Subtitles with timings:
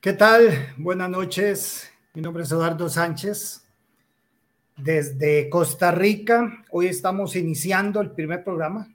[0.00, 0.72] ¿Qué tal?
[0.78, 1.90] Buenas noches.
[2.14, 3.62] Mi nombre es Eduardo Sánchez.
[4.78, 8.88] Desde Costa Rica, hoy estamos iniciando el primer programa.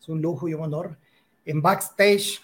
[0.00, 0.98] Es un lujo y un honor.
[1.44, 2.40] En Backstage,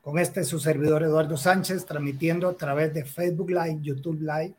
[0.00, 4.54] con este su servidor Eduardo Sánchez, transmitiendo a través de Facebook Live, YouTube Live,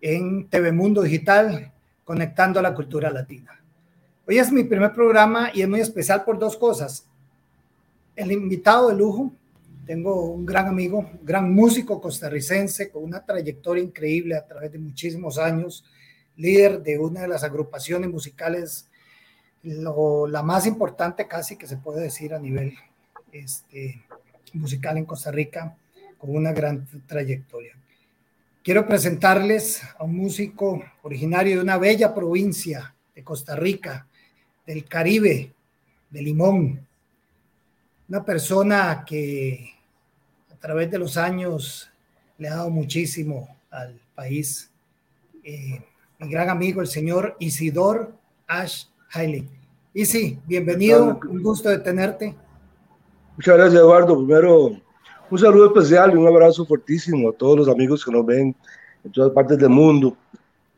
[0.00, 1.70] en TV Mundo Digital,
[2.06, 3.60] conectando a la cultura latina.
[4.26, 7.06] Hoy es mi primer programa y es muy especial por dos cosas.
[8.16, 9.30] El invitado de lujo
[9.88, 15.38] tengo un gran amigo, gran músico costarricense con una trayectoria increíble a través de muchísimos
[15.38, 15.82] años,
[16.36, 18.86] líder de una de las agrupaciones musicales,
[19.62, 22.74] la más importante casi que se puede decir a nivel
[23.32, 24.04] este,
[24.52, 25.74] musical en Costa Rica,
[26.18, 27.74] con una gran trayectoria.
[28.62, 34.06] Quiero presentarles a un músico originario de una bella provincia de Costa Rica,
[34.66, 35.54] del Caribe,
[36.10, 36.86] de Limón,
[38.06, 39.77] una persona que
[40.58, 41.88] a través de los años
[42.36, 44.68] le ha dado muchísimo al país.
[45.44, 45.80] Eh,
[46.18, 48.12] mi gran amigo, el señor Isidor
[48.48, 49.48] Ash Hailey.
[49.94, 52.34] Isi, bienvenido, un gusto de tenerte.
[53.36, 54.16] Muchas gracias, Eduardo.
[54.16, 54.80] Primero,
[55.30, 58.54] un saludo especial y un abrazo fuertísimo a todos los amigos que nos ven
[59.04, 60.16] en todas partes del mundo,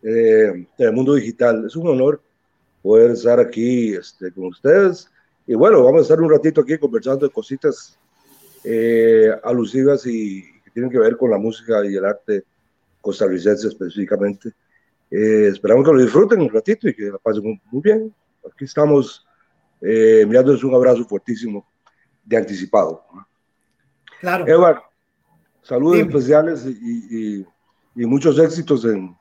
[0.02, 1.64] eh, del mundo digital.
[1.64, 2.20] Es un honor
[2.82, 5.10] poder estar aquí este, con ustedes.
[5.46, 7.98] Y bueno, vamos a estar un ratito aquí conversando de cositas
[8.64, 12.44] eh, alusivas y que tienen que ver con la música y el arte
[13.00, 14.52] costarricense específicamente.
[15.10, 18.14] Eh, esperamos que lo disfruten un ratito y que la pasen muy, bien.
[18.46, 19.26] Aquí estamos
[19.80, 21.66] eh, enviándoles un abrazo fuertísimo
[22.24, 23.04] de anticipado.
[24.20, 24.46] Claro.
[24.46, 24.82] Eduardo,
[25.62, 27.46] saludos especiales y,
[27.96, 29.16] y, muchos éxitos en,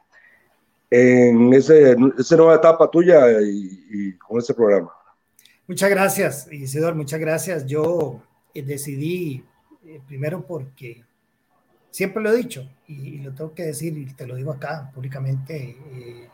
[0.89, 4.91] en ese, esa nueva etapa tuya y, y, con este programa.
[5.67, 7.65] Muchas gracias, Isidor, muchas gracias.
[7.65, 8.21] Yo
[8.53, 9.43] eh, decidí,
[9.85, 11.03] eh, primero porque
[11.91, 15.77] siempre lo he dicho y, lo tengo que decir y te lo digo acá públicamente,
[15.91, 16.27] eh,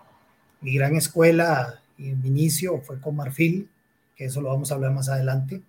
[0.62, 3.70] mi gran escuela y mi inicio fue con Marfil,
[4.16, 5.62] que eso lo vamos a hablar más adelante,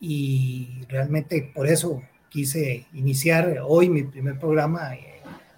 [0.00, 4.92] y realmente por eso quise iniciar hoy mi primer programa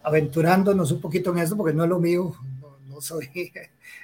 [0.03, 2.35] aventurándonos un poquito en eso, porque no es lo mío,
[2.89, 3.29] no, soy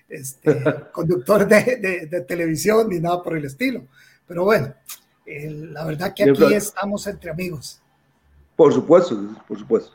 [0.08, 3.84] este, conductor de, de televisión ni nada por el estilo,
[4.26, 4.74] pero bueno,
[5.28, 7.82] la verdad que aquí estamos entre amigos.
[8.56, 9.16] Por supuesto,
[9.46, 9.92] por supuesto.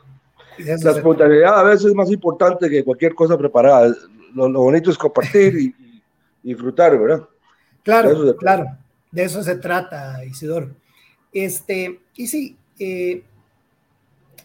[0.57, 3.93] La espontaneidad a veces es más importante que cualquier cosa preparada.
[4.33, 5.75] Lo, bonito es compartir y,
[6.43, 7.27] disfrutar, ¿verdad?
[7.83, 8.77] Claro, claro.
[9.11, 10.71] De eso se trata, Isidoro.
[11.31, 13.23] Este, y sí, eh,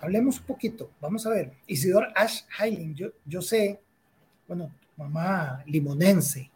[0.01, 0.91] hablemos un poquito.
[1.01, 1.53] Vamos a ver.
[1.67, 3.81] Isidoro Ash Heiling, yo, yo sé,
[4.47, 6.51] bueno, mamá limonense,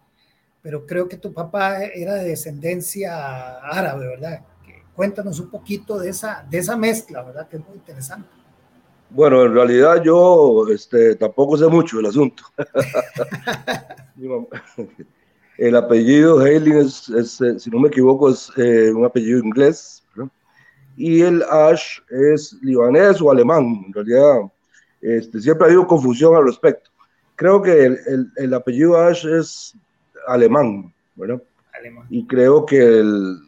[0.63, 4.43] pero creo que tu papá era de descendencia árabe, ¿verdad?
[4.95, 7.49] Cuéntanos un poquito de esa, de esa mezcla, ¿verdad?
[7.49, 8.29] Que es muy interesante.
[9.11, 12.45] Bueno, en realidad yo este, tampoco sé mucho del asunto.
[15.59, 20.05] el apellido Hailing es, eh, si no me equivoco, es eh, un apellido inglés.
[20.97, 23.83] Y el Ash es libanés o alemán.
[23.87, 24.43] En realidad,
[25.01, 26.91] este, siempre ha habido confusión al respecto.
[27.35, 29.75] Creo que el, el, el apellido Ash es
[30.27, 31.43] alemán, ¿verdad?
[32.11, 33.39] Y creo que el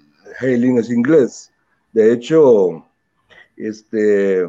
[0.41, 1.53] Hailing es inglés.
[1.93, 2.85] De hecho,
[3.57, 4.49] este,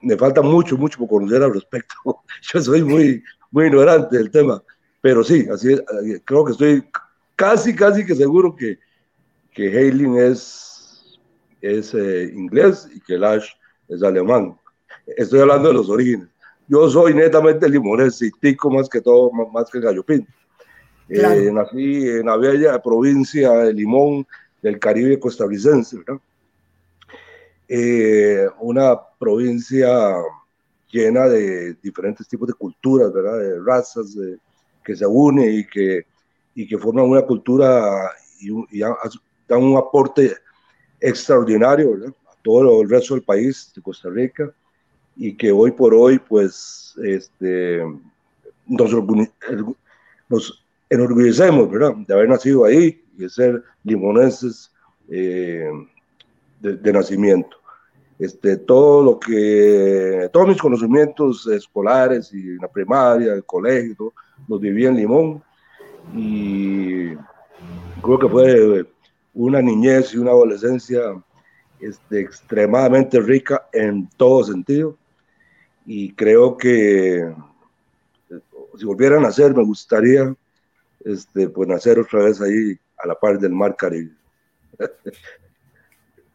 [0.00, 1.94] me falta mucho, mucho por conocer al respecto.
[2.52, 4.62] Yo soy muy, muy ignorante del tema,
[5.00, 5.82] pero sí, así es,
[6.24, 6.84] creo que estoy
[7.36, 8.78] casi, casi que seguro que,
[9.52, 11.18] que Hailing es,
[11.60, 13.48] es eh, inglés y que Lash
[13.88, 14.58] es alemán.
[15.06, 16.28] Estoy hablando de los orígenes.
[16.68, 20.30] Yo soy netamente limonés y tico más que todo, más, más que gallo pinto.
[21.14, 24.26] Eh, nací en la bella provincia de Limón
[24.62, 25.98] del Caribe costarricense,
[27.68, 30.14] eh, una provincia
[30.90, 33.38] llena de diferentes tipos de culturas, ¿verdad?
[33.38, 34.16] De razas
[34.82, 36.06] que se unen y que,
[36.54, 38.10] y que forman una cultura
[38.40, 40.34] y, dan un aporte
[40.98, 41.94] extraordinario
[42.26, 44.50] a todo el resto del país de Costa Rica
[45.14, 47.82] y que hoy por hoy pues este,
[48.66, 48.92] nos,
[50.28, 50.61] nos
[50.92, 51.94] enorgullecemos, ¿verdad?
[52.06, 54.70] De haber nacido ahí y de ser limonenses
[55.08, 55.70] eh,
[56.60, 57.56] de, nacimiento.
[58.18, 64.12] Este, todo lo que, todos mis conocimientos escolares y en la primaria, el colegio,
[64.46, 65.42] los viví en Limón
[66.14, 67.14] y
[68.02, 68.86] creo que fue
[69.32, 71.00] una niñez y una adolescencia
[71.80, 74.98] este, extremadamente rica en todo sentido
[75.86, 77.34] y creo que
[78.78, 80.34] si volvieran a nacer me gustaría
[81.04, 84.12] este, pues nacer otra vez ahí a la par del mar Caribe.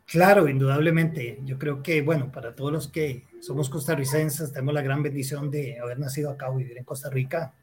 [0.06, 1.40] Claro, indudablemente.
[1.44, 5.80] Yo creo que, bueno, para todos los que somos costarricenses, tenemos la gran bendición de
[5.80, 7.54] haber nacido acá o vivir en Costa Rica.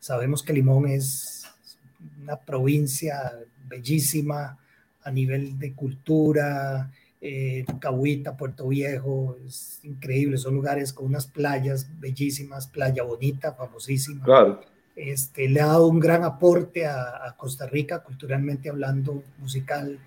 [0.00, 1.46] Sabemos que Limón es
[2.20, 3.32] una provincia
[3.68, 4.58] bellísima
[5.04, 11.88] a nivel de cultura, eh, Cahuita, Puerto Viejo, es increíble, son lugares con unas playas
[12.00, 14.24] bellísimas, playa bonita, famosísima.
[14.24, 14.60] Claro.
[14.94, 19.98] Este, le ha dado un gran aporte a, Costa Rica, culturalmente hablando, musical.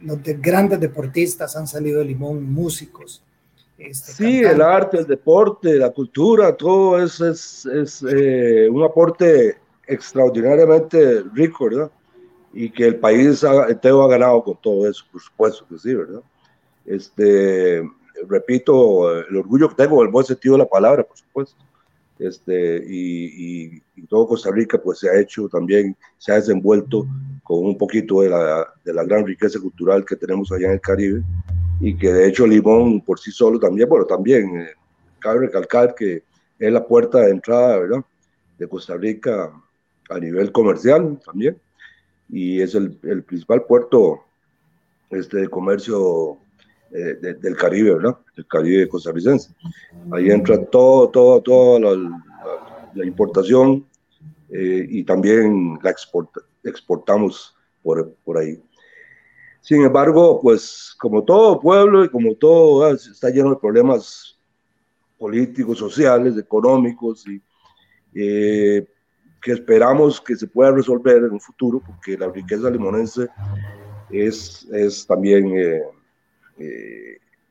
[0.00, 3.22] Los grandes deportistas han salido de Limón, músicos.
[3.78, 9.58] Este, sí, el arte, el deporte, la cultura, todo eso es, es eh, un aporte
[9.86, 11.90] extraordinariamente rico, ¿verdad?
[12.52, 16.22] Y que el país entero ha ganado con todo eso, por supuesto que sí, ¿verdad?
[16.86, 17.82] Este,
[18.28, 21.56] repito, el orgullo que tengo, el buen sentido de la palabra, por supuesto.
[22.18, 27.06] Este, y, todo Costa Rica pues se ha hecho también, se ha desenvuelto
[27.42, 30.80] con un poquito de la, de la gran riqueza cultural que tenemos allá en el
[30.80, 31.22] Caribe
[31.80, 34.68] y que de hecho Limón por sí solo también, bueno, también eh,
[35.18, 36.22] cabe recalcar que
[36.58, 38.04] es la puerta de entrada, ¿verdad?
[38.58, 39.52] De Costa Rica
[40.08, 41.58] a nivel comercial también
[42.28, 44.24] y es el, el principal puerto
[45.10, 46.38] este, de comercio
[46.96, 48.16] eh, del Caribe, ¿verdad?
[48.36, 49.50] El Caribe costarricense.
[50.12, 53.84] Ahí entra todo, todo, toda la, importación
[54.48, 58.58] eh, y también la exporta, exportamos por, por ahí.
[59.60, 64.38] Sin embargo, pues como todo pueblo y como todo ah, está lleno de problemas
[65.18, 67.42] políticos, sociales, económicos y
[68.14, 68.86] eh,
[69.42, 73.28] que esperamos que se pueda resolver en un futuro, porque la riqueza limonense
[74.08, 75.82] es, es también eh,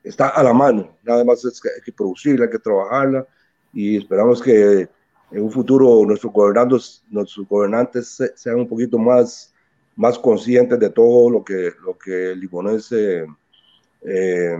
[0.06, 3.25] está a la mano, nada más es que hay que producirla, hay que trabajarla
[3.74, 4.88] y esperamos que
[5.31, 9.54] en un futuro nuestros gobernantes, nuestros gobernantes sean un poquito más,
[9.96, 13.25] más conscientes de todo lo que, lo que el limonense,
[14.02, 14.57] eh,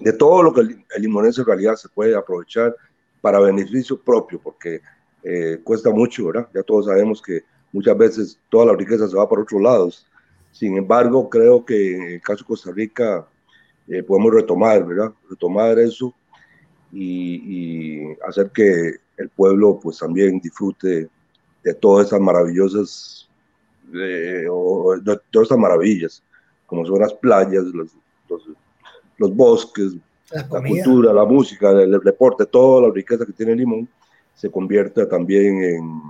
[0.00, 2.74] de todo lo que el, limonense en realidad se puede aprovechar
[3.20, 4.80] para beneficio propio, porque
[5.22, 6.48] eh, cuesta mucho, ¿verdad?
[6.54, 10.06] Ya todos sabemos que muchas veces toda la riqueza se va para otros lados
[10.58, 13.26] sin embargo, creo que en el caso de Costa Rica
[13.88, 15.12] eh, podemos retomar, ¿verdad?
[15.28, 16.14] Retomar eso
[16.90, 21.10] y, hacer que el pueblo pues también disfrute
[21.62, 23.28] de todas esas maravillosas,
[23.92, 24.46] de,
[25.30, 26.22] todas estas maravillas,
[26.66, 27.90] como son las playas, los,
[29.18, 29.92] los, bosques,
[30.30, 33.86] la, cultura, la música, el, deporte, toda la riqueza que tiene Limón
[34.34, 36.02] se convierte también en,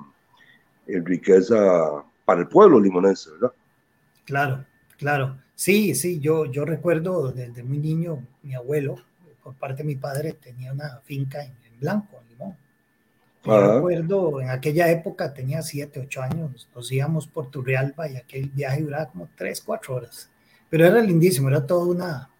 [0.87, 3.53] en riqueza para el pueblo limonense, ¿verdad?
[4.26, 4.64] Claro,
[4.99, 5.38] claro.
[5.55, 8.97] Sí, sí, yo, yo recuerdo desde muy niño, mi abuelo,
[9.42, 12.56] por parte de mi padre, tenía una finca en, Blanco, en Limón.
[13.45, 18.49] Yo recuerdo, en aquella época tenía siete, ocho años, nos íbamos por Turrialba y aquel
[18.49, 20.28] viaje duraba como tres, cuatro horas.
[20.68, 22.30] Pero era lindísimo, era toda una,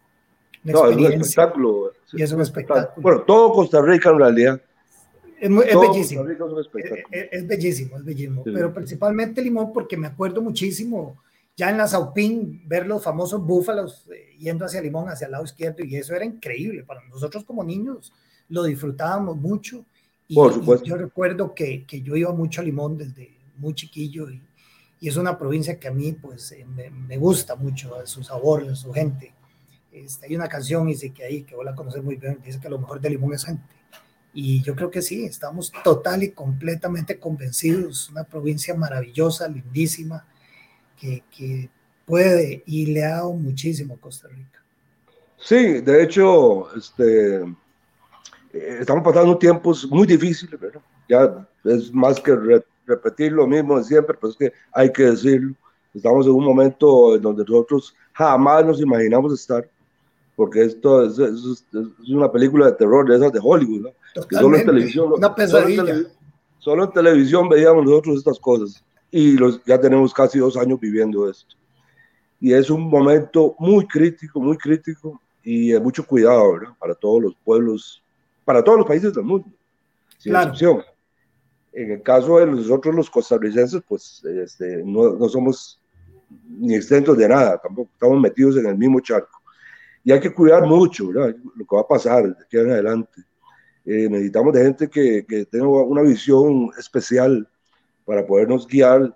[0.73, 1.93] no, es un espectáculo.
[2.13, 3.03] Y es un espectáculo.
[3.03, 4.61] Bueno, todo Costa Rica en realidad.
[5.39, 6.23] Es, bellísimo.
[7.11, 8.43] Es, bellísimo, es bellísimo.
[8.43, 11.23] Pero principalmente Limón, porque me acuerdo muchísimo
[11.57, 15.45] ya en la Saupín, ver los famosos búfalos eh, yendo hacia Limón, hacia el lado
[15.45, 16.85] izquierdo, y eso era increíble.
[16.85, 18.13] Para nosotros como niños
[18.49, 19.85] lo disfrutábamos mucho.
[20.29, 20.85] Y, Por supuesto.
[20.85, 24.43] yo recuerdo que, que, yo iba mucho a Limón desde muy chiquillo y,
[25.01, 28.77] y es una provincia que a mí pues eh, me, me, gusta mucho, su sabor,
[28.77, 29.33] su gente.
[29.93, 32.69] Este, hay una canción, dice que ahí, que vos la conoces muy bien, dice que
[32.69, 33.63] lo mejor de Limón es gente.
[34.35, 38.11] Y yo creo que sí, estamos total y completamente convencidos.
[38.11, 40.27] Una provincia maravillosa, lindísima,
[40.97, 41.71] que,
[42.05, 44.63] puede y le ha dado muchísimo a Costa Rica.
[45.39, 50.81] Sí, de hecho, este, eh, estamos pasando tiempos muy difíciles, ¿verdad?
[51.09, 55.55] Ya es más que repetir lo mismo de siempre, pero es que hay que decirlo.
[55.95, 59.69] Estamos en un momento en donde nosotros jamás nos imaginamos estar,
[60.37, 61.65] porque esto es,
[62.09, 64.23] una película de terror de esas de Hollywood, ¿no?
[64.31, 66.07] solo en televisión, una pesadilla.
[66.59, 71.29] solo en televisión veíamos nosotros estas cosas y los, ya tenemos casi dos años viviendo
[71.29, 71.57] esto.
[72.41, 76.75] Y es un momento muy crítico, muy crítico y de mucho cuidado, ¿verdad?
[76.79, 78.03] Para todos los pueblos,
[78.45, 79.49] para todos los países del mundo,
[80.19, 80.83] sin excepción.
[81.73, 85.81] En el caso de nosotros los costarricenses, pues este, no, no somos
[86.49, 89.41] ni extentos de nada, tampoco estamos metidos en el mismo charco.
[90.03, 91.35] Y hay que cuidar mucho, ¿verdad?
[91.57, 93.23] Lo que va a pasar de aquí en adelante.
[93.85, 97.49] Eh, necesitamos de gente que, que tenga una visión especial
[98.07, 99.15] para podernos guiar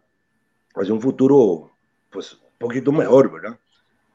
[0.75, 1.71] hacia un futuro,
[2.11, 3.59] pues, un poquito mejor, ¿verdad?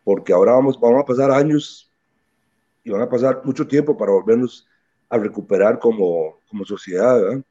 [0.04, 1.90] Porque ahora vamos, vamos a pasar años
[2.84, 4.68] y van a pasar mucho tiempo para volvernos
[5.10, 7.44] a recuperar como, como sociedad, ¿verdad?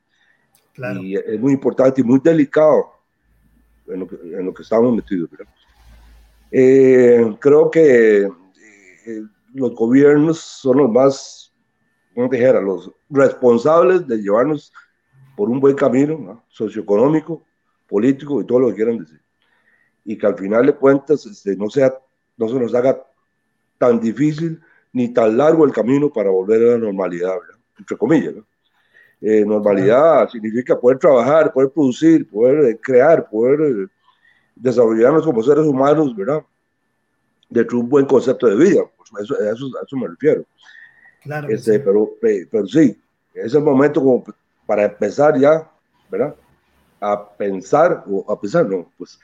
[0.75, 1.01] Claro.
[1.01, 2.93] Y es muy importante y muy delicado
[3.89, 5.53] en lo que, en lo que estamos metidos, ¿verdad?
[6.51, 9.23] Eh, creo que eh,
[9.55, 11.53] los gobiernos son los más,
[12.15, 14.73] como dijera, los responsables de llevarnos
[15.37, 17.43] por un buen camino socioeconómico,
[17.89, 19.21] político y todo lo que quieran decir.
[20.05, 21.95] Y que al final de cuentas este, no, sea,
[22.37, 23.05] no se nos haga
[23.79, 24.61] tan difícil
[24.93, 27.37] ni tan largo el camino para volver a la normalidad,
[27.79, 28.35] entre comillas.
[29.21, 33.87] Eh, normalidad significa poder trabajar, poder producir, poder eh, crear, poder eh,
[34.55, 36.45] desarrollarnos como seres humanos, ¿verdad?
[37.49, 40.45] Dentro de un buen concepto de vida, pues eso, a, eso, eso me refiero.
[41.23, 41.49] Claro.
[41.49, 43.01] Este, pero, pero sí,
[43.33, 44.25] es el momento como
[44.67, 45.71] para empezar ya,
[46.11, 46.35] ¿verdad?
[47.01, 49.19] A pensar, o a pensar, no, pues,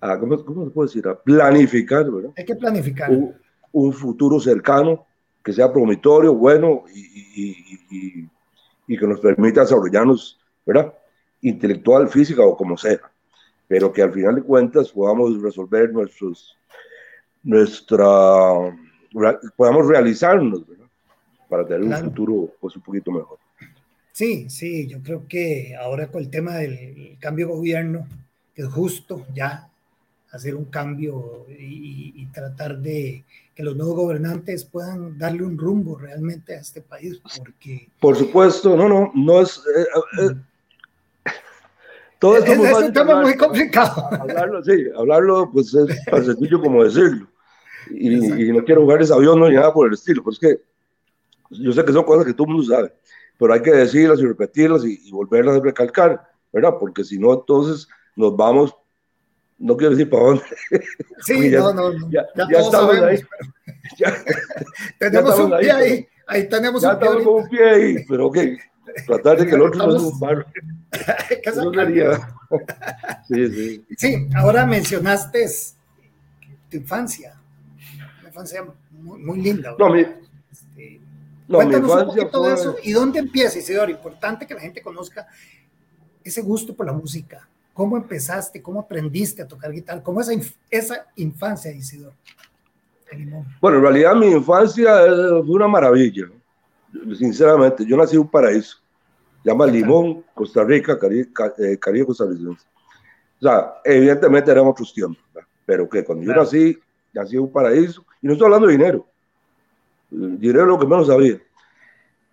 [0.00, 1.08] a, ¿cómo, ¿cómo, se puede decir?
[1.08, 2.30] A planificar, ¿verdad?
[2.36, 3.10] Hay que planificar.
[3.10, 3.34] Un,
[3.72, 5.06] un futuro cercano
[5.44, 7.00] que sea promitorio, bueno y,
[7.90, 8.28] y,
[8.88, 10.92] y, que nos permita desarrollarnos, ¿verdad?
[11.42, 12.98] Intelectual, física o como sea,
[13.68, 16.56] pero que al final de cuentas podamos resolver nuestros,
[17.42, 18.74] nuestra,
[19.56, 20.86] podamos realizarnos, ¿verdad?
[21.48, 23.38] Para tener un futuro pues un poquito mejor.
[24.16, 28.06] Sí, sí, yo creo que ahora con el tema del cambio de gobierno,
[28.54, 29.68] que es justo ya
[30.30, 36.56] hacer un cambio y, tratar de que los nuevos gobernantes puedan darle un rumbo realmente
[36.56, 37.90] a este país, porque...
[38.00, 39.58] Por supuesto, no, no, no es...
[39.58, 40.30] Eh, eh,
[41.26, 41.30] eh,
[42.18, 44.08] todo esto es, un tema muy complicado.
[44.18, 47.28] Hablarlo, sí, hablarlo pues es tan sencillo como decirlo.
[47.90, 50.62] Y, y, no quiero jugar ese avión ni nada por el estilo, pues es que
[51.50, 52.92] yo sé que son cosas que todo el mundo sabe
[53.38, 56.74] pero hay que decirlas y repetirlas y, volverlas a recalcar, ¿verdad?
[56.78, 58.74] Porque si no, entonces nos vamos,
[59.58, 60.42] no quiero decir para dónde.
[61.24, 63.18] Sí, no, no, Ya, ya, estamos ahí.
[64.98, 67.08] tenemos un pie ahí, ahí tenemos un pie.
[67.08, 68.38] Estamos un pie ahí, pero ok,
[69.06, 70.46] tratar de que el otro no se un.
[71.42, 72.36] Eso sería.
[73.28, 73.86] sí, sí.
[73.96, 75.46] Sí, ahora mencionaste
[76.70, 77.38] tu infancia,
[78.20, 79.74] una infancia muy, muy linda.
[79.78, 80.04] No, mi,
[81.48, 83.90] no, Cuéntanos un poquito de eso y dónde empieza, Isidoro.
[83.90, 85.26] Importante que la gente conozca
[86.24, 87.48] ese gusto por la música.
[87.72, 88.62] ¿Cómo empezaste?
[88.62, 90.02] ¿Cómo aprendiste a tocar guitarra?
[90.02, 90.32] ¿Cómo esa,
[90.70, 92.14] esa infancia, Isidoro?
[93.60, 94.92] Bueno, en realidad mi infancia
[95.44, 96.26] fue una maravilla.
[97.16, 98.78] Sinceramente, yo nací en un paraíso.
[99.44, 102.66] Llama Limón, Costa Rica, Caribe, eh, Caribe costarricense.
[103.38, 105.22] O sea, evidentemente eran otros tiempos,
[105.64, 106.76] pero que cuando yo nací,
[107.12, 109.06] nací en un paraíso, y no estoy hablando de dinero,
[110.10, 111.40] diré lo que menos sabía.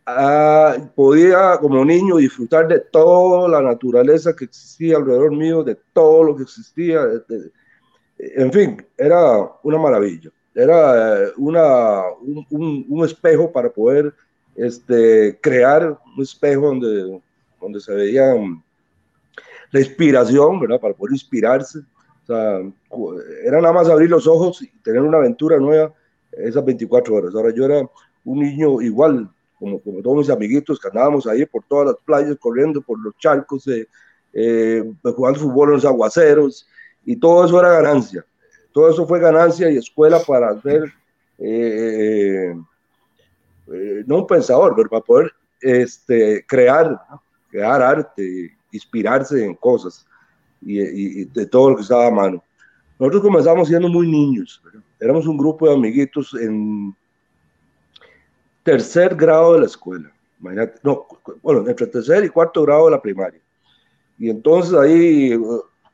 [0.06, 6.24] Ah, podía como niño disfrutar de toda la naturaleza que existía alrededor mío, de todo
[6.24, 7.02] lo que existía.
[8.18, 10.30] en fin, era una maravilla.
[10.54, 14.14] Era eh, una, un, un, espejo para poder
[14.56, 17.22] este, crear un espejo donde,
[17.60, 18.36] donde se veía
[19.72, 20.80] la inspiración, ¿verdad?
[20.80, 21.80] Para poder inspirarse.
[21.80, 22.60] O sea,
[23.46, 25.94] era nada más abrir los ojos y tener una aventura nueva
[26.38, 27.36] esas 24 horas.
[27.36, 27.88] Ahora yo era
[28.26, 32.38] un niño igual, como, como todos mis amiguitos que andábamos ahí por todas las playas,
[32.40, 33.88] corriendo por los charcos, eh,
[34.34, 36.68] eh, jugando fútbol en los aguaceros,
[37.06, 38.26] y todo eso era ganancia.
[38.72, 40.92] Todo eso fue ganancia y escuela para hacer,
[41.38, 42.56] eh,
[44.06, 47.00] no un pensador, pero para poder este, crear,
[47.50, 50.06] crear arte, inspirarse en cosas
[50.62, 52.44] y, y, de todo lo que estaba a mano.
[52.98, 54.82] Nosotros comenzamos siendo muy niños, ¿verdad?
[55.04, 56.96] Éramos un grupo de amiguitos en
[58.64, 60.10] tercer grado de la escuela.
[60.40, 61.06] Imagínate, no,
[61.42, 63.42] bueno, entre tercer y cuarto grado de la primaria.
[64.18, 65.38] Y entonces ahí,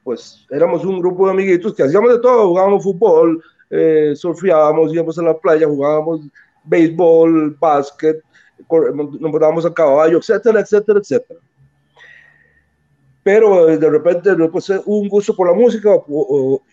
[0.03, 5.17] pues éramos un grupo de amiguitos que hacíamos de todo, jugábamos fútbol, eh, surfeábamos, íbamos
[5.17, 6.21] a la playa, jugábamos
[6.63, 8.21] béisbol, básquet,
[8.69, 11.39] nos a caballo, etcétera, etcétera, etcétera
[13.23, 15.89] pero de repente pues, un gusto por la música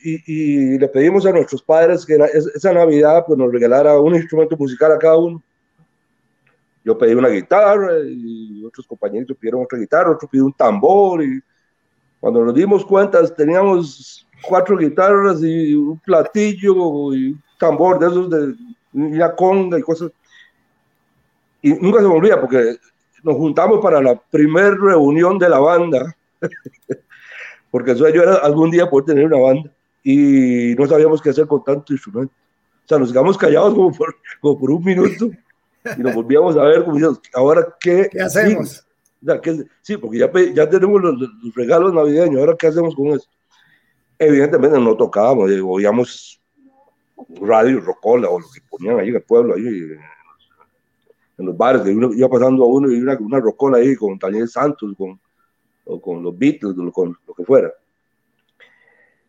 [0.02, 2.16] y, le pedimos a nuestros padres que
[2.54, 5.42] esa Navidad pues, nos regalara un instrumento musical a cada uno.
[6.84, 11.40] Yo pedí una guitarra y otros compañeros pidieron otra guitarra, otro pidió un tambor y
[12.20, 18.30] cuando nos dimos cuenta teníamos cuatro guitarras y un platillo y un tambor de esos
[18.30, 18.54] de
[18.92, 20.12] una conga y cosas.
[21.60, 22.76] Y nunca se me olvida porque
[23.24, 26.15] nos juntamos para la primera reunión de la banda
[27.70, 29.70] porque el sueño era algún día poder tener una banda
[30.02, 32.32] y no sabíamos qué hacer con tanto instrumento.
[32.84, 35.30] O sea, nos quedamos callados como por, como por un minuto
[35.96, 38.86] y nos volvíamos a ver como diciendo, ahora qué, ¿Qué hacemos?
[39.82, 43.28] Sí, porque ya, ya tenemos los, regalos navideños, ahora qué hacemos con eso.
[44.18, 46.40] Evidentemente no tocábamos, eh, oíamos
[47.40, 49.66] radio, rocola o lo que ponían ahí en el pueblo, ahí
[51.38, 54.94] en los bares, iba pasando a uno y una, una rocola ahí con Daniel Santos,
[54.96, 55.20] con
[55.86, 57.72] o con los Beatles, o con lo que fuera.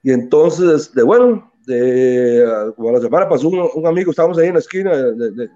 [0.03, 4.59] Y entonces, de bueno, de, como la semana pasó un, amigo, estábamos ahí en la
[4.59, 5.49] esquina, de,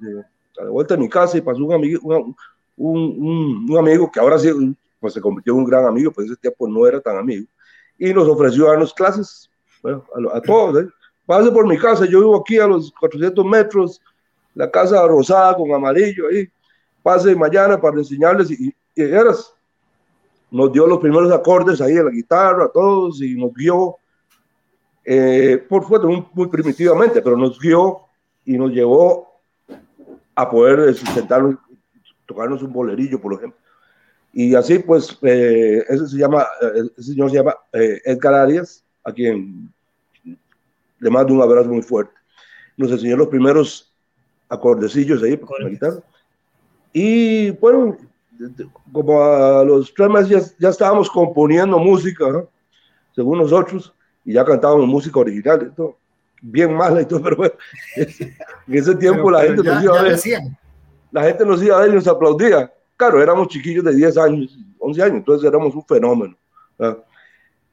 [0.59, 2.35] a la vuelta de mi casa, y pasó un amigo, un,
[2.77, 4.49] un, un, amigo que ahora sí
[4.99, 7.45] pues, se convirtió en un gran amigo, pues ese tiempo no era tan amigo,
[7.97, 9.49] y nos ofreció darnos clases,
[9.81, 10.03] bueno,
[10.33, 10.89] a, todos, ¿eh?
[11.25, 14.01] pase por mi casa, yo vivo aquí a los 400 metros,
[14.53, 16.47] la casa rosada con amarillo ahí,
[17.01, 19.53] pase mañana para enseñarles, y, y eras,
[20.51, 23.97] nos dio los primeros acordes ahí en la guitarra, a todos, y nos guió
[25.03, 28.01] eh, por supuesto, muy, primitivamente, pero nos guió
[28.45, 29.39] y nos llevó
[30.35, 31.55] a poder sustentarnos,
[32.25, 33.59] tocarnos un bolerillo, por ejemplo.
[34.33, 39.11] Y así, pues, eh, ese, se llama, eh, ese señor se llama Edgar Arias, a
[39.11, 39.73] quien
[40.99, 42.13] le mando un abrazo muy fuerte.
[42.77, 43.91] Nos enseñó los primeros
[44.47, 46.03] acordecillos ahí para la guitarra.
[46.93, 47.97] Y bueno,
[48.91, 52.25] como a los tres meses ya, ya estábamos componiendo música,
[53.15, 53.93] según nosotros,
[54.23, 55.97] y ya cantábamos música original, todo,
[56.41, 57.53] bien mala y todo, pero bueno,
[57.95, 58.35] en
[58.73, 60.19] ese tiempo la gente nos iba a ver.
[61.11, 62.71] La gente nos iba a ver y nos aplaudía.
[62.95, 66.35] Claro, éramos chiquillos de 10 años, 11 años, entonces éramos un fenómeno.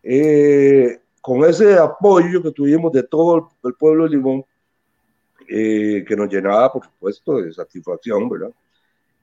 [0.02, 4.44] Eh, con ese apoyo que tuvimos de todo el pueblo de Limón,
[5.48, 8.50] eh, que nos llenaba, por supuesto, de satisfacción, ¿verdad?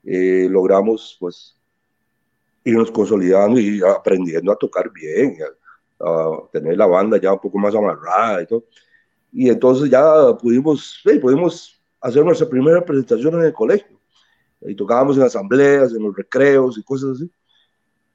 [0.08, 1.56] Eh, logramos, pues,
[2.62, 5.36] irnos consolidando y aprendiendo a tocar bien,
[6.52, 8.64] tener la banda ya un poco más amarrada y todo.
[9.32, 13.98] Y entonces ya pudimos, pudimos hacer nuestra primera presentación en el colegio.
[14.60, 17.30] Y tocábamos en asambleas, en los recreos y cosas así.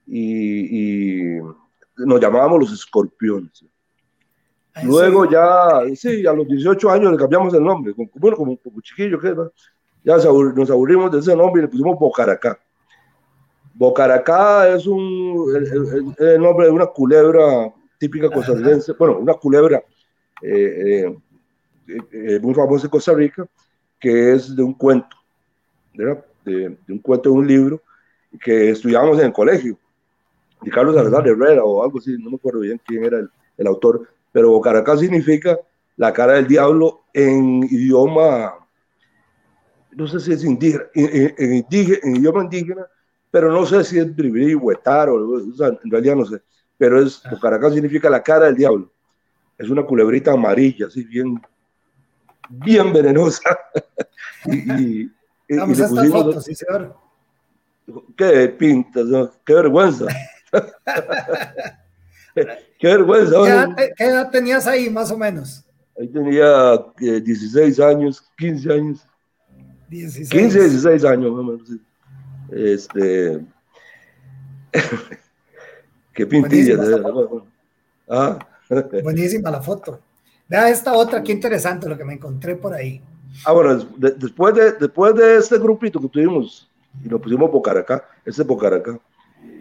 [0.08, 1.38] Y,
[1.98, 3.66] nos llamábamos los escorpiones.
[4.84, 8.82] Luego ya, sí, a los 18 años le cambiamos el nombre, como, bueno, como, como
[8.82, 9.36] chiquillo, que
[10.04, 12.60] ya nos aburrimos de ese nombre y le pusimos Bocaracá.
[13.74, 15.54] Bocaracá es un,
[16.20, 19.84] el, nombre de una culebra típica costarricense, bueno, una culebra
[20.42, 21.06] eh,
[21.88, 23.46] eh, eh, muy famosa en Costa Rica,
[24.00, 25.16] que es de un cuento,
[25.94, 27.82] de, de, un cuento de un libro
[28.40, 29.78] que estudiábamos en el colegio,
[30.62, 33.20] de Carlos Salazar Herrera o algo así, no me acuerdo bien quién era
[33.58, 35.60] el, autor, pero Bocaracá significa
[35.98, 38.54] la cara del diablo en idioma,
[39.92, 42.86] no sé si es indígena, en, en idioma indígena,
[43.30, 46.42] pero no sé si es bribri, huetar o, en realidad no sé,
[46.78, 47.38] pero es, ah.
[47.42, 48.92] Caracas significa la cara del diablo.
[49.58, 51.42] Es una culebrita amarilla, así bien,
[52.50, 53.58] bien venenosa.
[54.46, 55.02] y,
[55.48, 56.96] y, Vamos a estas fotos, sí, señor.
[58.18, 59.06] Qué pintas,
[59.46, 60.06] qué vergüenza.
[62.80, 63.36] qué vergüenza.
[63.44, 65.64] ¿Qué edad, ¿Qué edad, tenías ahí, más o menos?
[66.00, 69.06] Ahí tenía 16 eh, años, 15 años.
[69.92, 70.30] 16.
[70.30, 71.68] 15, 16 años, más o menos.
[71.68, 71.82] Sí.
[72.52, 73.42] Este.
[76.14, 76.78] Qué pintilla.
[76.78, 77.44] Buenísima,
[78.10, 78.40] ah.
[79.04, 80.00] Buenísima la foto.
[80.48, 83.02] Vea esta otra, qué interesante lo que me encontré por ahí.
[83.46, 86.70] Ah, bueno, después, de, después de este grupito que tuvimos
[87.04, 88.92] y nos pusimos Bocaracá, este Bocaracá,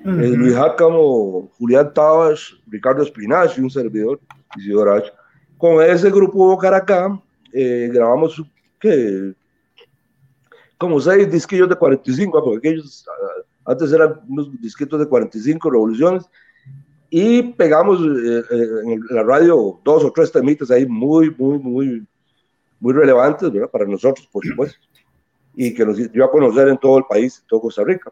[0.05, 4.19] uh Luis Jácamo, Julián Tabas, Ricardo Espinachi, un servidor,
[4.57, 5.13] Isidoro H.
[5.59, 7.21] Con ese grupo Bocaracá
[7.53, 8.43] eh, grabamos
[8.81, 9.35] que
[10.81, 16.25] como seis disquillos de 45, porque aquellos ah, antes eran unos disquitos de 45 revoluciones,
[17.11, 22.07] y pegamos eh, eh, en la radio dos o tres temitas ahí muy, muy, muy,
[22.79, 23.71] muy relevantes ¿verdad?
[23.71, 24.79] para nosotros, por supuesto,
[25.55, 28.11] y que nos dio a conocer en todo el país, en todo Costa Rica.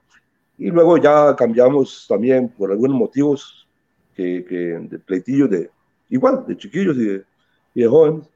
[0.58, 3.66] Y luego ya cambiamos también por algunos motivos
[4.14, 5.70] que, que de pleitillos de,
[6.10, 7.24] igual, de chiquillos y de,
[7.72, 8.28] y de jóvenes,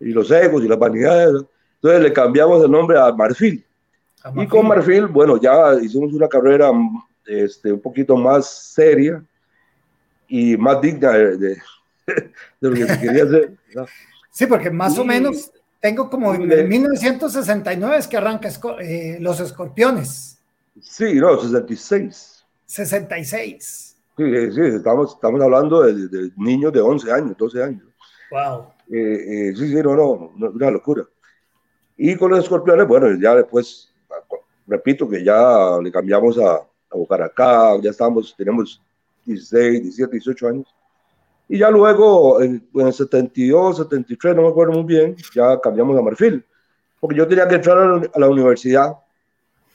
[0.00, 1.46] y los egos y las vanidades.
[1.76, 3.10] Entonces le cambiamos el nombre a
[4.24, 6.70] Marfil y con Marfil, bueno, ya hicimos una carrera
[7.26, 9.22] este, un poquito más seria
[10.28, 11.56] y más digna de,
[12.60, 13.56] lo que se quería hacer.
[14.30, 18.48] Sí, porque más o menos tengo como en 1969 es que arranca
[18.80, 20.38] eh, Los Escorpiones.
[20.80, 22.44] Sí, no, 66.
[22.66, 23.96] 66.
[24.16, 27.84] Sí, sí, estamos, estamos hablando de, niños de 11 años, 12 años.
[28.30, 28.66] Wow.
[28.92, 31.04] Eh, eh, sí, sí, no, no, una locura.
[31.96, 33.89] Y con los escorpiones, bueno, ya después
[34.70, 38.80] repito que ya le cambiamos a, a Bucaracá, ya estábamos, tenemos
[39.26, 40.74] 16, 17, 18 años.
[41.48, 46.02] Y ya luego, en, el 72, 73, no me acuerdo muy bien, ya cambiamos a
[46.02, 46.44] Marfil.
[47.00, 48.94] Porque yo tenía que entrar a la, universidad.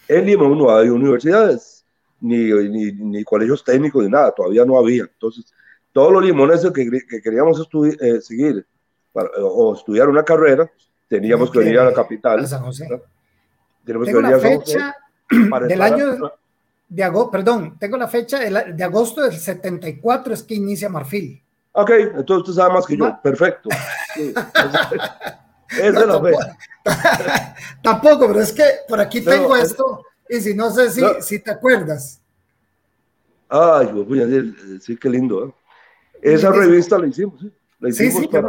[0.07, 1.83] En Lima no hay universidades,
[2.21, 5.03] ni, ni, ni, colegios técnicos, ni nada, todavía no había.
[5.03, 5.51] Entonces,
[5.91, 7.67] todos los limoneses que, que queríamos
[7.99, 8.65] eh, seguir
[9.13, 10.69] o estudiar una carrera,
[11.09, 12.45] teníamos que venir a la capital.
[12.47, 12.87] San José.
[13.85, 14.95] Tengo la fecha
[15.67, 16.31] del año
[16.87, 21.41] de agosto, perdón, tengo la fecha de, agosto del 74 es que inicia Marfil.
[21.71, 23.19] Ok, entonces usted sabe más que yo.
[23.21, 23.69] Perfecto.
[24.15, 26.33] es de la fe.
[27.81, 31.51] Tampoco, pero es que por aquí tengo esto y si no sé si, si te
[31.51, 32.21] acuerdas.
[33.49, 35.47] Ay, sí, sí, qué lindo.
[35.47, 35.53] ¿eh?
[36.21, 37.51] Esa revista la hicimos, ¿sí?
[37.79, 38.39] La hicimos sí, sí,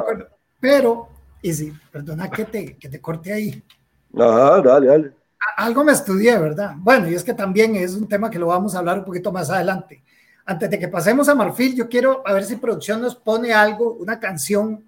[0.60, 1.08] pero,
[1.42, 3.62] y sí, perdona que te, que te corte ahí.
[4.14, 5.12] Ajá, dale, dale.
[5.56, 6.74] Algo me estudié, ¿verdad?
[6.76, 9.32] Bueno, y es que también es un tema que lo vamos a hablar un poquito
[9.32, 10.02] más adelante.
[10.44, 13.94] Antes de que pasemos a Marfil, yo quiero a ver si producción nos pone algo,
[13.94, 14.84] una canción,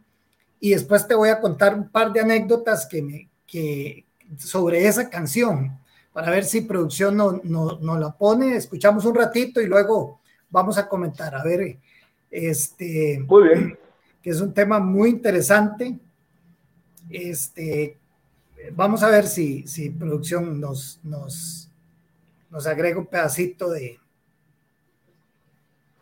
[0.61, 4.05] y después te voy a contar un par de anécdotas que me, que,
[4.37, 5.79] sobre esa canción,
[6.13, 10.79] para ver si producción nos no, no la pone, escuchamos un ratito y luego vamos
[10.79, 11.35] a comentar.
[11.35, 11.79] A ver,
[12.31, 13.79] este, muy bien.
[14.23, 15.99] Que es un tema muy interesante.
[17.09, 17.98] Este,
[18.73, 21.69] vamos a ver si, si producción nos, nos,
[22.51, 23.99] nos agrega un pedacito de,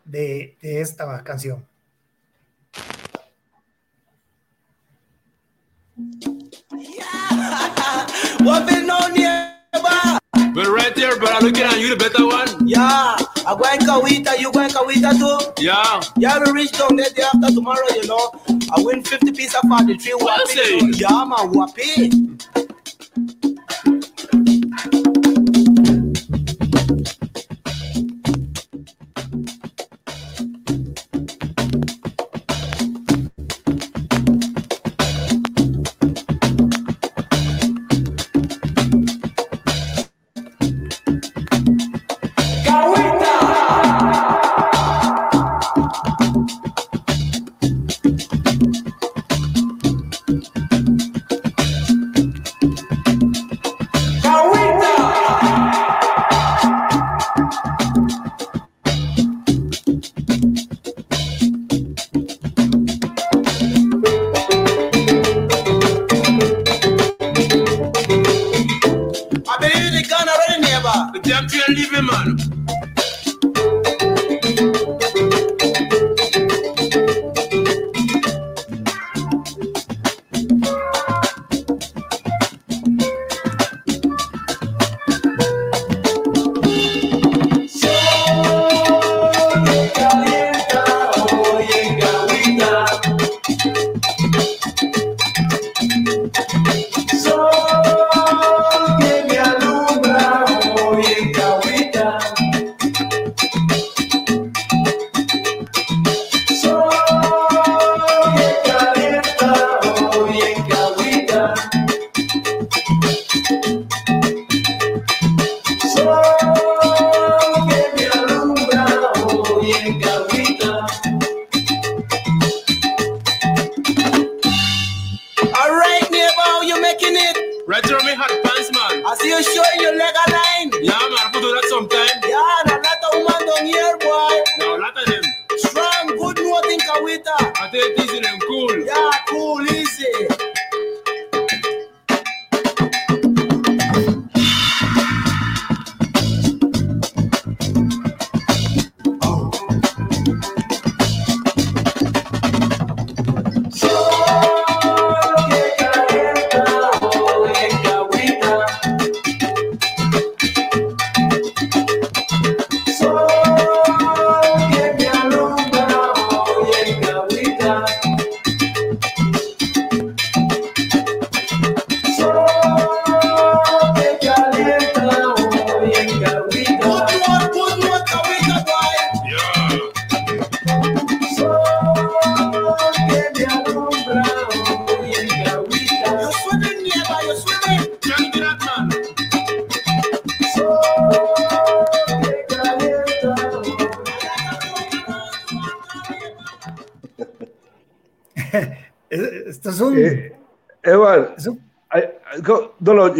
[0.05, 1.65] de, de esta canción.
[10.57, 11.45] We're right here there, brother.
[11.45, 12.67] Looking at you, the better one.
[12.67, 13.15] Yeah,
[13.45, 14.39] I'm going Kawita.
[14.39, 15.61] You going Kawita too?
[15.61, 16.01] Yeah.
[16.17, 18.31] Yeah, we reach down there day after tomorrow, you know.
[18.75, 20.13] I win 50 pieces for the tree.
[20.15, 20.79] What say?
[20.97, 22.09] Yeah, man, whoopee.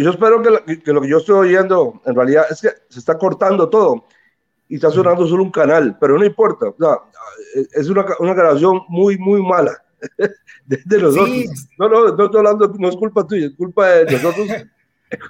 [0.02, 3.68] Yo espero que, lo que yo estoy oyendo en realidad es que se está cortando
[3.68, 4.04] todo
[4.68, 6.66] y está sonando solo un canal, pero no importa.
[7.72, 9.82] es una, una, grabación muy, muy mala
[10.66, 11.68] de, nosotros.
[11.78, 14.46] No, no, no estoy hablando, no es culpa tuya, es culpa de nosotros.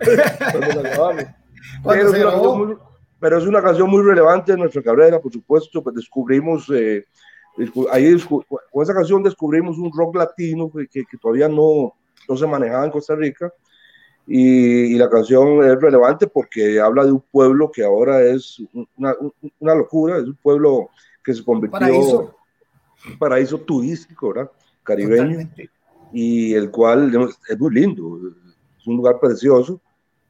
[1.85, 2.77] pero, es muy,
[3.21, 7.05] pero, es una canción muy relevante en nuestra carrera, por supuesto, pues descubrimos, eh,
[7.93, 11.95] ahí con esa canción descubrimos un rock latino que, que todavía no,
[12.29, 13.53] no se manejaba en Costa Rica
[14.31, 18.61] y, la canción es relevante porque habla de un pueblo que ahora es
[18.95, 19.15] una,
[19.59, 20.91] una, locura, es un pueblo
[21.25, 21.79] que se convirtió...
[21.79, 22.35] Paraíso.
[23.11, 24.51] un paraíso turístico, ¿verdad?
[24.83, 25.71] Caribeño, Totalmente.
[26.13, 28.21] y el cual es muy lindo,
[28.79, 29.81] es un lugar precioso.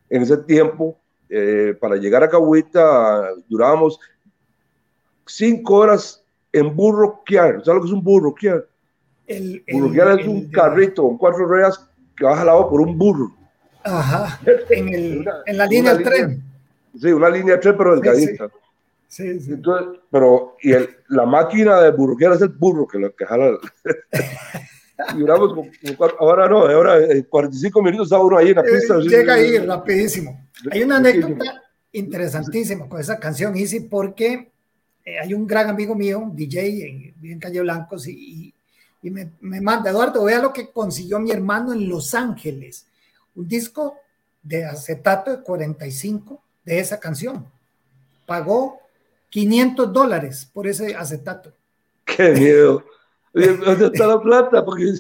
[0.09, 0.97] En ese tiempo,
[1.29, 3.99] eh, para llegar a Cahuita, durábamos
[5.27, 7.65] cinco horas en burroquear.
[7.65, 8.65] ¿Sabes lo que es un burroquear?
[9.27, 11.85] El, el- Burroquear es el un de- carrito con cuatro ruedas
[12.17, 13.33] que va jalado por un burro.
[13.85, 16.43] Ajá, en, el, Una- en la línea del tren.
[17.01, 18.49] Sí, una línea de tren, pero delgadita.
[19.07, 19.53] Sí, sí.
[19.53, 23.57] Entonces, pero, y el, la máquina de burroquear es el burro que lo que jala.
[25.15, 25.55] y duramos
[26.19, 28.97] ahora no, ahora en 45 minutos está uno ahí en la Eh, pista.
[28.97, 30.47] así, llega ahí rapidísimo.
[30.71, 31.63] Hay una anécdota
[31.93, 34.49] interesantísima con esa canción, Easy, porque
[35.05, 38.55] eh, hay un gran amigo mío, un DJ en, en Calle Blancos, y, y-
[39.01, 42.85] y me, me manda, Eduardo, vea lo que consiguió mi hermano en Los Ángeles.
[43.39, 43.97] Un disco
[44.43, 47.47] de acetato de 45 de esa canción.
[48.27, 48.81] Pagó
[49.31, 51.53] 500 dólares por ese acetato.
[52.05, 52.85] Qué miedo.
[53.33, 54.65] ¿Dónde está la plata?
[54.65, 54.85] Porque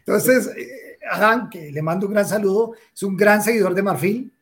[0.00, 4.32] Entonces, eh, Adán, que le mando un gran saludo, es un gran seguidor de Marfil.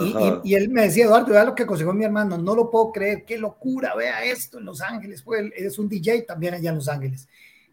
[0.00, 2.70] Y, y- y él me decía, Eduardo, vea lo que consiguió mi hermano, no lo
[2.70, 6.54] puedo creer, qué locura, vea esto en Los Ángeles, pues él es un DJ también
[6.54, 7.26] allá en Los Ángeles.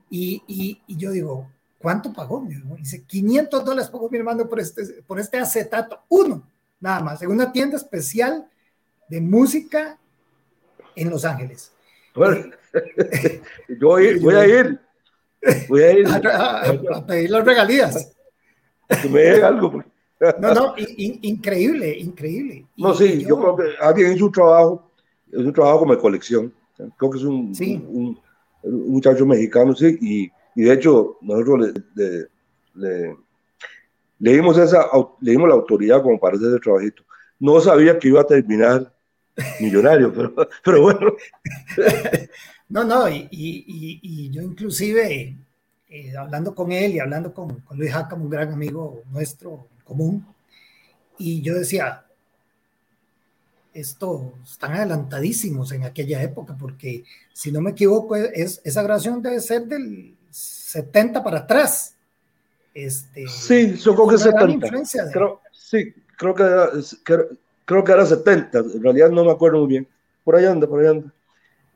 [0.10, 1.50] Y- y yo digo,
[1.86, 2.42] ¿cuánto pagó?
[2.42, 2.78] mi hermano?
[2.78, 6.42] Dice, 500 dólares pagó mi hermano por este, por este acetato, uno,
[6.80, 8.48] nada más, en una tienda especial
[9.08, 10.00] de música
[10.96, 11.72] en Los Ángeles.
[12.16, 12.48] Bueno,
[13.80, 14.80] yo voy, voy a ir.
[15.70, 16.08] Voy a ir.
[16.08, 16.62] A,
[16.96, 18.12] a- pedir las regalías.
[19.04, 19.72] Que me dé algo.
[19.74, 19.90] porque-
[20.40, 22.66] No, no, in- in- increíble, increíble.
[22.78, 24.90] No, sí, y yo creo que alguien hizo un trabajo,
[25.32, 26.52] es un trabajo como de colección.
[26.98, 27.76] Creo que es un, Sí.
[27.88, 28.20] un,
[28.64, 32.28] un muchacho mexicano, sí, y, y de hecho nosotros le,
[34.20, 34.88] le, dimos, esa,
[35.22, 37.04] le la autoridad como para hacer ese trabajito.
[37.40, 38.94] No sabía que iba a terminar
[39.60, 41.14] millonario, pero, pero bueno,
[42.68, 45.38] No, no, y, y- yo inclusive,
[45.88, 50.26] eh, hablando con él y hablando con, Luis Jacam, un gran amigo nuestro común,
[51.20, 52.06] y yo decía,
[53.74, 59.40] esto están adelantadísimos en aquella época, porque si no me equivoco, es, esa grabación debe
[59.42, 60.15] ser del
[60.80, 61.96] 70 para atrás.
[62.74, 64.66] Este, sí, yo creo que es una gran 70.
[64.68, 66.70] influencia de- Creo, sí, creo que, era,
[67.08, 67.26] era-
[67.64, 69.88] creo que era 70, en realidad no me acuerdo muy bien.
[70.24, 71.12] Por ahí anda, por ahí anda.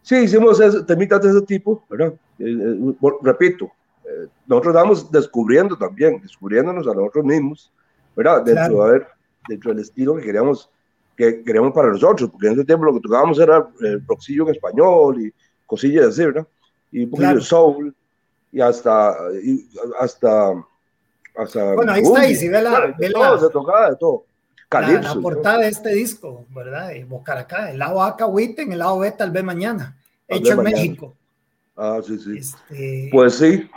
[0.02, 2.14] Sí, hicimos ese, temitas de ese tipo, ¿verdad?
[2.40, 3.72] Eh, eh, repito,
[4.04, 7.72] eh, nosotros estábamos descubriendo también, descubriéndonos a nosotros mismos,
[8.16, 8.44] ¿verdad?
[8.44, 8.84] Dentro, Claro.
[8.84, 9.08] haber-
[9.48, 10.70] dentro del estilo que queríamos,
[11.16, 14.56] que queríamos para nosotros, porque en ese tiempo lo que tocábamos era el roxillo en
[14.56, 15.34] español y
[15.66, 16.46] cosillas así, ¿verdad?
[16.92, 17.40] Y un poquito Claro.
[17.40, 17.96] de soul,
[18.52, 20.54] y hasta, y hasta,
[21.38, 24.26] hasta Bueno, ahí está, y si ve la- ve todo, la- se tocaba de todo.
[24.58, 25.02] la, Calipso.
[25.02, 25.22] la todo.
[25.22, 26.90] portada de este disco, ¿verdad?
[26.90, 30.58] De Bocaracá, el lado A Cahuite, el lado B tal vez mañana, Tal hecho en
[30.58, 30.76] mañana.
[30.78, 31.14] México.
[31.76, 32.38] Ah, sí, sí.
[32.38, 33.70] Este, Pues sí,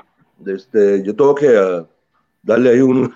[0.47, 1.87] este, yo tengo que ah,
[2.43, 3.15] darle ahí un...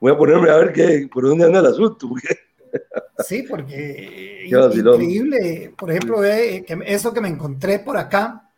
[0.00, 2.08] Voy a ponerme a ver qué, por dónde anda el asunto.
[2.08, 2.38] porque-
[3.26, 4.94] Sí, porque vacilón.
[5.02, 8.48] increíble, por ejemplo, que eso que me encontré por acá,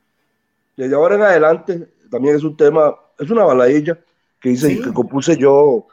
[0.76, 3.98] Desde ahora en adelante también es un tema, es una baladilla
[4.38, 4.82] que hice, Sí.
[4.82, 5.86] que compuse yo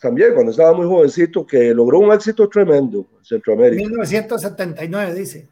[0.00, 3.82] también cuando estaba muy jovencito, que logró un éxito tremendo en Centroamérica.
[3.82, 5.48] 1979 dice,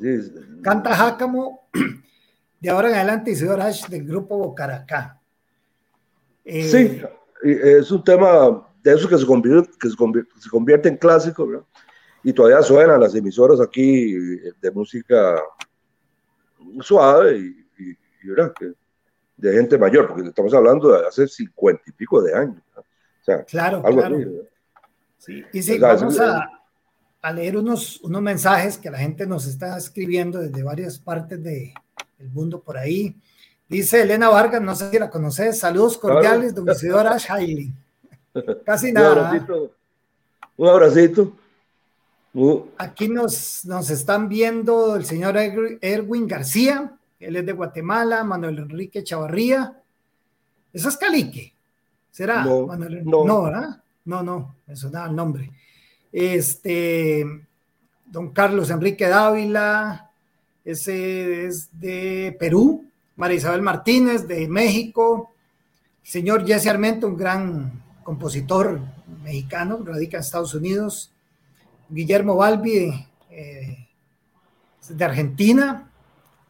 [0.00, 1.66] Sí, canta Jácamo,
[2.60, 5.20] de ahora en adelante Isidor Ash del grupo Bocaracá.
[6.44, 7.02] Eh, sí,
[7.42, 11.46] es un tema de esos que se convierte, que se convierte, se convierte en clásico,
[11.46, 11.64] ¿verdad?
[12.22, 14.12] Y todavía suenan las emisoras aquí
[14.60, 15.40] de música
[16.80, 18.52] suave y, y- y, ¿verdad?
[18.58, 18.72] Que-
[19.50, 22.62] de gente mayor, porque estamos hablando de hace cincuenta y pico de años.
[22.68, 22.84] ¿verdad?
[23.20, 24.16] O sea, Claro, algo claro.
[24.16, 24.48] así, ¿verdad?
[25.18, 26.50] Sí, y sí, O sea, vamos a,
[27.22, 31.74] a leer unos, unos mensajes que la gente nos está escribiendo desde varias partes de,
[32.18, 33.16] del mundo por ahí.
[33.68, 37.72] Dice Elena Vargas, no sé si la conoces, saludos cordiales, don Isidor Ash Hailey.
[38.64, 39.28] Casi Un nada.
[39.28, 39.72] abracito.
[40.56, 41.32] Un abracito.
[42.34, 46.92] Uh, Aquí nos, nos están viendo el señor Er- Erwin García,
[47.22, 49.80] él es de Guatemala, Manuel Enrique Chavarría.
[50.72, 51.54] ¿Eso es Calique?
[52.10, 52.44] ¿Será?
[52.44, 53.04] No, Manuel?
[53.04, 53.24] no.
[53.24, 53.82] no, ¿verdad?
[54.04, 55.50] No, no, me sonaba el nombre.
[56.10, 57.24] Este,
[58.06, 60.10] don Carlos Enrique Dávila,
[60.64, 62.84] ese es de Perú,
[63.16, 65.32] María Isabel Martínez de México,
[66.04, 68.80] el señor Jesse Armento, un gran compositor
[69.22, 71.12] mexicano, radica en Estados Unidos,
[71.88, 73.88] Guillermo Balbi eh,
[74.88, 75.91] de Argentina,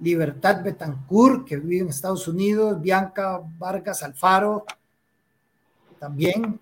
[0.03, 4.67] Libertad Betancourt, que vive en Estados Unidos, Bianca Vargas Alfaro,
[5.99, 6.59] también.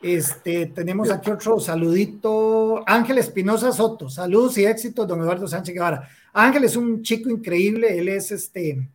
[0.00, 2.82] Este, tenemos aquí otro saludito.
[2.86, 4.08] Ángel Espinosa Soto.
[4.08, 6.08] Saludos y éxitos, don Eduardo Sánchez Guevara.
[6.32, 7.98] Ángel es un chico increíble.
[7.98, 8.88] Él es este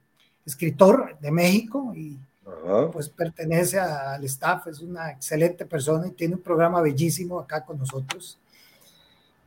[0.43, 2.89] escritor de México y Ajá.
[2.91, 4.65] pues pertenece al staff.
[4.67, 8.39] Es una excelente persona y tiene un programa bellísimo acá con nosotros.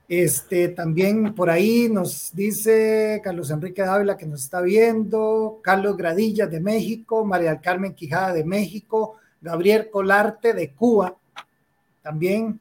[0.08, 6.46] Este, también por ahí nos dice Carlos Enrique Dávila que nos está viendo, Carlos Gradilla
[6.46, 11.16] de México, María del Carmen Quijada de México, Gabriel Colarte de Cuba,
[12.02, 12.60] también.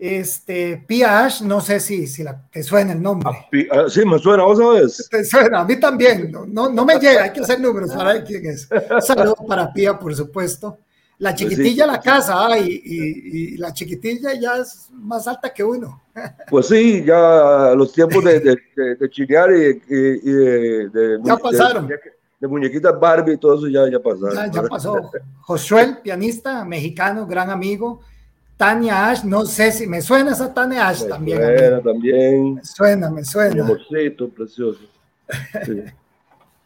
[0.00, 3.30] Este, Pia Ash, no sé si, si la, te suena el nombre.
[3.72, 5.08] Ah, Sí, me suena, vos sabes.
[5.10, 8.12] Te suena, a mí también, no, no, no me llega, hay que hacer números para
[8.12, 8.68] ver quién es.
[9.00, 10.78] Saludos para Pia, por supuesto.
[11.20, 15.52] La Pues sí, chiquitilla la casa, y, y- y la chiquitilla ya es más alta
[15.52, 16.00] que uno.
[16.50, 21.88] Pues sí, ya los tiempos de, de, de, de chinear y, y- de, Ya pasaron.
[22.40, 24.34] De, muñequitas Barbie y todo eso ya, ya pasaron.
[24.34, 25.10] Ya, ya pasó.
[25.40, 28.00] Josué, pianista mexicano, gran amigo.
[28.56, 31.38] Tania Ash, no sé si me suena esa Tania Ash Me también.
[31.38, 32.54] suena también.
[32.54, 33.64] Me suena, me Mi suena.
[33.64, 34.80] amorcito, precioso.
[35.64, 35.82] Sí.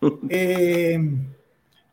[0.28, 0.98] Eh,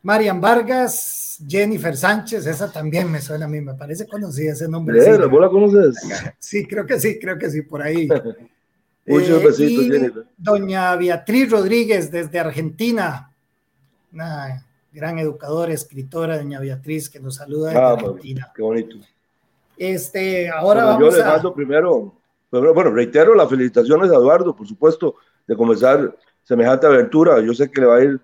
[0.01, 4.99] Marian Vargas, Jennifer Sánchez, esa también me suena a mí, me parece conocida ese nombre.
[4.99, 5.95] Mira, ¿Vos la conoces?
[6.39, 8.07] Sí, creo que sí, creo que sí, por ahí.
[9.05, 10.25] Muchos Eh, besitos, Jennifer.
[10.37, 13.31] Doña Beatriz Rodríguez desde Argentina,
[14.13, 18.51] una gran educadora, escritora, doña Beatriz, que nos saluda desde Ah, Argentina.
[18.55, 18.97] Qué bonito.
[19.77, 22.13] Este, ahora Bueno, vamos yo le mando primero,
[22.49, 25.15] primero, bueno, reitero las felicitaciones a Eduardo, por supuesto,
[25.47, 27.39] de comenzar semejante aventura.
[27.41, 28.19] Yo sé que le va a ir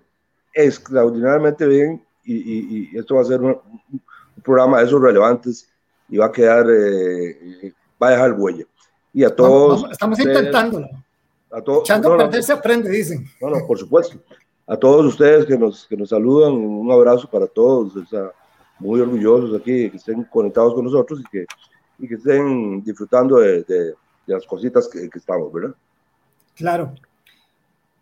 [0.55, 3.49] extraordinariamente bien y, y- y esto va a ser un,
[3.91, 4.01] un
[4.43, 5.69] programa de esos relevantes
[6.09, 8.65] y va a quedar, eh, va a dejar huella.
[9.13, 9.81] Y a todos.
[9.81, 10.87] vamos- estamos ustedes- intentándolo.
[11.51, 13.25] A todos, Echando no, a no, perder se aprende, dicen.
[13.41, 14.17] no, no, por supuesto.
[14.67, 17.95] A todos ustedes que nos, que nos saludan, un abrazo para todos.
[17.95, 18.31] o sea,
[18.79, 21.45] muy orgullosos aquí, que estén conectados con nosotros y que,
[21.99, 23.93] y que estén disfrutando de, de-
[24.27, 25.75] de las cositas que, que estamos, ¿verdad?
[26.55, 26.93] Claro.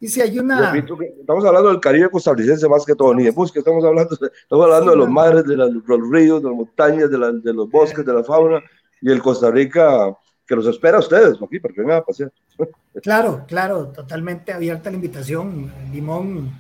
[0.03, 0.75] Y si hay una.
[0.75, 4.91] Estamos hablando del Caribe costarricense más que todo, ni de música, estamos hablando, estamos hablando
[4.91, 7.69] de los mares, de, las- de los ríos, de las montañas, de, la- de los
[7.69, 8.61] bosques, de la fauna
[9.01, 10.13] y el Costa Rica
[10.45, 12.31] que los espera a ustedes aquí para que vengan a pasear.
[13.01, 15.71] Claro, claro, totalmente abierta la invitación.
[15.93, 16.51] Limón.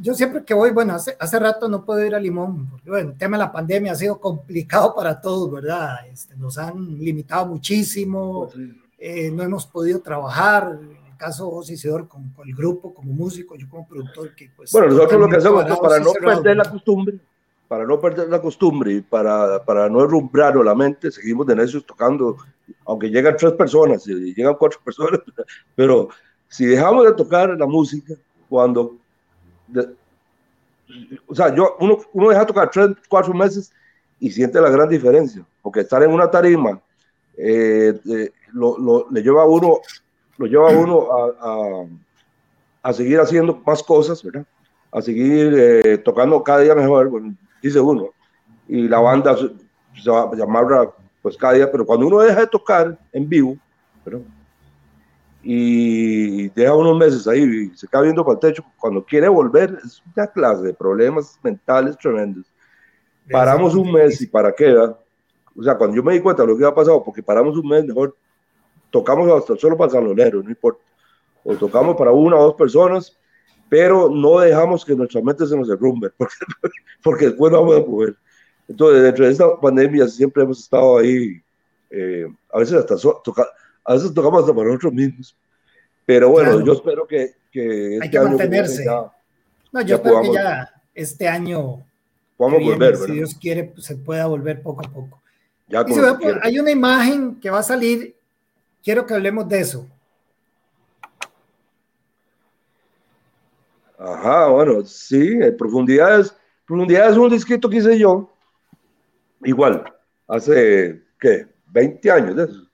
[0.00, 3.10] Yo siempre que voy, bueno, hace, hace rato no puedo ir a Limón, porque bueno,
[3.10, 5.96] el tema de la pandemia ha sido complicado para todos, ¿verdad?
[6.10, 8.48] Este, nos han limitado muchísimo,
[8.98, 10.78] eh, no hemos podido trabajar.
[11.22, 14.72] Caso vos, Isidor, con, con el grupo, como músico, yo como productor, que pues.
[14.72, 17.18] Bueno, nosotros lo que hacemos es para no perder la costumbre,
[17.68, 21.86] para no perder la costumbre y para, para no herrumbrar la mente, seguimos de necios
[21.86, 22.36] tocando,
[22.86, 25.20] aunque llegan tres personas y llegan cuatro personas,
[25.76, 26.08] pero
[26.48, 28.14] si dejamos de tocar la música,
[28.48, 28.96] cuando,
[29.68, 29.94] de-
[31.28, 33.72] o sea, yo, uno, uno deja de tocar tres, cuatro meses
[34.18, 36.80] y siente la gran diferencia, porque estar en una tarima
[37.36, 39.78] eh, eh, lo, lo- le lleva a uno,
[40.38, 41.86] lo lleva a uno a, a-
[42.84, 44.44] a seguir haciendo más cosas, ¿verdad?
[44.90, 48.10] a seguir eh, tocando cada día mejor, bueno, dice uno,
[48.68, 50.92] y la banda se, va a llamar
[51.22, 53.56] pues cada día, pero cuando uno deja de tocar en vivo,
[54.04, 54.20] ¿verdad?
[55.44, 59.78] y deja unos meses ahí y se queda viendo para el techo, cuando quiere volver
[59.84, 62.46] es una clase de problemas mentales tremendos.
[63.30, 64.96] Paramos un mes y para qué, ¿verdad?
[65.56, 67.68] o sea, cuando yo me di cuenta de lo que había pasado, porque paramos un
[67.68, 68.14] mes, mejor
[68.92, 70.80] tocamos hasta solo para el salonero, no importa,
[71.42, 73.18] o tocamos para una o dos personas,
[73.68, 76.34] pero no dejamos que nuestra mente se nos derrumbe, porque,
[77.02, 78.14] porque después no vamos a poder.
[78.68, 81.42] Entonces, dentro de esta pandemia siempre hemos estado ahí,
[81.90, 83.48] eh, a veces hasta so- toca-
[83.84, 85.36] a veces tocamos hasta para nosotros mismos,
[86.06, 86.64] pero bueno, Claro.
[86.66, 88.84] yo espero que, que este que año mantenerse.
[88.84, 89.10] ya
[89.72, 91.84] No, yo espero podamos- que ya este año
[92.36, 93.14] podamos viene, volver, si ¿verdad?
[93.14, 95.20] Dios quiere, pues, se pueda volver poco a poco.
[95.68, 98.14] Ya Y se ve, hay una imagen que va a salir,
[98.82, 99.86] quiero que hablemos de eso.
[103.98, 108.28] Ajá, bueno, sí, eh, profundidades, profundidades es un disquito que hice yo,
[109.44, 109.84] igual,
[110.26, 111.46] hace, ¿qué?
[111.66, 112.68] 20 años de eso,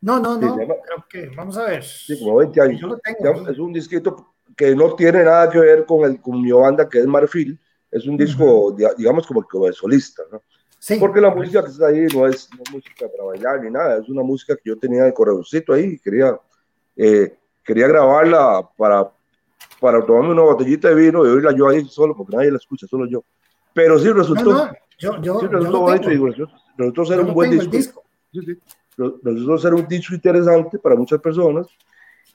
[0.00, 1.84] No, no, no, llama- creo que, vamos a ver.
[1.84, 2.80] sí, como 20 años.
[2.80, 3.48] Yo lo tengo.
[3.48, 7.00] Es un disquito que no tiene nada que ver con, el, con mi banda que
[7.00, 10.42] es Marfil, es un disco, di- digamos, como, como de solista, ¿no?
[10.84, 13.70] Sí, Porque la música que está ahí no es, no es música para bailar ni
[13.70, 16.36] nada, es una música que yo tenía de correocito ahí y quería,
[16.96, 19.08] eh, quería grabarla para,
[19.80, 22.88] para tomarme una botellita de vino y oírla yo ahí solo, porque nadie la escucha,
[22.88, 23.22] solo yo.
[23.72, 27.32] Pero sí no, resultó, no, yo, yo, sí resultó bonito y resultó, ser Yo un
[27.34, 27.70] buen disco.
[27.70, 28.02] disco.
[28.32, 28.58] Sí, sí.
[28.96, 31.68] Re- Resultó ser un disco interesante para muchas personas.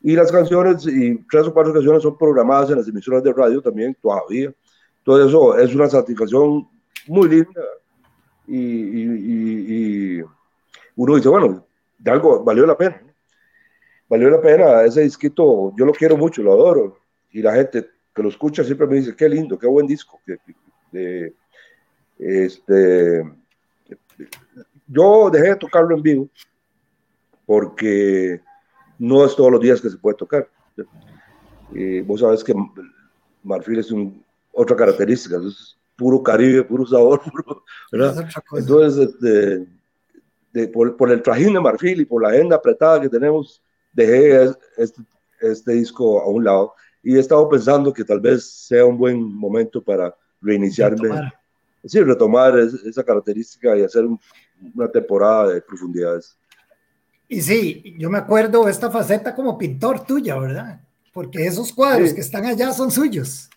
[0.01, 3.61] Y las canciones, y tres o cuatro canciones son programadas en las emisoras de radio
[3.61, 4.53] también todavía.
[5.03, 6.65] Todo eso es una satisfacción
[7.07, 7.61] muy linda
[8.47, 10.21] y,
[10.95, 11.65] uno dice, bueno,
[11.97, 13.01] de algo valió la pena.
[14.09, 16.97] Valió la pena ese disquito, yo lo quiero mucho, lo adoro.
[17.31, 20.19] Y la gente que lo escucha siempre me dice, qué lindo, qué buen disco.
[22.17, 23.23] este,
[24.87, 26.29] yo dejé de tocarlo en vivo
[27.45, 28.41] porque
[28.97, 30.49] no es todos los días que se puede tocar.
[32.05, 32.53] Vos sabes que
[33.43, 37.63] Marfil es un, otra característica, es puro Caribe, puro sabor, puro,
[38.53, 39.67] Entonces, este,
[40.67, 45.01] por, el trajín de Marfil y por la agenda apretada que tenemos, dejé este,
[45.41, 46.73] este, disco a un lado
[47.03, 51.33] y he estado pensando que tal vez sea un buen momento para reiniciarme, retomar.
[51.83, 54.05] sí, retomar esa característica y hacer
[54.73, 56.37] una temporada de profundidades.
[57.27, 60.81] Y sí, yo me acuerdo esta faceta como pintor tuya, ¿verdad?
[61.11, 63.49] Porque esos cuadros que están allá son suyos.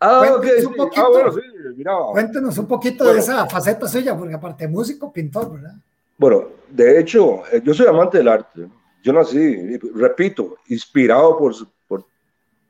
[0.00, 1.40] Ah, cuéntanos un poquito, ah, bueno, sí,
[1.76, 1.92] mira.
[2.12, 5.74] Cuéntenos un poquito de esa faceta suya, porque aparte de músico, pintor, ¿verdad?
[6.16, 8.66] Bueno, de hecho, eh, yo soy amante del arte.
[9.02, 11.54] Yo nací, repito, inspirado por,
[11.86, 12.04] por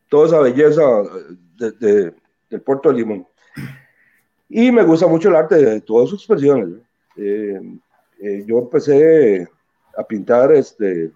[0.08, 0.82] toda esa belleza
[1.56, 2.12] de,
[2.50, 3.26] del puerto de Limón.
[4.48, 6.80] Y me gusta mucho el arte de todas sus expresiones.
[7.16, 7.60] Eh,
[8.20, 9.48] eh, yo empecé
[9.96, 11.12] a pintar este,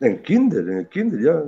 [0.00, 1.42] en Kindle, en el Kindle, ya.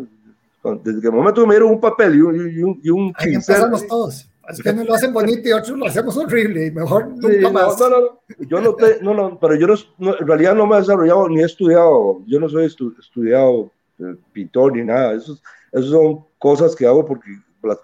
[0.82, 3.34] Desde el momento que me dieron un papel y un, y un, y un Ahí
[3.34, 4.30] empezamos todos.
[4.48, 7.78] Es que nos lo hacen bonito y otros lo hacemos horrible y mejor nunca más.
[7.78, 8.20] No, no, no.
[8.46, 9.66] Yo no, te, no, no, pero yo
[9.98, 12.22] no, en realidad no me he desarrollado ni he estudiado.
[12.26, 15.14] Yo no soy estudiado eh, pintor ni nada.
[15.14, 15.38] Eso,
[15.72, 17.30] eso son cosas que hago porque
[17.62, 17.78] las,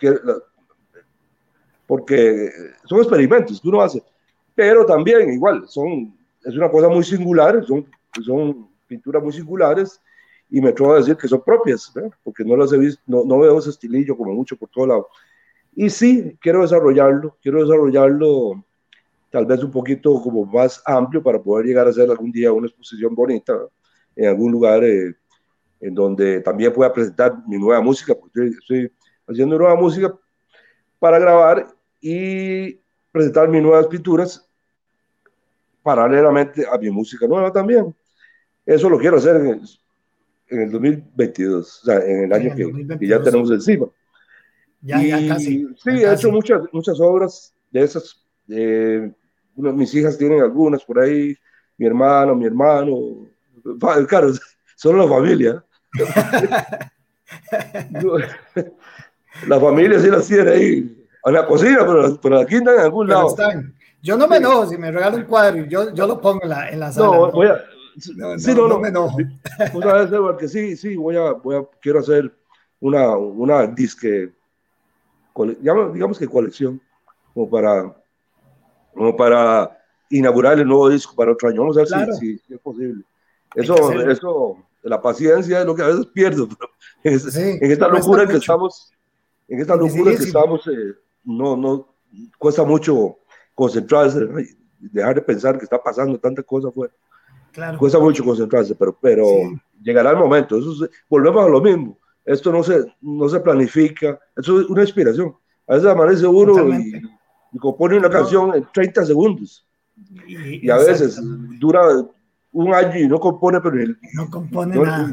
[1.86, 2.50] porque
[2.84, 4.02] son experimentos que uno hace.
[4.54, 6.14] Pero también, igual, son,
[6.44, 7.86] es una cosa muy singular, son,
[8.22, 10.00] son pinturas muy singulares
[10.50, 11.92] y me atrevo a decir que son propias,
[12.24, 15.08] porque no las he visto, no, no, veo ese estilillo como mucho por todo lado.
[15.74, 18.64] Y sí, quiero desarrollarlo, quiero desarrollarlo
[19.30, 22.66] tal vez un poquito como más amplio para poder llegar a hacer algún día una
[22.66, 23.56] exposición bonita
[24.16, 25.14] en algún lugar eh,
[25.80, 28.92] en donde también pueda presentar mi nueva música, porque estoy,
[29.26, 30.12] haciendo nueva música
[30.98, 31.68] para grabar
[32.00, 32.80] y
[33.12, 34.46] presentar mis nuevas pinturas
[35.82, 37.94] paralelamente a mi música nueva también.
[38.66, 39.36] Eso lo quiero hacer
[40.50, 43.86] en el, en el 2022, o sea, en el año que, ya tenemos encima.
[44.82, 45.66] Ya, ya casi.
[45.76, 48.24] Sí, he hecho muchas, muchas obras de esas.
[49.56, 51.36] mis hijas tienen algunas por ahí,
[51.76, 53.26] mi hermano, mi hermano.
[54.08, 54.32] Claro,
[54.76, 55.64] solo la familia.
[59.46, 63.08] la familia sí las tiene ahí, en la cocina, pero, pero aquí están en algún
[63.08, 63.36] lado.
[64.02, 66.70] Yo no me enojo si me regalan un cuadro, yo, yo lo pongo en la,
[66.70, 67.06] en la sala.
[67.06, 67.62] No, voy a,
[68.16, 69.18] no, sí, no, no, me enojo.
[70.38, 72.32] que sí, sí, voy a, voy a, quiero hacer
[72.80, 74.32] una, una disque,
[75.60, 76.80] digamos que colección,
[77.34, 77.96] como para,
[78.94, 79.78] como para
[80.10, 81.60] inaugurar el nuevo disco para otro año.
[81.60, 83.04] Vamos a ver si, si, es posible.
[83.54, 86.70] Eso, eso, la paciencia es lo que a veces pierdo, pero
[87.02, 88.92] en, esta locura que estamos,
[89.48, 90.94] en esta locura que estamos, eh,
[91.24, 91.88] no, no,
[92.38, 93.18] cuesta mucho
[93.54, 94.20] concentrarse,
[94.78, 96.94] dejar de pensar que está pasando tantas cosas fuera.
[97.52, 97.78] Claro.
[97.78, 99.26] Cuesta mucho concentrarse, pero, pero
[99.82, 100.58] llegará el momento.
[100.58, 101.98] Eso volvemos a lo mismo.
[102.24, 105.34] Esto no se, no se planifica, eso es una inspiración.
[105.66, 107.02] A veces amanece uno y,
[107.52, 109.66] y, compone una canción en 30 segundos.
[110.26, 111.20] Y, y a veces
[111.58, 111.82] dura
[112.52, 115.12] un año y no compone, pero ni no compone nada.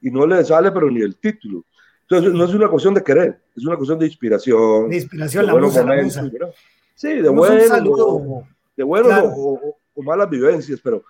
[0.00, 1.64] y no le sale, pero ni el título.
[2.02, 4.90] Entonces, no es una cuestión de querer, es una cuestión de inspiración.
[4.90, 6.30] De inspiración, la, musa, la musa.
[6.94, 8.46] Sí, de bueno,
[8.76, 11.04] de buenos o, malas vivencias, pero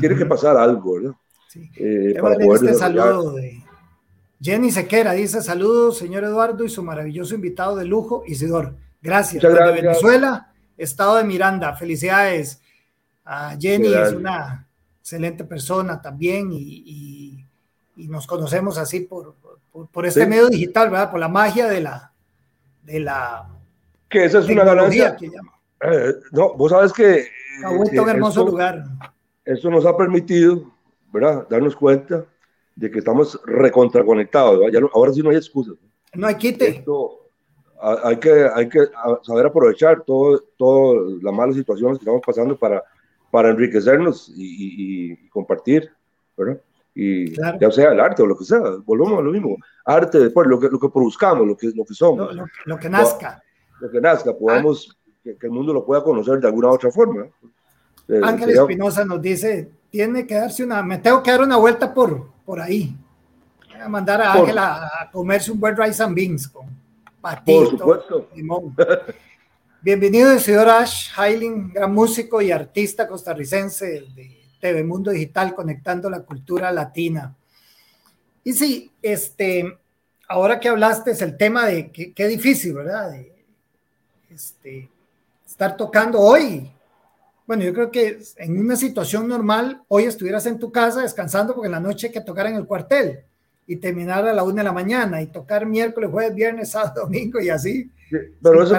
[0.00, 1.12] tiene que pasar algo, ¿verdad?
[1.48, 1.70] Sí.
[1.76, 3.62] Eh, para poder este saludo de
[4.40, 8.74] Jenny Sequera dice saludos, señor Eduardo, y su maravilloso invitado de lujo, Isidor.
[9.00, 9.42] Gracias.
[9.42, 11.76] Desde Venezuela, Estado de Miranda.
[11.76, 12.60] Felicidades
[13.24, 14.66] a Jenny, es una
[15.00, 17.46] excelente persona también y,
[17.96, 19.36] y, nos conocemos así por,
[19.70, 21.10] por, por este medio digital, ¿verdad?
[21.12, 22.12] Por la magia de la,
[22.82, 23.48] de la
[24.12, 25.16] que esa es una ganancia.
[25.80, 27.26] Eh, no, vos sabes que...
[27.64, 28.84] Ha vuelto un hermoso lugar.
[29.44, 30.70] Esto nos ha permitido,
[31.12, 31.46] ¿verdad?
[31.48, 32.24] Darnos cuenta
[32.76, 34.60] de que estamos recontraconectados.
[34.94, 35.74] ahora sí no hay excusas.
[36.14, 36.84] No hay quite.
[38.02, 38.80] hay que, hay que
[39.22, 42.82] saber aprovechar todas todo las malas situaciones que estamos pasando para,
[43.30, 45.90] para enriquecernos y, compartir,
[46.36, 46.60] ¿verdad?
[46.94, 49.56] Y ya sea el arte o lo que sea, volvemos a lo mismo.
[49.84, 52.36] Arte, después, lo que, lo que produzcamos, lo que, lo que somos.
[52.66, 53.42] Lo, que nazca
[53.82, 57.26] lo que nazca, podamos, que, el mundo lo pueda conocer de alguna otra forma.
[58.22, 62.30] Ángel Espinosa nos dice, tiene que darse una, me tengo que dar una vuelta por,
[62.44, 62.96] por ahí.
[63.68, 66.66] Voy a mandar a Ángel a, comerse un buen rice and beans con
[67.20, 68.74] patito, limón.
[69.82, 76.20] Bienvenido, señor Ash Hailing, gran músico y artista costarricense de TV Mundo Digital, conectando la
[76.20, 77.34] cultura latina.
[78.44, 79.78] Y sí, este,
[80.28, 83.10] ahora que hablaste es el tema de qué difícil, ¿verdad?
[83.10, 83.32] De,
[84.30, 84.88] este,
[85.46, 86.70] estar tocando hoy.
[87.46, 91.66] Bueno, yo creo que en una situación normal, hoy estuvieras en tu casa descansando porque
[91.66, 93.20] en la noche hay que tocar en el cuartel
[93.66, 97.40] y terminar a la una de la mañana y tocar miércoles, jueves, viernes, sábado, domingo
[97.40, 97.90] y así.
[98.42, 98.76] pero eso,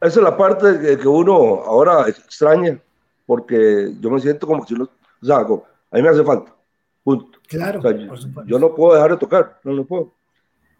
[0.00, 2.80] esa es la parte que, uno ahora extraña,
[3.26, 6.54] porque yo me siento como si lo, o sea, a mí me hace falta,
[7.04, 7.38] punto.
[7.46, 7.82] Claro,
[8.46, 10.14] yo, no puedo dejar de tocar, no lo puedo.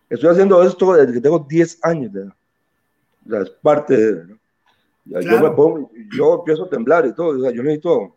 [0.09, 2.35] Estoy haciendo esto desde que tengo 10 años de edad.
[3.27, 4.40] O sea, es parte de...
[5.11, 8.17] Yo me pongo, yo empiezo a temblar y todo, o sea, yo necesito...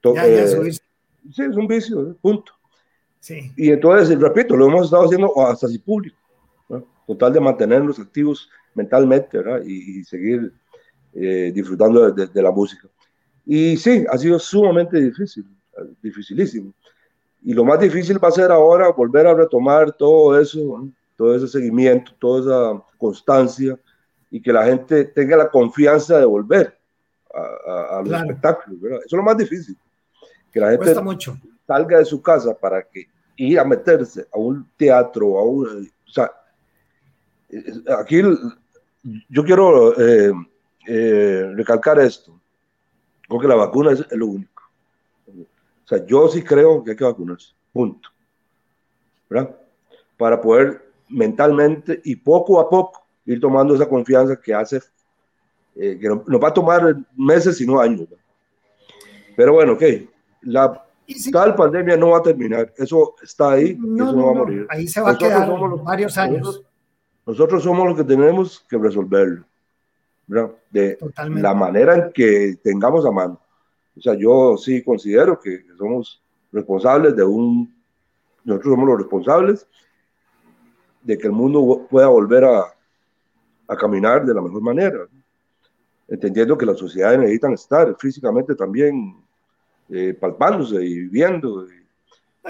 [0.00, 2.52] To, ya, ya, eh, sí, es un vicio, punto.
[3.20, 3.52] Sí.
[3.56, 6.16] Y entonces, repito, lo hemos estado haciendo hasta así público,
[6.68, 6.84] ¿no?
[7.06, 9.62] con tal de mantenernos activos mentalmente ¿verdad?
[9.64, 10.52] Y, seguir
[11.14, 12.88] eh, disfrutando de, la música.
[13.44, 15.44] Y sí, ha sido sumamente difícil,
[16.02, 16.72] dificilísimo.
[17.42, 21.48] Y lo más difícil va a ser ahora volver a retomar todo eso, todo ese
[21.48, 23.78] seguimiento, toda esa constancia
[24.30, 26.78] y que la gente tenga la confianza de volver
[27.34, 28.80] a, a, los espectáculos.
[28.80, 28.98] ¿verdad?
[28.98, 29.76] Eso es lo más difícil.
[30.52, 31.36] Que la gente mucho.
[31.66, 33.06] salga de su casa para que
[33.36, 36.30] ir a meterse a un teatro, a un, o sea,
[37.98, 38.22] aquí
[39.28, 40.32] yo quiero eh,
[40.86, 42.38] eh, recalcar esto,
[43.28, 44.62] porque la vacuna es lo único.
[45.28, 48.08] O sea, yo sí creo que hay que vacunarse, punto.
[49.28, 49.56] ¿Verdad?
[50.16, 54.80] Para poder mentalmente y poco a poco ir tomando esa confianza que hace,
[55.76, 58.08] eh, que nos va a tomar meses y no años.
[59.36, 59.82] Pero bueno, ok,
[60.42, 60.84] la
[61.32, 64.66] tal pandemia no va a terminar, eso está ahí, no, eso no, va a morir.
[64.68, 65.48] Ahí se va a quedar
[65.82, 66.62] varios años.
[67.26, 69.44] Nosotros somos los que tenemos que resolverlo,
[70.70, 70.98] De
[71.34, 73.40] la manera en que tengamos a mano.
[73.96, 77.72] O sea, yo sí considero que somos responsables de un,
[78.44, 79.66] nosotros somos los responsables
[81.02, 82.74] de que el mundo pueda volver a,
[83.70, 85.06] a caminar de la mejor manera,
[86.08, 89.16] entendiendo que las sociedades necesitan estar físicamente también
[89.88, 91.66] eh, palpándose y viviendo,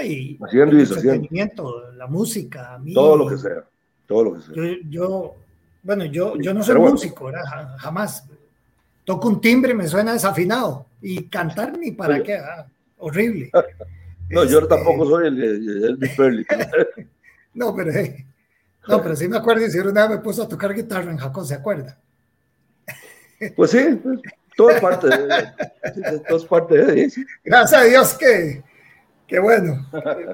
[0.02, 1.92] y, haciendo y deshaciendo.
[1.94, 3.64] La música, todo lo que sea
[4.10, 4.54] todo lo que sea.
[4.56, 5.34] Yo, yo
[5.84, 7.30] bueno, yo, yo no soy músico,
[7.78, 8.24] jamás.
[9.04, 10.86] Toco un timbre y me suena desafinado.
[11.00, 12.66] Y cantar ni para qué, ah,
[12.98, 13.50] horrible.
[14.30, 16.46] no, yo este, tampoco soy el, el,
[17.54, 18.26] no, pero eh,
[18.88, 21.44] no, pero sí me acuerdo si una vez me puso a tocar guitarra en Jacob,
[21.44, 21.98] ¿se acuerda?
[23.56, 24.20] pues sí, pues,
[24.56, 27.20] todo es parte de, todo es parte de eso.
[27.44, 28.62] Gracias a Dios que,
[29.26, 29.86] que bueno,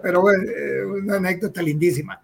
[0.03, 2.21] pero bueno, eh, una anécdota lindísima.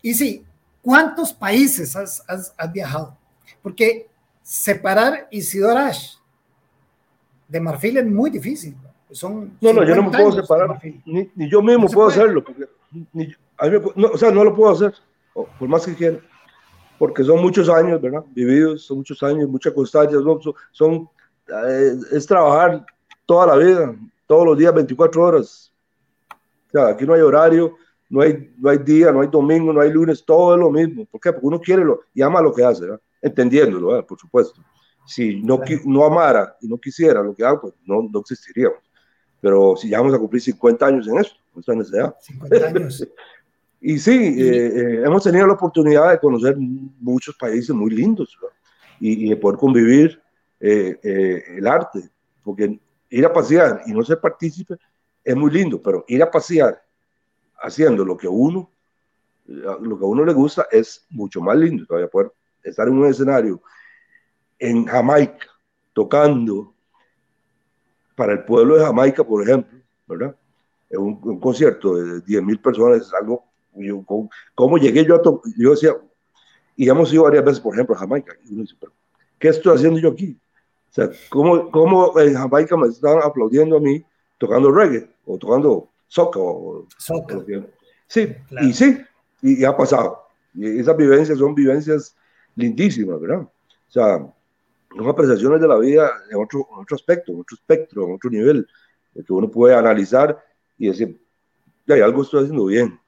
[0.00, 0.44] Y sí,
[0.82, 3.16] ¿Cuántos países has, viajado?
[3.62, 4.08] Porque
[4.42, 5.92] separar Isidora
[7.46, 8.76] de Marfil es muy difícil.
[9.12, 12.64] Son no, no, yo no me puedo separar, ni, yo mismo puedo hacerlo, porque
[13.94, 14.94] o sea, no lo puedo hacer,
[15.34, 16.18] por más que quiera,
[16.98, 18.24] porque son muchos años, ¿verdad?
[18.34, 21.08] Vividos, son muchos años, mucha constancia, son, son
[21.48, 22.84] eh, es trabajar
[23.26, 25.72] toda la vida, todos los días, 24 horas.
[26.68, 27.76] O sea, aquí no hay horario,
[28.08, 31.06] no hay, no hay día, no hay domingo, no hay lunes, todo es lo mismo.
[31.06, 31.32] ¿Por qué?
[31.32, 32.86] Porque uno quiere lo, y ama lo que hace,
[33.20, 34.60] entendiéndolo, por supuesto.
[35.06, 38.78] Si no, no amara y no quisiera lo que hago, pues no, no existiríamos.
[39.40, 42.14] Pero si ya vamos a cumplir 50 años en esto, esta necesidad.
[42.20, 43.08] 50 años.
[43.84, 48.38] y sí, eh, eh, hemos tenido la oportunidad de conocer muchos países muy lindos
[49.00, 50.22] y, de poder convivir
[50.60, 52.08] eh, el arte,
[52.44, 52.78] porque
[53.10, 54.76] ir a pasear y no ser partícipe
[55.24, 56.80] es muy lindo, pero ir a pasear
[57.60, 58.70] haciendo lo que uno,
[59.46, 63.06] lo que a uno le gusta es mucho más lindo todavía poder estar en un
[63.06, 63.60] escenario
[64.60, 65.48] en Jamaica
[65.92, 66.72] tocando
[68.14, 69.76] para el pueblo de Jamaica, por ejemplo,
[70.06, 70.36] ¿verdad?
[70.88, 74.04] En un, concierto de 10 mil personas es algo, yo,
[74.54, 75.22] ¿cómo, llegué yo a
[75.56, 75.96] Yo decía,
[76.76, 78.92] y hemos ido varias veces, por ejemplo, a Jamaica, y uno dice, pero,
[79.38, 80.38] ¿qué estoy haciendo yo aquí?
[80.90, 84.04] O sea, ¿cómo, ¿cómo en Jamaica me están aplaudiendo a mí
[84.38, 86.86] tocando reggae o tocando Soco.
[88.06, 88.98] Sí, y sí,
[89.40, 90.26] y, ha pasado.
[90.52, 92.14] Y esas vivencias son vivencias
[92.54, 93.40] lindísimas, ¿verdad?
[93.40, 93.50] O
[93.90, 94.18] sea,
[94.94, 98.66] son apreciaciones de la vida en otro, otro aspecto, en otro espectro, en otro nivel,
[99.14, 100.38] que uno puede analizar
[100.76, 101.18] y decir,
[101.88, 103.00] hay algo estoy haciendo bien,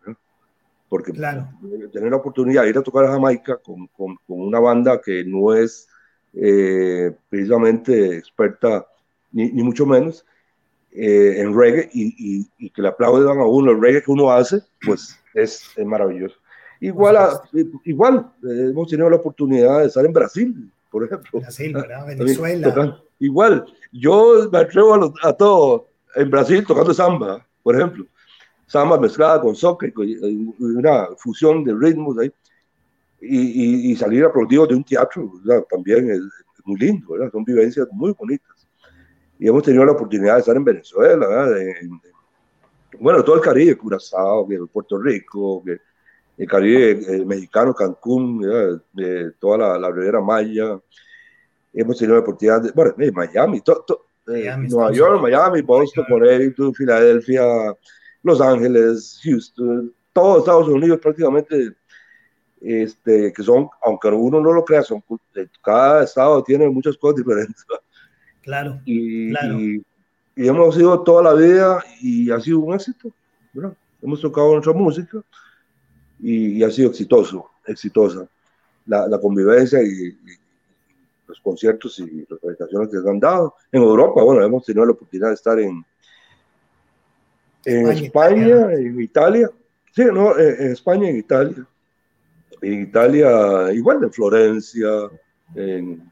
[0.95, 1.49] porque claro.
[1.93, 5.53] tener la oportunidad de ir a tocar a Jamaica con, con, una banda que no
[5.53, 5.89] es
[6.35, 8.87] eh, precisamente experta,
[9.33, 10.25] ni, ni, mucho menos,
[10.93, 14.61] eh, en reggae y, y, que le aplauden a uno el reggae que uno hace,
[14.87, 16.37] pues es, es, maravilloso.
[16.79, 17.43] Igual, a-
[17.83, 21.41] igual eh, hemos tenido la oportunidad de estar en Brasil, por ejemplo.
[21.41, 22.07] Brasil, ¿verdad?
[22.17, 23.03] Venezuela.
[23.19, 28.07] Igual, yo me atrevo a, lo- a todo en Brasil tocando samba, por ejemplo.
[28.67, 32.33] Samba mezclada con soca y una fusión de ritmos ahí.
[33.21, 35.65] Y, y- y salir aplaudidos de un teatro ¿verdad?
[35.71, 36.21] también es,
[36.67, 37.31] muy lindo, ¿verdad?
[37.31, 38.67] Son vivencias muy bonitas.
[39.39, 41.47] Y hemos tenido la oportunidad de estar en Venezuela,
[42.99, 45.63] bueno, todo el Caribe, Curazao, Puerto Rico,
[46.37, 48.41] el Caribe eh, mexicano, Cancún,
[48.93, 50.79] de toda la, la Ribera Maya.
[51.73, 55.23] Hemos tenido la oportunidad de, bueno, eh, Miami, to- to- eh, Miami, Nueva York.
[55.23, 56.05] Miami, Boston.
[56.09, 57.45] Connecticut, Filadelfia,
[58.25, 61.73] Los Ángeles, Houston, todo Estados Unidos prácticamente,
[62.61, 65.05] este, que son, aunque uno no lo crea, son,
[65.63, 67.65] cada estado tiene muchas cosas diferentes.
[68.43, 68.81] Claro.
[68.87, 69.61] y, Claro.
[69.61, 69.85] y-
[70.37, 73.13] y hemos ido toda la vida y ha sido un éxito.
[73.53, 73.73] ¿verdad?
[74.03, 75.23] Hemos tocado nuestra música
[76.19, 78.27] y, y ha sido exitoso, exitosa.
[78.87, 80.17] La, la convivencia y, y
[81.29, 83.55] los conciertos y las presentaciones que se han dado.
[83.71, 85.85] En Europa, bueno, hemos tenido la oportunidad de estar en,
[87.65, 89.51] en España, en Italia.
[89.95, 91.67] Sí, no, en, en España, en Italia.
[92.63, 94.89] En Italia, igual en Florencia,
[95.55, 96.03] en,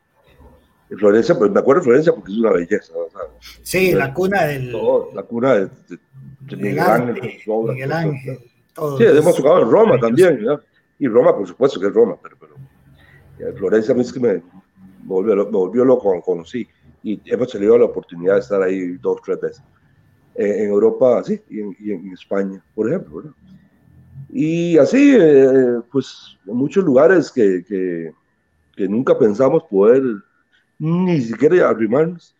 [0.91, 2.93] en Florencia, pues me acuerdo de Florencia porque es una belleza.
[3.11, 3.21] sea,
[3.63, 5.99] Sí, la cuna del todo, la cuna de, de-
[6.41, 7.39] de Miguel Ángel.
[7.47, 8.39] Obra, Miguel Ángel.
[8.75, 8.99] todo.
[8.99, 10.61] Sí, hemos tocado en Roma también, ¿verdad?
[10.99, 12.55] Y Roma, por supuesto que es Roma, pero, pero
[13.39, 14.43] eh, Florencia a mí es que me, me
[15.05, 16.69] volvió, lo- me volvió loco cuando conocí.
[17.05, 19.63] Y hemos tenido la oportunidad de estar ahí dos, tres veces.
[20.35, 23.33] Eh, en Europa, sí, y en, y en España, por ejemplo, ¿verdad?
[24.31, 28.13] Y así, eh, pues, en muchos lugares que, que,
[28.75, 30.03] que nunca pensamos poder
[30.79, 32.35] ni siquiera arrimarnos,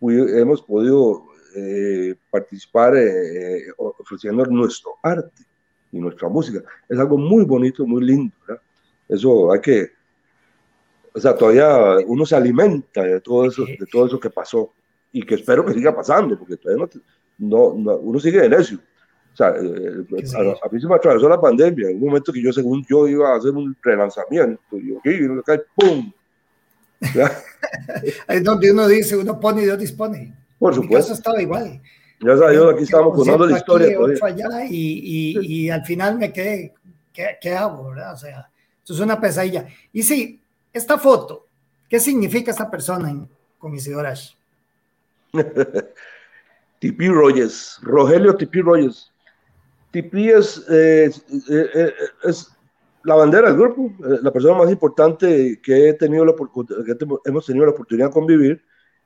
[0.00, 5.44] hemos podido eh, participar eh, ofreciendo nuestro arte
[5.92, 6.62] y nuestra música.
[6.88, 8.62] Es algo muy bonito, muy lindo, ¿verdad?
[9.08, 9.90] Eso hay que,
[11.12, 14.72] o sea, todavía uno se alimenta de todo eso, de todo eso que pasó
[15.12, 17.00] y que espero que siga pasando, porque todavía no,
[17.38, 18.78] no, no- uno sigue de necio.
[19.32, 20.36] O sea, eh, Que sí.
[20.36, 23.32] a, mí se me atravesó la pandemia, en un momento que yo, según yo, iba
[23.32, 26.12] a hacer un relanzamiento, y yo, y cae, ¡pum!
[27.14, 27.30] ¿Ya?
[28.28, 30.32] Es donde uno dice, uno pone y Dios dispone.
[30.58, 31.12] Por En supuesto.
[31.14, 31.80] estaba igual.
[32.20, 35.84] Gracias a Dios, aquí estamos Un contando la historia aquí, allá, y, y, y al
[35.84, 36.72] final me quedé,
[37.12, 37.90] ¿qué, qué hago?
[37.90, 38.14] ¿verdad?
[38.14, 38.48] O sea,
[38.84, 39.66] eso es una pesadilla.
[39.92, 40.40] Y sí,
[40.72, 41.46] esta foto,
[41.88, 43.28] ¿qué significa esta persona en,
[43.58, 44.14] con Isidora?
[46.84, 49.10] Tipi Rogers, Rogelio Tipi Rogers.
[49.90, 51.10] Tipi es, eh,
[51.48, 52.32] eh, eh,
[53.04, 56.34] la bandera del grupo, eh, la persona más importante que, he tenido la,
[57.24, 58.62] hemos tenido la oportunidad de convivir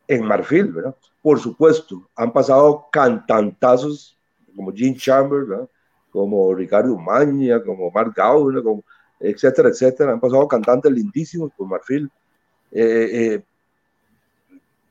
[0.09, 0.97] en Marfil, ¿verdad?
[1.23, 4.19] Por supuesto, han pasado cantantazos
[4.57, 5.69] como Gene Chambers,
[6.11, 8.83] como Ricardo Maña, como Mark Gaula, como,
[9.21, 10.15] etcétera, etcétera.
[10.15, 12.11] Han pasado cantantes lindísimos por Marfil.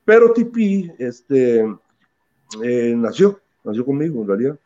[0.06, 1.66] Pero Tipi este,
[2.64, 4.58] eh, nació, nació conmigo en realidad.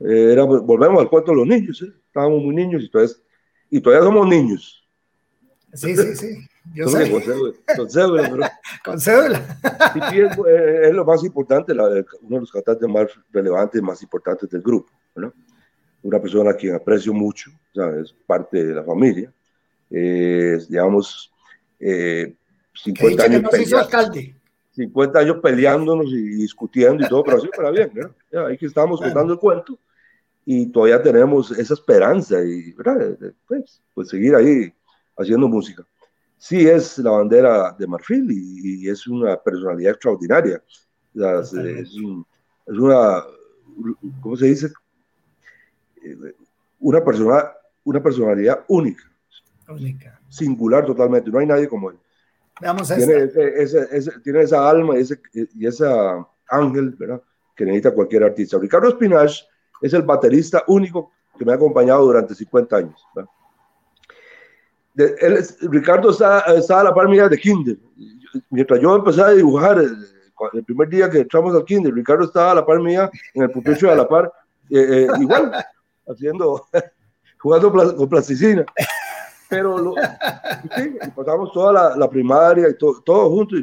[0.00, 1.92] Eh, era, volvemos al cuento de los niños, ¿eh?
[2.06, 3.14] estábamos muy niños y todavía,
[3.70, 4.84] y todavía somos niños.
[5.72, 6.28] Sí, sí, sí.
[6.74, 8.52] Yo sé, con cédula- con cédula,
[8.84, 9.58] con cédula.
[9.92, 11.84] Tipi es, eh, es lo más importante, la-
[12.22, 14.90] uno de los cantantes más relevantes y más importantes del grupo.
[15.14, 15.32] ¿no?
[16.02, 19.32] Una persona a quien aprecio mucho, sea, es parte de la familia.
[19.90, 21.30] Eh, digamos,
[21.78, 22.34] eh,
[22.72, 24.34] Que 50 dicha que años, nos hizo alcalde.
[24.74, 27.92] 50 años peleándonos y discutiendo y todo, pero así para bien,
[28.46, 29.78] ahí que estamos contando el cuento
[30.44, 32.74] y todavía tenemos esa esperanza y,
[33.46, 34.72] Pues, pues seguir ahí
[35.16, 35.84] haciendo música.
[36.36, 40.62] Sí es la bandera de Marfil y, y es una personalidad extraordinaria.
[41.14, 42.26] Sea, es, un-
[42.66, 43.22] es una,
[44.20, 44.68] ¿cómo se dice?
[46.02, 46.34] Eh,
[46.80, 47.52] Una, persona,
[47.84, 49.04] una personalidad única,
[49.68, 50.20] Única.
[50.28, 51.30] singular totalmente.
[51.30, 51.96] No hay nadie como él
[52.60, 53.40] Veamos tiene, esta.
[53.40, 57.20] ese, ese- ese- tiene esa alma y ese, y esa ángel ¿verdad?
[57.56, 58.58] que necesita cualquier artista.
[58.58, 59.40] Ricardo Espinach
[59.82, 63.00] es el baterista único que me ha acompañado durante 50 años.
[63.14, 63.30] ¿verdad?
[64.94, 67.76] De- él es- Ricardo está, está a la par mía de Kinder.
[68.50, 69.96] Mientras yo empecé a dibujar, el,
[70.52, 73.50] el primer día que entramos al Kinder, Ricardo estaba a la par mía en el
[73.50, 74.32] pupitre a la par,
[74.70, 75.52] eh, eh, igual,
[76.06, 76.66] haciendo,
[77.40, 78.64] jugando pla- con plasticina.
[79.48, 79.94] Pero lo,
[80.76, 83.60] sí, pasamos toda la, la primaria y to- todo juntos.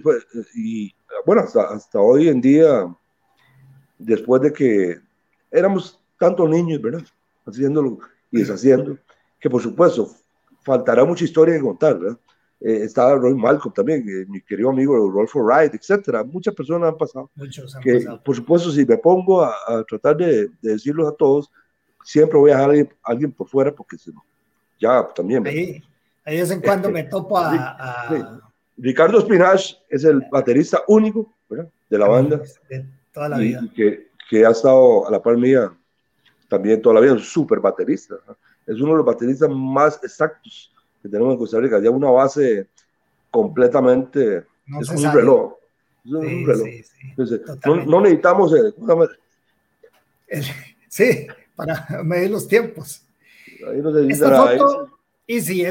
[0.55, 2.93] Y, y, bueno, hasta, hasta hoy en día,
[3.97, 4.99] después de que
[5.51, 7.01] éramos tantos niños, ¿verdad?
[7.45, 7.99] Haciéndolo
[8.31, 8.97] y deshaciendo,
[9.39, 10.09] que por supuesto
[10.61, 12.17] faltará mucha historia que contar, ¿verdad?
[12.63, 16.23] Eh, estaba Roy Malcolm también, eh, mi querido amigo Rolfo Wright, etcétera.
[16.23, 18.23] Muchas personas han pasado Muchos han que pasado.
[18.23, 21.51] por supuesto si me pongo a, a tratar de, de decirlos a todos,
[22.03, 24.11] siempre voy a dejar a alguien, alguien por fuera porque se-
[24.81, 25.45] ya también.
[25.47, 25.81] Ahí,
[26.25, 27.51] ahí de vez en cuando me topo a...
[27.53, 28.23] a- Sí.
[28.77, 31.67] Ricardo Espinach es el baterista único ¿verdad?
[31.87, 33.61] de la banda de toda la y, vida.
[33.75, 35.71] que, que ha estado a la par mía
[36.49, 38.15] también toda la vida, un súper baterista.
[38.65, 42.67] Es uno de los bateristas más exactos que tenemos en Costa Rica, ya una base
[43.29, 45.53] completamente, No es un reloj.
[46.05, 46.67] Es un Sí, reloj.
[47.09, 48.73] Entonces, no, no necesitamos, eh.
[50.87, 53.03] Sí, para medir los tiempos.
[53.69, 54.89] Ahí no se Esta foto,
[55.27, 55.63] y sí,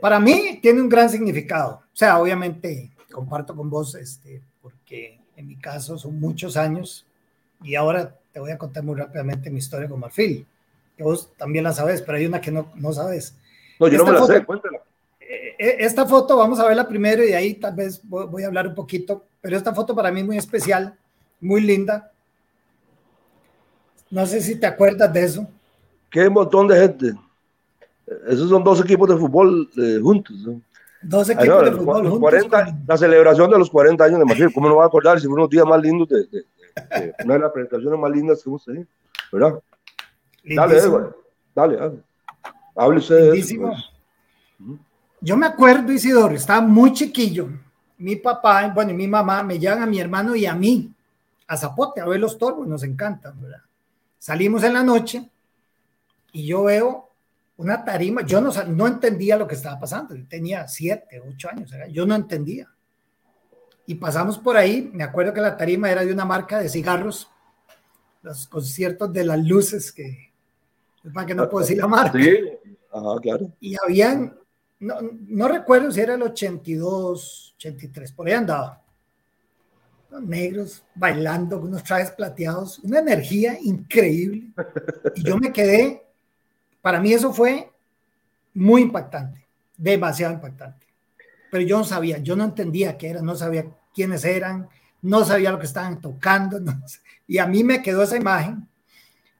[0.00, 1.82] para mí tiene un gran significado.
[1.92, 7.04] O sea, obviamente comparto con vos, este, porque en mi caso son muchos años
[7.62, 10.46] y ahora te voy a contar muy rápidamente mi historia con Marfil,
[10.96, 13.34] que vos también la sabes, pero hay una que no, no sabes.
[13.78, 14.78] No, yo no esta me la sé, foto- cuéntala.
[15.20, 18.42] Eh, eh, Esta foto, vamos a verla primero y de ahí tal vez voy voy
[18.44, 20.94] a hablar un poquito, pero esta foto para mí es muy especial,
[21.40, 22.12] muy linda.
[24.10, 25.46] No sé si te acuerdas de eso.
[26.10, 27.12] Qué montón de gente.
[28.28, 30.36] Esos son dos equipos de fútbol eh, juntos.
[30.46, 30.60] ¿no?
[31.02, 34.18] Dos Ah, equipos no, de fútbol juntos 40 con- la celebración de los 40 años
[34.18, 34.52] de Marfil.
[34.52, 37.14] ¿Cómo no va a acordar si fueron unos días más lindos de, de- de- de
[37.24, 38.86] una de las presentaciones más lindas que hemos tenido?
[39.32, 39.54] ¿Verdad?
[40.44, 40.96] Dale, Lindísimo.
[40.98, 41.16] Edward.
[41.54, 41.98] Dale, dale.
[42.76, 43.78] Hable usted de eso, pues.
[45.20, 47.48] Yo me acuerdo, Isidoro, estaba muy chiquillo.
[47.98, 50.90] Mi papá, bueno, y mi mamá me llevan a mi hermano y a mí
[51.46, 53.60] a Zapote a ver los toros, nos encantan, ¿verdad?
[54.18, 55.28] Salimos en la noche
[56.32, 57.09] y yo veo
[57.60, 61.70] una tarima, yo no, no entendía lo que estaba pasando, yo tenía siete, ocho años,
[61.70, 61.88] ¿verdad?
[61.88, 62.66] yo no entendía.
[63.84, 67.30] Y pasamos por ahí, me acuerdo que la tarima era de una marca de cigarros,
[68.22, 70.32] los conciertos de las luces, que,
[71.12, 72.30] para que no puedo decir la marca Sí,
[72.92, 73.52] ajá, claro.
[73.60, 74.38] y habían,
[74.78, 74.94] no,
[75.28, 78.82] no recuerdo si era el 82, 83, por ahí andaba.
[80.10, 84.48] Los negros bailando con unos trajes plateados, una energía increíble.
[85.14, 86.09] Y yo me quedé,
[86.82, 87.70] para mí eso fue
[88.54, 90.86] muy impactante, demasiado impactante.
[91.50, 94.68] Pero yo no sabía, yo no entendía qué era, no sabía quiénes eran,
[95.02, 96.60] no sabía lo que estaban tocando.
[97.26, 98.66] y a mí me quedó esa imagen.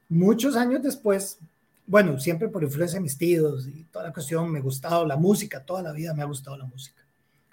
[0.09, 1.39] Muchos años después,
[1.87, 5.15] bueno, siempre por influencia de mis tíos y toda la cuestión, me ha gustado la
[5.15, 7.01] música, toda la vida me ha gustado la música.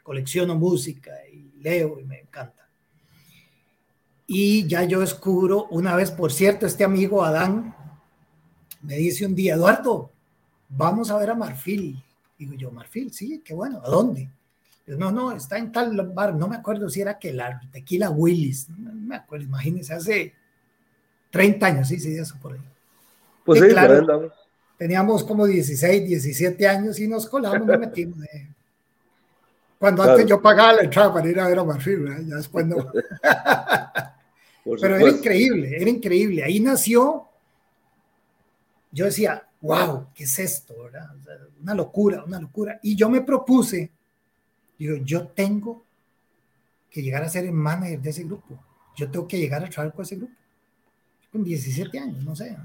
[0.03, 2.67] Colecciono música y leo y me encanta.
[4.27, 7.75] Y ya yo descubro, una vez, por cierto, este amigo Adán
[8.83, 10.11] me dice un día, Eduardo,
[10.69, 12.03] vamos a ver a Marfil.
[12.39, 14.29] Digo yo, Marfil, sí, qué bueno, ¿a dónde?
[14.87, 18.69] No, no, está en tal bar, no me acuerdo si era que la Tequila Willis,
[18.71, 20.33] no me acuerdo, imagínense, hace
[21.31, 22.61] 30 años, sí, sí, eso por ahí.
[23.45, 23.99] Pues Sí, claro.
[23.99, 24.33] andamos.
[24.79, 28.23] Teníamos como 16, 17 años y nos colamos, nos metimos.
[28.33, 28.49] eh.
[29.79, 30.17] Cuando Claro.
[30.19, 32.23] antes yo pagaba la entrada para ir a ver a Marfil, ¿verdad?
[32.27, 32.77] ya después no.
[34.81, 36.45] Pero era increíble, era increíble.
[36.45, 37.28] Ahí nació,
[38.91, 40.75] yo decía, wow, ¿qué es esto?
[40.85, 41.11] verdad?
[41.61, 42.79] Una locura, una locura.
[42.83, 43.91] Y yo me propuse,
[44.79, 45.85] digo, yo tengo
[46.91, 48.59] que llegar a ser el manager de ese grupo.
[48.97, 50.33] Yo tengo que llegar a trabajar con ese grupo.
[51.31, 52.57] Con 17 años, no sé.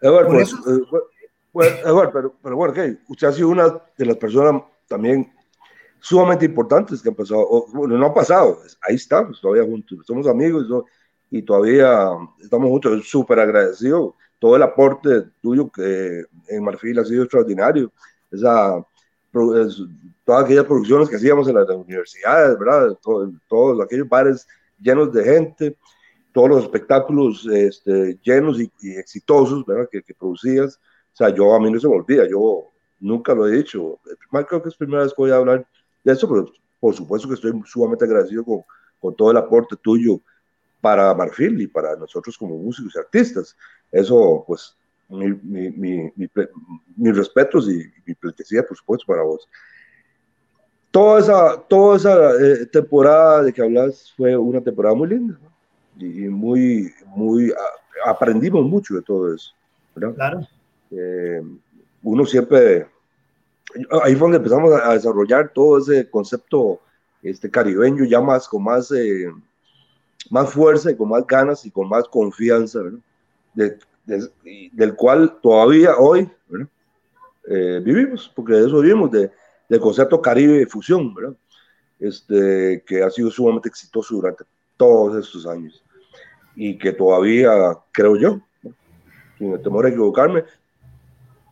[0.00, 2.98] Eduardo, Por pues, eso- eh, pero, pero bueno, ¿qué?
[3.08, 5.32] usted ha sido una de las personas también
[6.00, 10.26] sumamente importantes que han pasado, o, bueno, no han pasado, ahí estamos todavía juntos, somos
[10.26, 10.84] amigos ¿no?
[11.38, 12.08] Y todavía
[12.40, 17.92] estamos juntos, súper agradecido, todo el aporte tuyo que en Marfil ha sido extraordinario,
[18.30, 18.84] esa,
[20.24, 22.98] todas aquellas producciones que hacíamos en las universidades, ¿verdad?
[23.02, 24.46] Todo- todos aquellos bares
[24.80, 25.76] llenos de gente,
[26.32, 29.88] todos los espectáculos este, llenos y, y exitosos ¿verdad?
[29.90, 30.76] Que, que producías.
[31.12, 32.70] O sea, yo a mí no se me olvida, yo
[33.00, 34.00] nunca lo he dicho.
[34.30, 35.66] Creo que es la primera vez que voy a hablar
[36.04, 36.46] de eso, pero
[36.80, 38.62] por supuesto que estoy sumamente agradecido con,
[39.00, 40.20] con todo el aporte tuyo
[40.84, 43.56] para Marfil y para nosotros como músicos y artistas.
[43.90, 44.76] Eso, pues,
[45.08, 45.70] mi, mi,
[46.14, 46.28] mi,
[46.94, 49.48] mis respetos y, mi pleitesía, por supuesto, para vos.
[50.90, 55.50] Toda esa, toda esa eh, temporada de que hablas fue una temporada muy linda ¿no?
[56.06, 59.54] y, y muy, muy, a- aprendimos mucho de todo eso.
[59.94, 60.14] ¿verdad?
[60.16, 60.40] Claro.
[60.90, 61.40] Eh,
[62.02, 62.86] uno siempre,
[64.02, 66.78] ahí fue donde empezamos a, a desarrollar todo ese concepto
[67.22, 69.32] este, caribeño ya más, con más, eh,
[70.30, 72.98] más fuerza y con más ganas y con más confianza, ¿verdad?
[73.54, 76.68] De- de- del cual todavía hoy ¿verdad?
[77.48, 79.30] Eh, vivimos, porque de eso vivimos, de,
[79.68, 81.34] del concepto Caribe Fusión, ¿verdad?
[81.98, 84.44] Este, que ha sido sumamente exitoso durante
[84.76, 85.82] todos estos años
[86.56, 87.50] y que todavía,
[87.92, 88.40] creo yo,
[89.38, 90.44] sin el temor a equivocarme,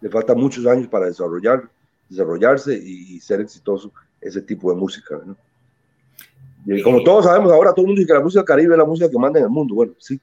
[0.00, 1.68] le faltan muchos años para desarrollar,
[2.08, 5.20] desarrollarse y, y ser exitoso ese tipo de música.
[5.24, 5.36] ¿no?
[6.66, 8.84] Y como todos sabemos ahora, todo el mundo dice que la música caribe es la
[8.84, 9.74] música que manda en el mundo.
[9.74, 10.20] Bueno, sí,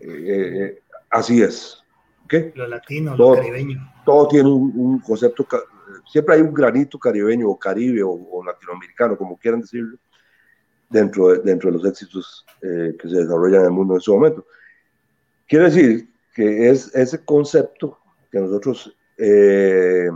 [0.00, 1.82] Eh, eh, así es.
[2.28, 2.52] ¿Qué?
[2.54, 3.30] Lo latino, Todo.
[3.34, 3.92] lo caribeño.
[4.04, 5.46] Todo tiene un, un concepto,
[6.10, 9.98] siempre hay un granito caribeño o caribe o, o latinoamericano, como quieran decirlo,
[10.88, 14.10] dentro de, dentro de los éxitos eh, que se desarrollan en el mundo en ese
[14.10, 14.46] momento.
[15.46, 17.98] Quiere decir que es ese concepto
[18.30, 20.08] que nosotros, eh,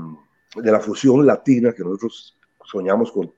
[0.57, 3.33] de la fusión latina que nosotros soñamos con,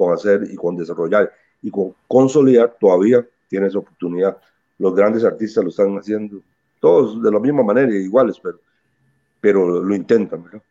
[0.00, 1.30] con hacer y con desarrollar
[1.60, 4.38] y con consolidar, todavía tiene esa oportunidad.
[4.78, 6.40] Los grandes artistas lo están haciendo,
[6.80, 8.58] todos de la misma manera, iguales, pero,
[9.42, 10.62] pero lo intentan, ¿verdad?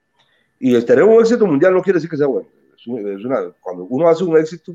[0.60, 2.48] Y el tener un éxito mundial no quiere decir que sea bueno.
[2.76, 4.74] Es un- es una- cuando uno hace un éxito,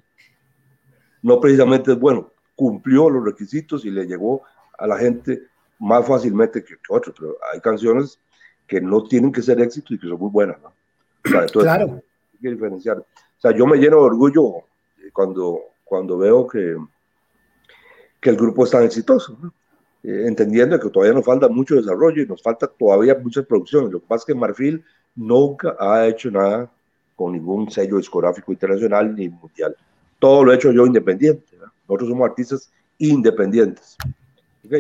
[1.23, 4.43] no precisamente es bueno, cumplió los requisitos y le llegó
[4.79, 5.43] a la gente
[5.81, 8.21] más fácilmente que, que otros, pero hay canciones
[8.69, 10.69] que no tienen que ser éxito y que son muy buenas, ¿no?
[10.69, 12.01] O sea, entonces, Claro.
[12.35, 13.05] hay que diferenciar.
[13.45, 14.65] Sea, yo me lleno de orgullo
[15.13, 16.79] cuando, cuando veo que,
[18.19, 19.53] que el grupo es tan exitoso, ¿no?
[20.03, 23.91] Eh, entendiendo que todavía nos falta mucho desarrollo y nos falta todavía muchas producciones.
[23.91, 24.83] Lo que pasa es que Marfil
[25.15, 26.73] nunca ha hecho nada
[27.15, 29.77] con ningún sello discográfico internacional ni mundial.
[30.19, 31.45] Todo lo he hecho yo independiente.
[31.53, 31.73] ¿verdad?
[31.87, 33.99] Nosotros somos artistas independientes.
[34.65, 34.71] ¿ok?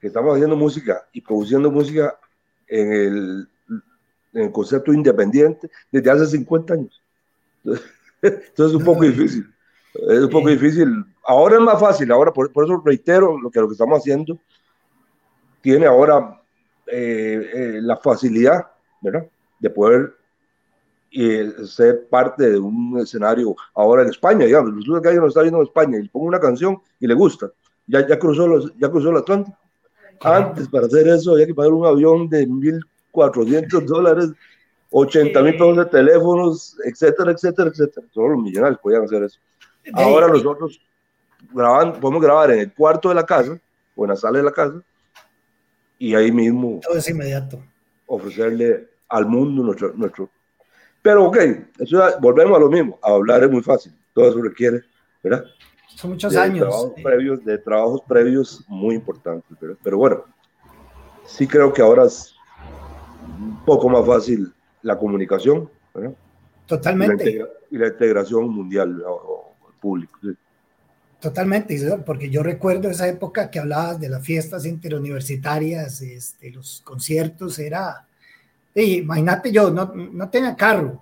[0.00, 2.18] Que estamos haciendo música y produciendo música
[2.66, 3.48] en el,
[4.32, 7.02] en el concepto independiente desde hace 50 años.
[7.62, 9.46] Entonces, entonces es un poco difícil.
[10.08, 11.04] Es un poco difícil.
[11.24, 12.10] Ahora es más fácil.
[12.12, 14.38] Ahora, por, por eso reitero lo que, lo que estamos haciendo.
[15.60, 16.40] Tiene ahora
[16.86, 18.66] eh, eh, la facilidad,
[19.00, 19.26] ¿verdad?
[19.58, 20.14] De poder
[21.10, 24.74] eh, ser parte de un escenario ahora en España, digamos.
[24.76, 27.14] Resulta que alguien lo está viendo en España y le pongo una canción y le
[27.14, 27.50] gusta.
[27.86, 29.56] Ya, ya, cruzó, los, ya cruzó el Atlántico.
[30.20, 34.32] Antes, para hacer eso, había que pagar un avión de 1.400 dólares,
[34.98, 38.06] 80 mil pesos de teléfonos, etcétera, etcétera, etcétera.
[38.14, 39.38] Solo los millonarios podían hacer eso.
[39.92, 40.80] Ahora nosotros
[41.52, 43.58] graban, podemos grabar en el cuarto de la casa
[43.94, 44.80] o en la sala de la casa
[45.98, 47.62] y ahí mismo Todo es inmediato.
[48.06, 49.92] ofrecerle al mundo nuestro.
[49.94, 50.30] nuestro.
[51.02, 51.36] Pero ok,
[51.78, 52.98] eso ya- volvemos a lo mismo.
[53.02, 53.92] A hablar es muy fácil.
[54.14, 54.80] Todo eso requiere,
[55.22, 55.44] ¿verdad?
[55.94, 56.60] Son muchos de años.
[56.68, 59.76] Trabajos eh, previos, de trabajos previos muy importantes, ¿verdad?
[59.82, 60.24] Pero bueno,
[61.26, 62.34] sí creo que ahora es
[63.38, 64.52] un poco más fácil
[64.86, 66.10] la comunicación, ¿verdad?
[66.10, 67.44] Y la, Totalmente.
[67.70, 70.18] y la integración mundial o, o público.
[70.22, 70.28] sí.
[71.18, 77.58] Totalmente, porque yo recuerdo esa época que hablabas de las fiestas interuniversitarias, este, los conciertos,
[77.58, 78.06] era,
[78.74, 81.00] sí, imagínate yo, no, no tenía carro,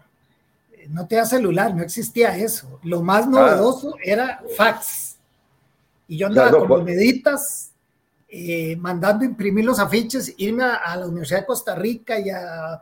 [0.89, 2.79] no tenía celular, no existía eso.
[2.85, 5.17] Lo más novedoso era fax.
[6.07, 7.73] Y yo andaba con pues- moneditas,
[8.29, 12.81] eh, mandando imprimir los afiches, irme a, a la Universidad de Costa Rica y a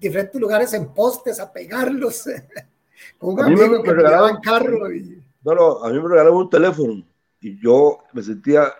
[0.00, 2.24] diferentes lugares en postes a pegarlos.
[3.18, 4.92] con un A mí me- amigo que me me llevaba en regalaban- carro.
[4.92, 7.04] Y, No, no, a mí me regalaron un teléfono
[7.40, 8.72] y yo me sentía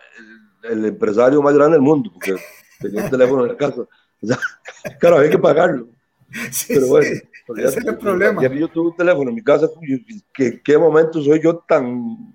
[0.65, 2.37] el, el empresario más grande del mundo porque
[2.81, 3.83] tenía un teléfono en la casa.
[3.83, 4.39] O sea,
[5.01, 5.89] claro, había que pagarlo.
[6.51, 8.43] Sí, Pero bueno, sí, porque ya- ese es el problema.
[8.43, 10.23] ya que yo tuve un teléfono en mi casa, y-
[10.63, 12.35] ¿qué, momento soy yo tan,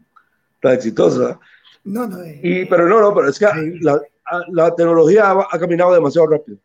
[0.59, 1.39] tan exitosa?
[1.83, 2.19] No, no.
[2.23, 3.45] eh, Y, pero no, no, pero es que
[3.81, 4.01] la,
[4.49, 6.57] la tecnología ha, ha caminado demasiado rápido,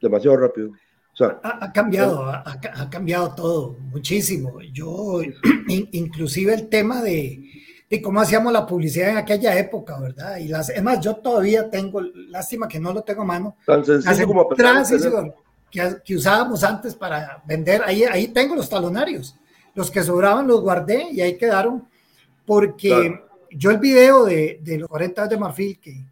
[0.00, 0.70] demasiado rápido.
[1.12, 4.60] O sea, ha, ha cambiado, ha, ha- ha cambiado todo muchísimo.
[4.72, 5.20] Yo,
[5.68, 7.42] in- inclusive el tema de,
[7.90, 10.36] de cómo hacíamos la publicidad en aquella época, ¿verdad?
[10.38, 13.56] Y las, es más, yo todavía tengo, lástima que no lo tengo a mano,
[14.56, 15.34] tan las sencillo como
[15.70, 19.36] que, que usábamos antes para vender, ahí, ahí tengo los talonarios.
[19.74, 21.86] Los que sobraban los guardé y ahí quedaron,
[22.46, 23.28] porque Claro.
[23.52, 26.04] yo el video de, de los 40 años de Marfil, que,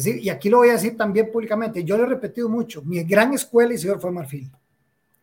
[0.00, 3.02] sí, y aquí lo voy a decir también públicamente, yo lo he repetido mucho, mi
[3.04, 4.50] gran escuela Isidoro fue Marfil.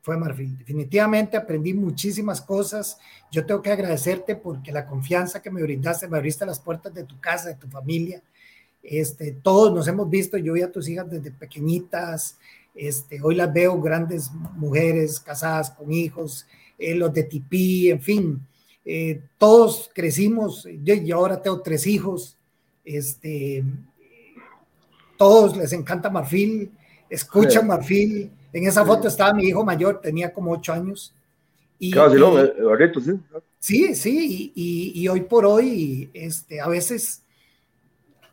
[0.02, 0.58] Fue Marfil.
[0.58, 2.98] Definitivamente aprendí muchísimas cosas.
[3.32, 7.04] Yo tengo que agradecerte porque la confianza que me brindaste, me abriste las puertas de
[7.04, 8.22] tu casa, de tu familia.
[8.82, 12.40] Este, todos nos hemos visto, yo vi a tus hijas desde pequeñitas,
[12.74, 16.48] este, hoy las veo grandes mujeres casadas con hijos,
[16.80, 18.48] eh, los de Tipí, en fin,
[18.84, 22.38] eh, todos crecimos, yo y ahora tengo tres hijos,
[22.84, 23.64] este,
[25.22, 26.72] todos les encanta Marfil,
[27.08, 27.68] escuchan Sí.
[27.68, 31.14] Marfil, en esa foto estaba mi hijo mayor, tenía como ocho años.
[31.78, 33.12] Y, Claro, no, y- eh, sí.
[33.60, 34.62] Sí, sí, y,
[34.96, 37.22] y- y hoy por hoy, este, a veces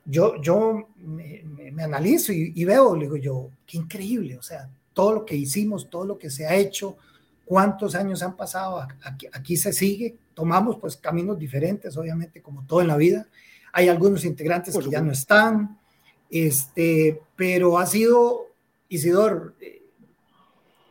[0.06, 1.44] yo, yo me,
[1.84, 6.06] analizo y, veo, le digo yo, qué increíble, o sea, todo lo que hicimos, todo
[6.06, 6.96] lo que se ha hecho,
[7.44, 12.80] cuántos años han pasado, aquí, aquí se sigue, tomamos pues caminos diferentes, obviamente, como todo
[12.80, 13.26] en la vida.
[13.74, 15.76] Hay algunos integrantes que ya no están,
[16.30, 18.46] este, pero ha sido,
[18.88, 19.82] Isidor, eh,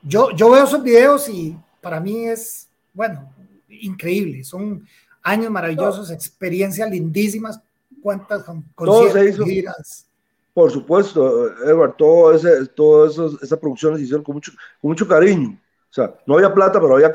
[0.04, 3.30] yo, yo veo esos videos y para mí es, bueno,
[3.70, 4.44] increíble.
[4.44, 4.86] Son
[5.24, 7.60] años maravillosos, experiencias lindísimas.
[8.02, 10.08] Cuántas Todo conciertos, giras.
[10.54, 15.08] Por supuesto, Edward, todo ese, todas esas, esas producciones se hicieron con mucho, con mucho
[15.08, 15.60] cariño.
[15.90, 17.12] O sea, no había plata, pero había,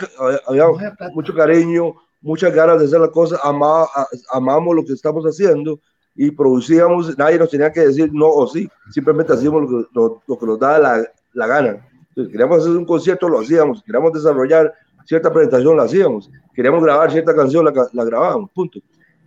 [0.47, 0.67] había,
[1.13, 5.81] mucho cariño, muchas ganas de hacer la cosa, amamos lo que estamos haciendo
[6.15, 10.23] y producíamos, nadie nos tenía que decir no o sí, simplemente hacíamos lo que, lo,
[10.27, 11.89] lo que nos daba la, la gana.
[12.11, 14.73] Entonces, queríamos hacer un concierto, lo hacíamos, queríamos desarrollar
[15.07, 18.79] cierta presentación, la hacíamos, queríamos grabar cierta canción, la, la grabábamos, punto.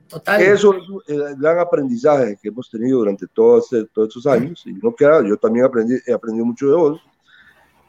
[0.07, 0.39] Total.
[0.39, 0.75] Eso
[1.07, 4.61] es el gran aprendizaje que hemos tenido durante todos, este- todos estos años.
[4.67, 7.01] Y no queda, yo también aprendí, he aprendido mucho de vos.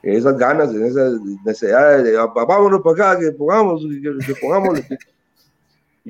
[0.02, 4.80] Esas ganas, en esas necesidades de "Ah, vámonos para acá, que pongamos, que, que pongamos.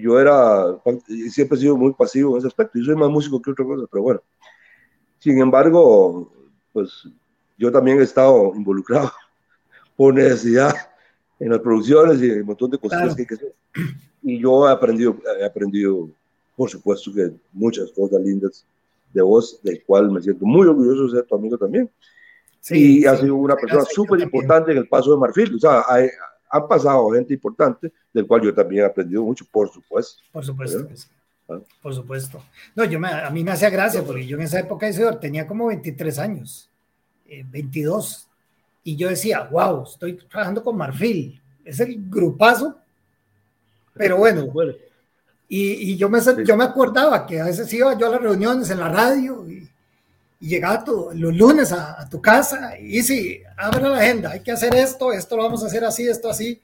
[0.02, 0.76] Yo era,
[1.30, 2.78] siempre he sido muy pasivo en ese aspecto.
[2.78, 4.22] Yo soy más músico que otra cosa, pero bueno.
[5.18, 6.30] Sin embargo,
[6.72, 7.08] pues
[7.58, 9.10] yo también he estado involucrado
[9.96, 10.74] por necesidad
[11.40, 13.14] en las producciones y en un montón de cosas Claro.
[13.16, 13.54] que hay que hacer.
[14.22, 16.08] Y yo he aprendido, he aprendido,
[16.56, 18.66] por supuesto, que muchas cosas lindas
[19.12, 21.88] de vos, del cual me siento muy orgulloso de ser tu amigo también.
[22.60, 23.22] Sí, y ha sí.
[23.22, 25.54] sido una persona súper importante en el paso de Marfil.
[25.54, 26.08] O sea, hay-
[26.50, 30.22] han pasado gente importante, del cual yo también he aprendido mucho, por supuesto.
[30.32, 30.78] Por supuesto.
[30.78, 30.90] ¿Verdad?
[30.90, 31.08] que sí.
[31.48, 31.60] Ah.
[31.80, 32.42] Por supuesto.
[32.74, 35.46] No, yo me, a mí me hacía gracia porque yo en esa época Isidor, tenía
[35.46, 36.68] como 23 años,
[37.26, 38.28] eh, 22.
[38.84, 41.40] Y yo decía, wow, estoy trabajando con Marfil.
[41.64, 42.76] Es el grupazo.
[43.94, 44.74] Pero bueno, Bueno,
[45.48, 48.68] y, y yo, me, yo me acordaba que a veces iba yo a las reuniones
[48.70, 49.68] en la radio y,
[50.40, 54.40] y llegaba tu- los lunes a, a tu casa y sí, abre la agenda, hay
[54.40, 56.60] que hacer esto, esto lo vamos a hacer así, esto así.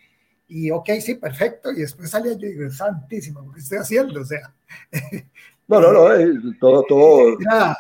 [0.48, 1.70] Y ok, sí, perfecto.
[1.72, 4.20] Y después salía yo y digo, santísimo, ¿qué estoy haciendo?
[4.20, 4.52] O sea,
[5.68, 7.38] no, no, no, eh, todo, todo.
[7.40, 7.76] era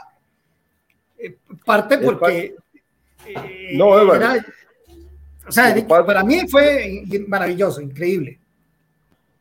[1.18, 1.36] eh,
[1.66, 2.54] parte porque
[3.26, 8.38] eh, No, o sea, para mí fue maravilloso, increíble.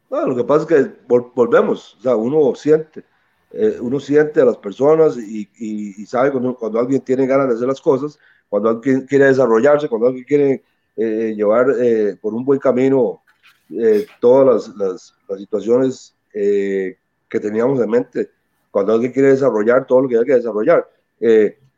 [0.09, 3.05] Lo que pasa es que vol- volvemos, o sea, uno siente,
[3.53, 7.67] eh, uno siente a las personas y, y- sabe cuando, alguien tiene ganas de hacer
[7.67, 8.17] las cosas,
[8.49, 10.63] cuando alguien quiere desarrollarse, cuando alguien quiere
[10.95, 13.21] eh, llevar eh, por un buen camino
[13.69, 16.97] eh, todas las, situaciones eh,
[17.29, 18.29] que teníamos en mente,
[18.69, 20.87] cuando alguien quiere desarrollar todo lo que hay que desarrollar.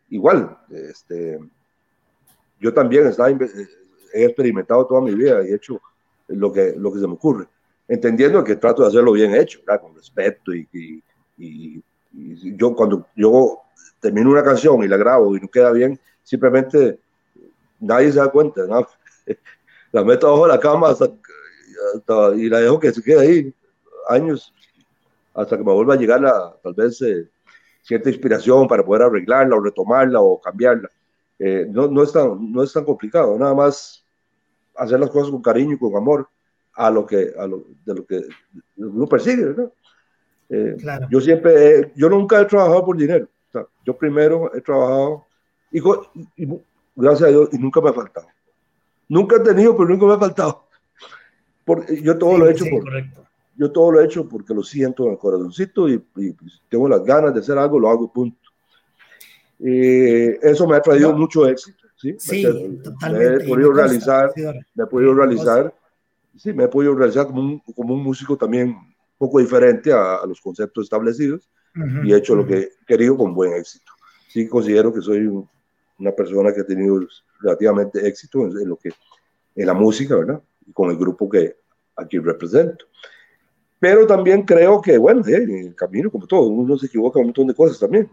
[0.10, 1.40] Igual, este,
[2.60, 3.12] yo también
[4.14, 5.82] he experimentado toda mi vida y he hecho
[6.28, 7.48] lo que, lo que se me ocurre
[7.88, 11.04] entendiendo que trato de hacerlo bien hecho, con respeto y, y-
[11.46, 11.84] y-
[12.14, 13.60] y yo cuando yo
[14.00, 17.00] termino una canción y la grabo y no queda bien, simplemente
[17.80, 18.88] nadie se da cuenta, ¿no?
[19.92, 21.10] la meto abajo de la cama hasta,
[21.96, 23.54] hasta- y la dejo que se quede ahí
[24.10, 24.54] años
[25.34, 27.30] hasta que me vuelva a llegar la, tal vez eh,
[27.84, 30.90] cierta inspiración para poder arreglarla o retomarla o cambiarla.
[31.40, 34.06] Eh, no, no, es tan, no es tan complicado, nada más
[34.76, 36.28] hacer las cosas con cariño y con amor
[36.76, 38.24] a lo que, a lo, de lo que
[38.78, 39.72] uno persigue, ¿verdad?
[40.50, 41.08] Eh, Claro.
[41.10, 43.28] Yo siempre, he- yo nunca he trabajado por dinero.
[43.50, 45.26] O sea, yo primero he trabajado
[45.72, 46.62] y, y- y
[46.96, 48.28] gracias a Dios y nunca me ha faltado.
[49.10, 50.64] Nunca he tenido, pero nunca me ha faltado.
[51.66, 53.26] Porque yo todo Sí, lo he hecho sí, por, correcto.
[53.56, 56.90] yo todo lo he hecho porque lo siento en el corazoncito y, y, pues, tengo
[56.90, 58.38] las ganas de hacer algo, lo hago, punto.
[59.60, 61.20] Eh, eso me ha traído No.
[61.20, 61.78] mucho éxito.
[61.96, 63.44] Sí, Sí, me, me totalmente.
[63.44, 64.34] he y podido me realizar,
[64.76, 65.74] me he podido Me realizar,
[66.36, 68.76] sí, me he podido realizar como un, como un músico también
[69.18, 73.18] poco diferente a, a los conceptos establecidos Ujú, y he hecho lo que he querido
[73.18, 73.92] con buen éxito.
[74.28, 75.50] Sí, considero que soy un-
[76.00, 77.00] una persona que ha tenido
[77.40, 78.90] relativamente éxito en, en lo que,
[79.56, 80.42] en la música, ¿verdad?
[80.66, 81.56] Y con el grupo que
[81.96, 82.86] aquí represento.
[83.80, 87.26] Pero también creo que, bueno, eh, en el camino, como todo, uno se equivoca un
[87.26, 88.10] montón de cosas también.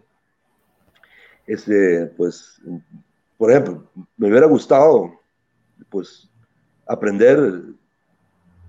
[1.47, 2.61] Este, pues,
[3.37, 5.13] por ejemplo, me hubiera gustado,
[5.89, 6.29] pues,
[6.87, 7.39] aprender,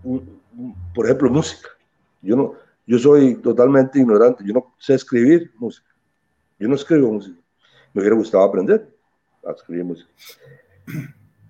[0.03, 1.69] un- un- por ejemplo, música.
[2.21, 2.53] Yo no,
[2.85, 5.87] yo soy totalmente ignorante, yo no sé escribir música,
[6.59, 7.39] yo no escribo música.
[7.93, 8.87] Me hubiera gustado aprender
[9.45, 10.09] a escribir música.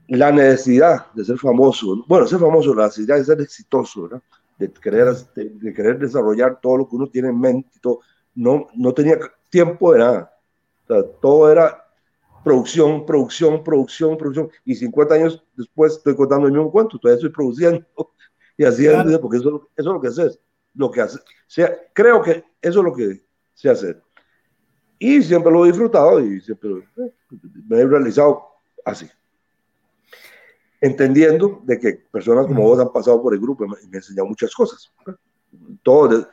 [0.08, 4.22] La necesidad de ser famoso, bueno, ser famoso, la necesidad de ser exitoso, ¿verdad?
[4.58, 8.00] De querer, de, de querer desarrollar todo lo que uno tiene en mente, y todo,
[8.36, 9.18] no, no tenía
[9.50, 10.34] tiempo de nada.
[10.84, 11.86] O sea, todo era
[12.44, 14.50] producción, producción, producción, producción.
[14.66, 17.86] Y 50 años después estoy contando el mismo cuento, todavía estoy produciendo
[18.58, 19.22] y haciendo, Claro.
[19.22, 20.40] porque eso, eso es lo que haces.
[20.74, 23.22] Lo que hace, sea, creo que eso es lo que
[23.54, 24.02] sé hacer.
[24.98, 26.70] Y siempre lo he disfrutado y siempre
[27.68, 28.44] me he realizado
[28.86, 29.10] así.
[30.80, 34.28] Entendiendo de que personas como vos han pasado por el grupo y me, han enseñado
[34.28, 34.92] muchas cosas.
[35.84, 36.28] Todo,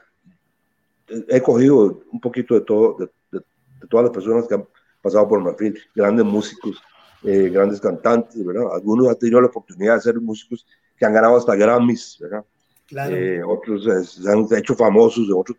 [1.08, 3.44] he cogido un poquito de todo, de, de-
[3.80, 4.66] de todas las personas que han
[5.02, 6.80] pasado por Marfil, grandes músicos,
[7.22, 8.74] eh, grandes cantantes, ¿verdad?
[8.74, 10.66] Algunos han tenido la oportunidad de ser músicos
[10.96, 12.44] que han ganado hasta Grammys, ¿verdad?
[12.88, 13.14] Claro.
[13.14, 15.58] Eh, otros eh, se han hecho famosos de otros,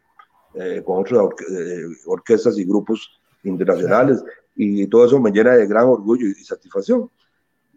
[0.56, 3.08] eh, con otras orque- eh, orquestas y grupos
[3.44, 4.24] internacionales,
[4.56, 7.10] y todo eso me llena de gran orgullo y, satisfacción.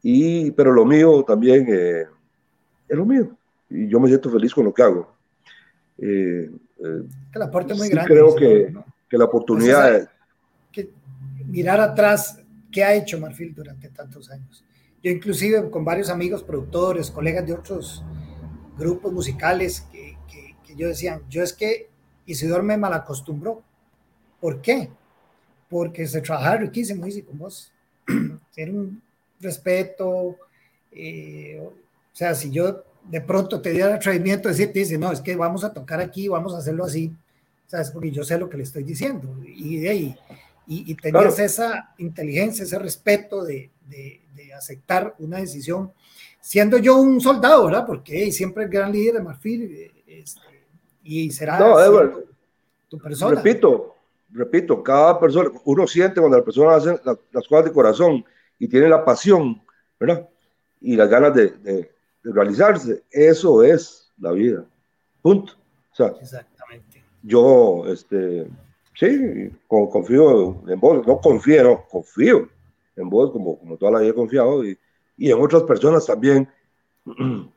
[0.03, 2.07] Y, pero lo mío también eh,
[2.89, 3.37] es lo mío,
[3.69, 5.15] y yo me siento feliz con lo que hago.
[5.99, 7.03] Eh, eh,
[7.35, 8.11] la parte muy grande.
[8.11, 8.75] Creo que,
[9.09, 10.11] que, la oportunidad...
[10.73, 10.91] que
[11.47, 12.39] mirar atrás,
[12.73, 14.65] ¿qué ha hecho Marfil durante tantos años?
[15.03, 18.03] Yo inclusive con varios amigos, productores, colegas de otros
[18.77, 21.91] grupos musicales que, que, yo decían, yo es que
[22.25, 23.63] Isidor me malacostumbró.
[24.41, 24.89] ¿Por qué?
[25.69, 27.73] Porque se trabajaba riquísimo, y con vos.
[28.57, 29.03] Era un
[29.39, 30.39] respeto.
[30.91, 31.73] Eh, o
[32.17, 35.37] sea, si yo de pronto te diera el atrevimiento de decirte, dice, no, es que
[35.37, 37.13] vamos a tocar aquí, vamos a hacerlo así,
[37.67, 37.91] ¿sabes?
[37.91, 39.37] Porque yo sé lo que le estoy diciendo.
[39.45, 40.17] Y de ahí,
[40.67, 44.21] y, tenías esa inteligencia, ese respeto de, de,
[44.55, 45.93] aceptar una decisión,
[46.43, 47.87] siendo yo un soldado, ¿verdad?
[47.87, 50.41] Porque siempre el gran líder de Marfil este,
[51.05, 51.77] y será no,
[52.89, 53.37] tu persona.
[53.37, 53.95] Repito,
[54.31, 57.01] repito, cada persona, uno siente cuando la persona hace
[57.33, 58.25] las cosas de corazón
[58.59, 59.63] y tiene la pasión,
[59.99, 60.29] ¿verdad?
[60.81, 61.91] Y las ganas de, de,
[62.25, 64.65] realizarse, eso es la vida.
[65.23, 65.55] Punto.
[65.93, 67.03] O sea, Exactamente.
[67.23, 68.49] Yo, este,
[68.95, 72.49] Sí, confío en vos, no confío, no, confío
[72.95, 74.79] en vos como, como toda la vida he confiado y,
[75.23, 76.49] y en otras personas también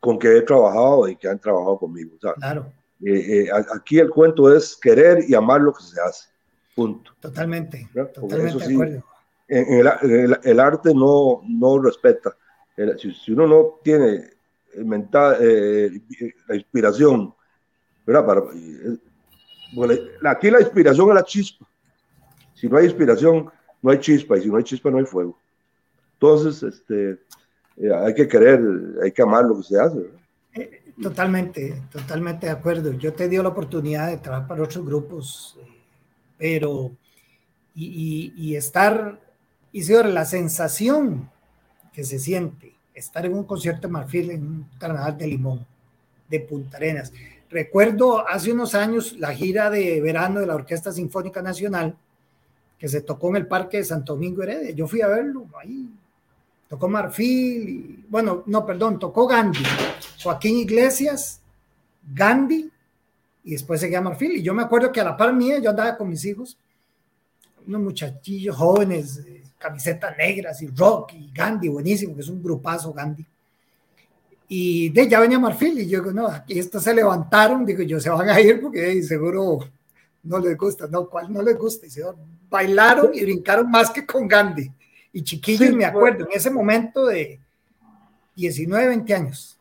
[0.00, 2.16] con que he trabajado y que han trabajado conmigo.
[2.36, 2.72] claro.
[3.02, 6.28] Eh, eh, aquí el cuento es querer y amar lo que se hace.
[6.74, 7.12] Punto.
[7.20, 7.88] Totalmente.
[7.94, 9.04] Totalmente de acuerdo.
[9.48, 12.36] En, el, el, arte no, no respeta.
[12.98, 14.30] si, si, uno no tiene
[14.74, 15.90] mental, eh,
[16.48, 17.32] la inspiración,
[18.04, 18.26] ¿verdad?
[18.26, 18.42] Para,
[19.72, 19.94] bueno,
[20.26, 21.66] aquí la inspiración es la chispa.
[22.54, 25.38] Si no hay inspiración, no hay chispa, y si no hay chispa, no hay fuego.
[26.20, 27.12] Entonces, este,
[27.76, 28.60] eh, hay que querer,
[29.02, 30.10] hay que amar lo que se hace.
[30.54, 32.92] Eh, totalmente, totalmente de acuerdo.
[32.92, 35.66] Yo te dio la oportunidad de trabajar para otros grupos, eh,
[36.36, 36.90] pero
[37.74, 39.18] y, y, y, estar,
[39.72, 41.30] y la sensación
[41.94, 45.66] que se siente, estar en un concierto de Marfil en un carnaval de Limón,
[46.28, 47.12] de Punta Arenas,
[47.50, 51.96] Recuerdo hace unos años la gira de verano de la Orquesta Sinfónica Nacional,
[52.78, 54.70] que se tocó en el Parque de Santo Domingo Heredia.
[54.70, 55.90] Yo fui a verlo ahí.
[56.70, 59.58] Tocó Marfil, bueno, no, perdón, tocó Gandhi,
[60.22, 61.40] Joaquín Iglesias,
[62.14, 62.70] Gandhi,
[63.42, 64.36] y después seguía Marfil.
[64.36, 66.56] Y yo me acuerdo que a la par mía yo andaba con mis hijos,
[67.66, 69.20] unos muchachillos jóvenes,
[69.58, 73.26] camisetas negras y rock, y Gandhi, buenísimo, que es un grupazo Gandhi.
[74.46, 77.98] Y de ya venía Marfil y yo digo, no, aquí estos se levantaron, digo yo,
[77.98, 79.58] se van a ir porque seguro
[80.22, 81.86] no les gusta, no, ¿cuál no les gusta?
[81.86, 82.04] Y se
[82.48, 84.70] bailaron y brincaron más que con Gandhi.
[85.12, 87.40] Y chiquillos, me acuerdo, en ese momento de
[88.36, 89.58] 19, 20 años.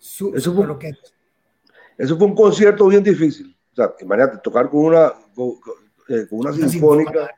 [0.00, 0.92] eso, fue,
[1.98, 3.56] eso fue un concierto bien difícil.
[3.72, 5.54] O sea, imagínate, tocar con una, con,
[6.08, 7.30] eh, una, sinfónica.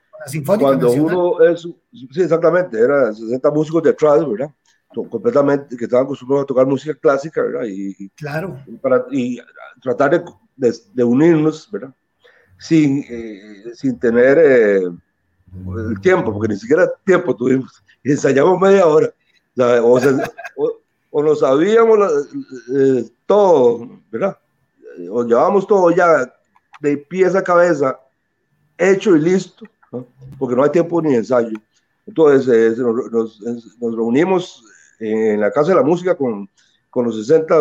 [0.46, 4.50] cuando uno es, sí, exactamente, eran 60 músicos detrás, ¿verdad?
[5.04, 7.64] completamente, que estaban acostumbrados a tocar música clásica, ¿verdad?
[7.66, 8.58] Y, claro.
[8.66, 9.38] Y, para, y
[9.82, 10.24] tratar
[10.56, 11.94] de, de, unirnos, ¿verdad?
[12.58, 14.80] Sin, eh, sin tener eh,
[15.90, 17.82] el tiempo, porque ni siquiera tiempo tuvimos.
[18.02, 19.12] Ensayamos media hora.
[19.82, 20.00] O,
[21.10, 21.98] o, lo sabíamos
[22.74, 24.38] eh, todo, ¿verdad?
[25.10, 26.30] O llevábamos todo ya
[26.80, 27.98] de pieza a cabeza,
[28.76, 29.64] hecho y listo,
[30.38, 31.58] porque no hay tiempo ni ensayo.
[32.06, 34.62] Entonces nos, nos, nos, reunimos
[34.98, 36.48] en la Casa de la Música con,
[36.90, 37.54] con los 60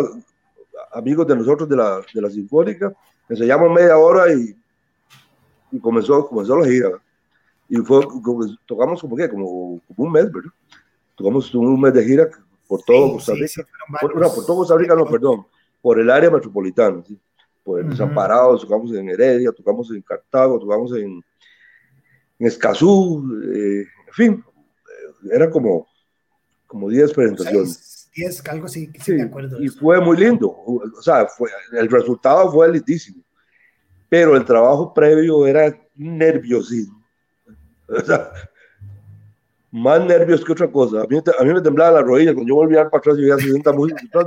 [0.94, 2.94] amigos de nosotros de la, de la Sinfónica.
[3.28, 4.56] Enseñamos media hora y,
[5.72, 6.90] y comenzó, comenzó la gira.
[7.68, 8.06] Y fue,
[8.66, 9.30] tocamos como, ¿qué?
[9.30, 10.52] como, como un mes, ¿verdad?
[11.16, 12.30] Tocamos un mes de gira
[12.68, 13.68] por todo Costa Rica.
[14.02, 15.46] por, no, por todo Costa Rica, no, perdón,
[15.82, 17.18] por el área metropolitana, ¿sí?
[17.64, 21.24] por uh Desamparados, tocamos en Heredia, tocamos en Cartago, tocamos en,
[22.40, 24.44] en Escazú, eh, en fin,
[25.32, 25.88] era como,
[26.68, 28.10] como 10 presentaciones.
[28.16, 29.62] 10, algo así, sí, me acuerdo.
[29.62, 33.24] Y fue muy lindo, o sea, fue, el resultado fue lindísimo,
[34.08, 37.05] pero el trabajo previo era nerviosismo.
[37.90, 38.32] O sea,
[39.72, 41.02] más nervios que otra cosa.
[41.02, 43.38] A mí, a mí me temblaba la rodilla cuando yo volvía para atrás y veía
[43.38, 44.02] 60 músicos.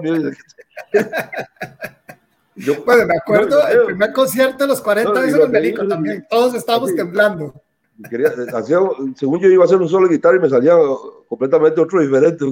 [2.57, 6.27] yo, bueno, me acuerdo el primer concierto de los 40 no, de Melico también.
[6.29, 7.55] Todos estábamos temblando.
[8.09, 8.79] Quería, hacía,
[9.17, 10.75] según yo iba a hacer un solo guitarra y me salía
[11.29, 12.45] completamente otro diferente,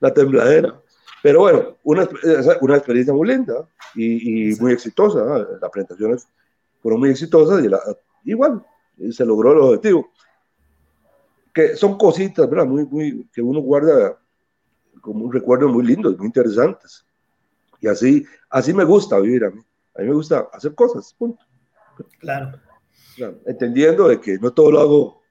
[0.00, 0.78] la tembladera.
[1.22, 2.08] Pero bueno, una,
[2.60, 5.46] una experiencia muy linda y, y muy exitosa.
[5.60, 6.26] Las presentaciones
[6.82, 7.80] fueron muy exitosas y la,
[8.24, 8.62] igual
[9.12, 10.10] se logró el objetivo.
[11.52, 12.66] Que son cositas, ¿verdad?
[12.66, 14.18] Muy, muy, que uno guarda
[15.00, 17.04] como un recuerdo muy lindo, muy interesantes.
[17.80, 19.60] Y así, así me gusta vivir a mí.
[19.94, 21.44] A mí me gusta hacer cosas, punto.
[22.18, 22.58] Claro.
[23.16, 25.22] sea, entendiendo de que no todo lo hago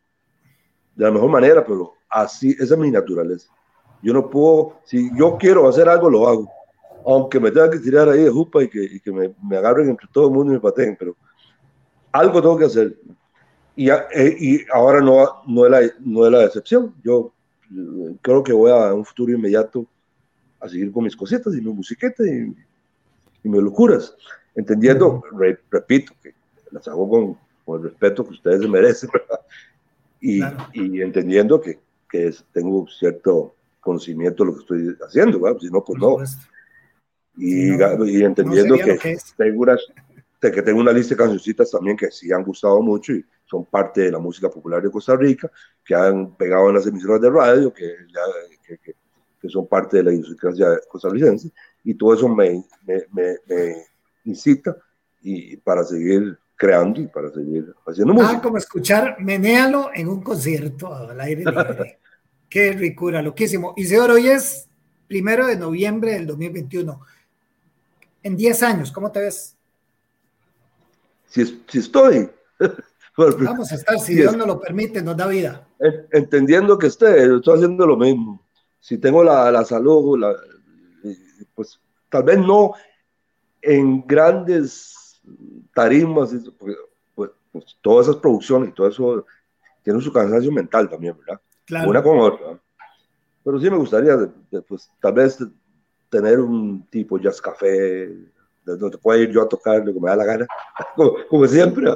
[0.96, 3.52] de la mejor manera, pero así, esa es mi naturaleza.
[4.04, 6.52] Yo no puedo, si yo quiero hacer algo, lo hago.
[7.06, 9.90] Aunque me tenga que tirar ahí de jupa y que, y que me, me, agarren
[9.90, 11.16] entre todo el mundo y me pateen, pero
[12.12, 13.00] algo tengo que hacer.
[13.82, 16.94] Y, eh, y ahora no, no, es la, no es la excepción.
[17.04, 17.34] Yo
[17.72, 19.88] eh, creo que voy a un futuro inmediato
[20.60, 22.56] a seguir con mis cositas y mi musiqueta y,
[23.44, 24.16] y mis locuras,
[24.54, 26.36] entendiendo, re, repito, que
[26.70, 29.10] las hago con, con, el respeto que ustedes merecen,
[30.22, 30.68] y, claro.
[30.74, 35.60] y, entendiendo que, que tengo cierto conocimiento de lo que estoy haciendo, ¿verdad?
[35.60, 36.18] si no, pues no.
[37.36, 39.82] Y, no, y entendiendo no que, que tengo unas,
[40.40, 43.66] de que tengo una lista de cancioncitas también que sí han gustado mucho y son
[43.66, 45.52] parte de la música popular de Costa Rica,
[45.84, 48.22] que han pegado en las emisoras de radio, que, ya,
[48.66, 48.96] que, que,
[49.42, 51.52] que son parte de la idiosincrasia costarricense,
[51.84, 53.86] y todo eso me, me, me, me,
[54.24, 54.78] incita
[55.22, 58.38] y para seguir creando y para seguir haciendo música.
[58.38, 62.00] Ah, como escuchar Menéalo en un concierto al aire libre.
[62.50, 63.74] Qué ricura, loquísimo.
[63.76, 64.70] Isidoro, hoy es
[65.08, 67.02] primero de noviembre del 2021.
[68.24, 69.58] En 10 años, ¿cómo te ves?
[71.28, 72.30] Si, si estoy.
[73.40, 75.68] Vamos a estar, si, Dios nos lo permite, nos da vida.
[76.12, 78.46] Entendiendo que esté, estoy haciendo lo mismo.
[78.80, 80.36] Si tengo la, la salud, la,
[81.54, 81.80] pues
[82.10, 82.74] tal vez no
[83.62, 85.22] en grandes
[85.74, 86.78] tarimas, pues,
[87.52, 89.26] pues, todas esas producciones y todo eso
[89.84, 91.42] tienen su cansancio mental también, ¿verdad?
[91.66, 91.90] Claro.
[91.90, 92.60] Una con otra.
[93.44, 94.16] Pero sí me gustaría,
[94.68, 95.38] pues tal vez
[96.10, 98.14] tener un tipo jazz café,
[98.64, 100.48] donde pueda ir yo a tocar lo que me da la gana,
[100.96, 101.92] como, como siempre,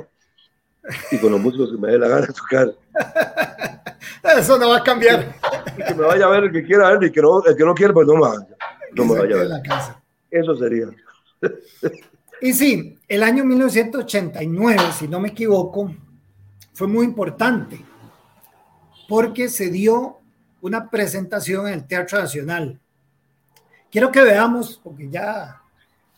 [1.11, 2.73] y con los músicos que me dé la gana tocar.
[4.37, 5.35] Eso no va a cambiar.
[5.77, 7.63] Y que me vaya a ver el que quiera ver, y que no, el que
[7.63, 8.47] no quiera, pues no me vaya.
[8.93, 9.47] No me vaya a ver.
[9.47, 10.01] La casa.
[10.29, 10.87] Eso sería.
[12.41, 15.93] Y sí, el año 1989, si no me equivoco,
[16.73, 17.83] fue muy importante
[19.07, 20.17] porque se dio
[20.61, 22.79] una presentación en el Teatro Nacional.
[23.91, 25.61] Quiero que veamos, porque ya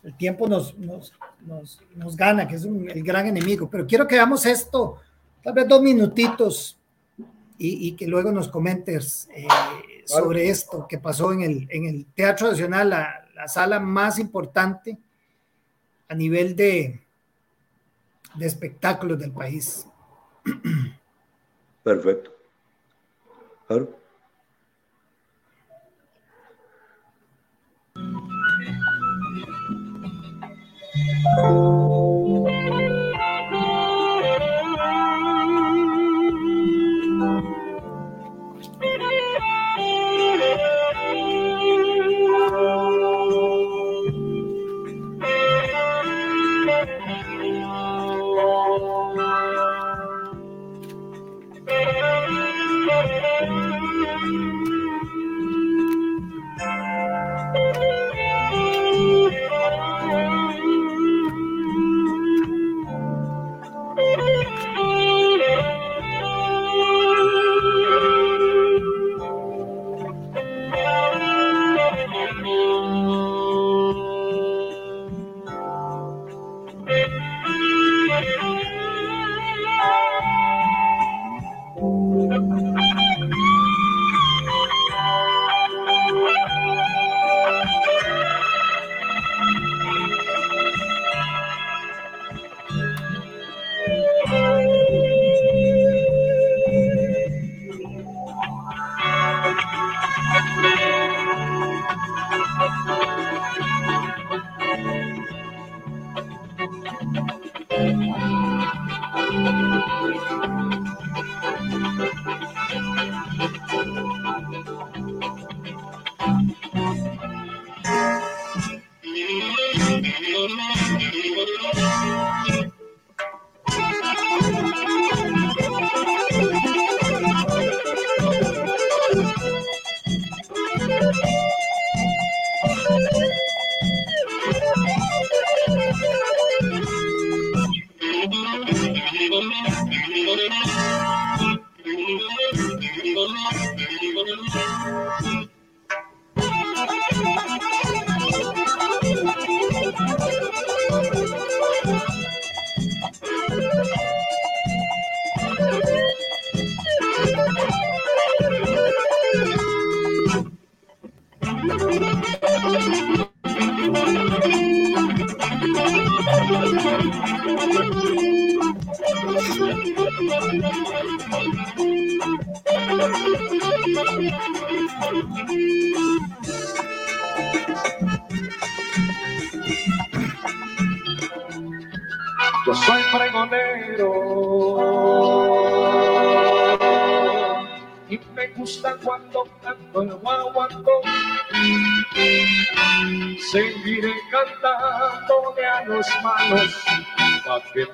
[0.04, 1.14] el tiempo nos, nos,
[1.46, 4.98] nos, nos gana, que es un, el gran enemigo, pero quiero que veamos esto,
[5.44, 6.78] tal vez dos minutitos,
[7.58, 9.48] y, y que luego nos comentes eh,
[10.06, 14.98] sobre esto que pasó en el, en el Teatro Nacional, la, la sala más importante
[16.08, 17.02] a nivel de,
[18.36, 19.88] de espectáculos del país.
[21.84, 22.32] Perfecto.
[23.68, 23.98] Claro.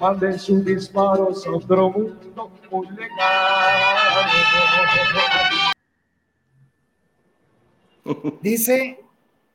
[0.04, 3.14] Manden sus disparos a otro mundo muy lejano.
[8.42, 9.00] Dice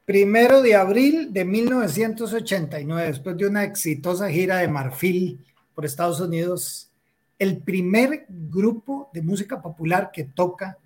[0.07, 5.45] primero de abril de 1989, después de una exitosa gira de Marfil
[5.75, 6.91] por Estados Unidos,
[7.39, 10.79] el primer grupo de música popular que toca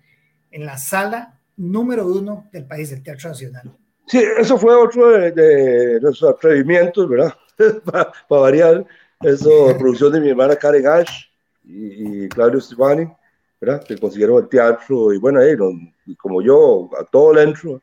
[0.51, 3.71] en la sala número uno del país, el Teatro Nacional.
[4.07, 7.33] Sí, eso fue otro de, de nuestros atrevimientos, ¿verdad?
[7.85, 8.85] para, variar.
[9.23, 11.25] Eso, producción de mi hermana Karen Ash
[11.65, 13.07] y, y Claudio Stefani,
[13.61, 13.83] ¿verdad?
[13.83, 15.55] Que consiguieron el teatro y bueno, ahí,
[16.17, 17.81] como yo, a todo el entro,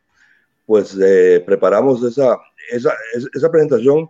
[0.65, 2.37] pues eh, preparamos esa,
[2.71, 4.09] esa, es- esa presentación,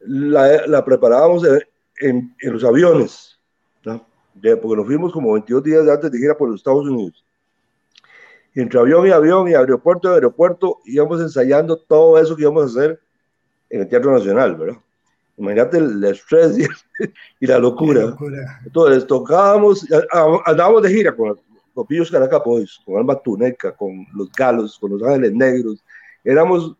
[0.00, 1.60] la, la preparábamos en,
[2.00, 3.38] en- en los aviones,
[3.84, 4.06] ¿no?
[4.60, 7.24] Porque nos fuimos como 22 días antes de gira por los Estados Unidos.
[8.54, 12.66] Entre avión y avión y aeropuerto y aeropuerto íbamos ensayando todo eso que íbamos a
[12.66, 13.00] hacer
[13.70, 14.76] en el Teatro Nacional, ¿verdad?
[15.36, 16.62] Imagínate el estrés y,
[17.40, 18.02] y la locura.
[18.02, 18.60] Locura.
[18.64, 21.36] Entonces tocábamos, a- a- andábamos de gira con
[21.76, 25.82] los Pillos Caracas Boys, con Alma Tuneca, con Los Galos, con Los Ángeles Negros.
[26.22, 26.76] Éramos,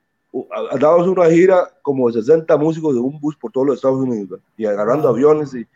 [0.71, 4.41] andábamos una gira como de 60 músicos de un bus por todos los Estados Unidos,
[4.57, 5.67] y agarrando aviones, y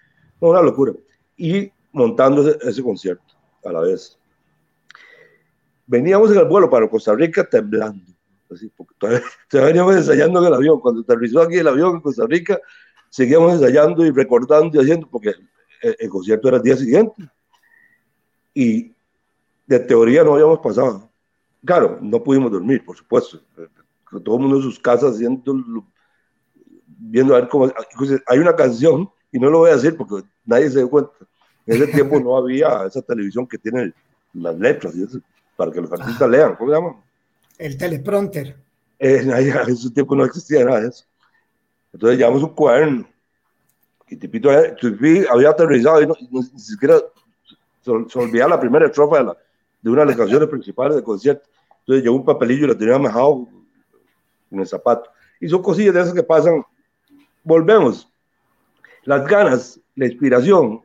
[0.40, 0.92] no, una locura.
[1.36, 3.24] Y montando ese, ese concierto
[3.64, 4.16] a la vez.
[5.86, 8.04] Veníamos en el vuelo para Costa Rica temblando.
[8.50, 9.22] Así, todavía,
[9.52, 10.80] veníamos ensayando en el avión.
[10.80, 12.58] Cuando aterrizó aquí el avión en Costa Rica,
[13.10, 15.34] seguíamos ensayando y recordando y haciendo, porque
[15.82, 17.28] el, el concierto era el día siguiente.
[18.54, 18.94] Y
[19.66, 21.08] de teoría no habíamos pasado.
[21.64, 23.40] Claro, no pudimos dormir, por supuesto.
[24.24, 25.54] Todo el mundo en sus casas haciendo,
[26.86, 27.70] viendo a ver cómo.
[28.26, 31.12] Hay una canción, y no lo voy a decir porque nadie se dio cuenta.
[31.66, 33.92] En ese tiempo no había esa televisión que tiene
[34.32, 34.94] las letras
[35.56, 36.56] para que los artistas lean.
[36.56, 36.96] ¿Cómo se llama?
[37.58, 38.56] El teleprompter.
[38.98, 39.30] Eh, en
[39.70, 41.04] ese tiempo no existía nada de eso.
[41.92, 43.08] Entonces llevamos un cuaderno.
[44.08, 46.98] Y Tipito eh, Tipi había aterrizado y no, no- ni siquiera
[47.82, 49.36] se, se olvidaba la primera estrofa de, la-
[49.82, 51.48] de una de las canciones principales del concierto.
[51.80, 53.48] Entonces llevó un papelillo y lo tenía majado
[54.50, 55.10] en el zapato.
[55.40, 56.64] Y son cosillas de esas que pasan.
[57.44, 58.08] Volvemos.
[59.04, 60.82] Las ganas, la inspiración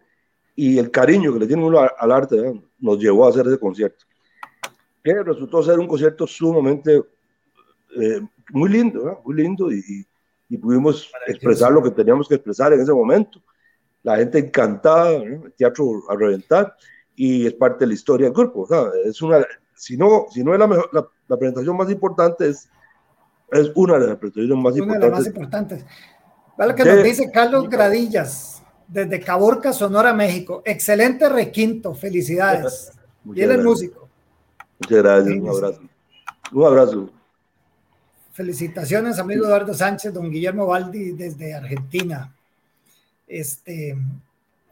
[0.55, 2.53] y el cariño que le tiene uno al arte ¿verdad?
[2.79, 4.05] nos llevó a hacer ese concierto.
[5.03, 7.01] Que resultó ser un concierto sumamente
[7.99, 8.21] eh,
[8.51, 9.19] muy lindo, ¿verdad?
[9.25, 9.84] muy lindo y,
[10.49, 13.41] y- pudimos expresar lo que teníamos que expresar en ese momento.
[14.03, 15.45] La gente encantada, ¿no?
[15.47, 16.75] el teatro a reventar
[17.15, 18.67] y es parte de la historia del grupo.
[19.03, 19.43] Es una,
[19.75, 22.69] si no, si no es la, mejor, la, la presentación más importante, es,
[23.51, 25.80] es una de las presentaciones más Una de las más importantes.
[25.80, 25.85] importantes.
[26.55, 30.61] Vale que De- nos dice Carlos Gradillas, desde Caborca, Sonora, México.
[30.65, 32.91] Excelente requinto, felicidades.
[33.34, 34.02] Y él es músico.
[34.84, 35.81] Muchas gracias, un abrazo.
[36.51, 37.10] Un abrazo.
[38.34, 42.34] Felicitaciones, amigo Eduardo Sánchez, don Guillermo Baldi desde Argentina.
[43.27, 43.95] Este,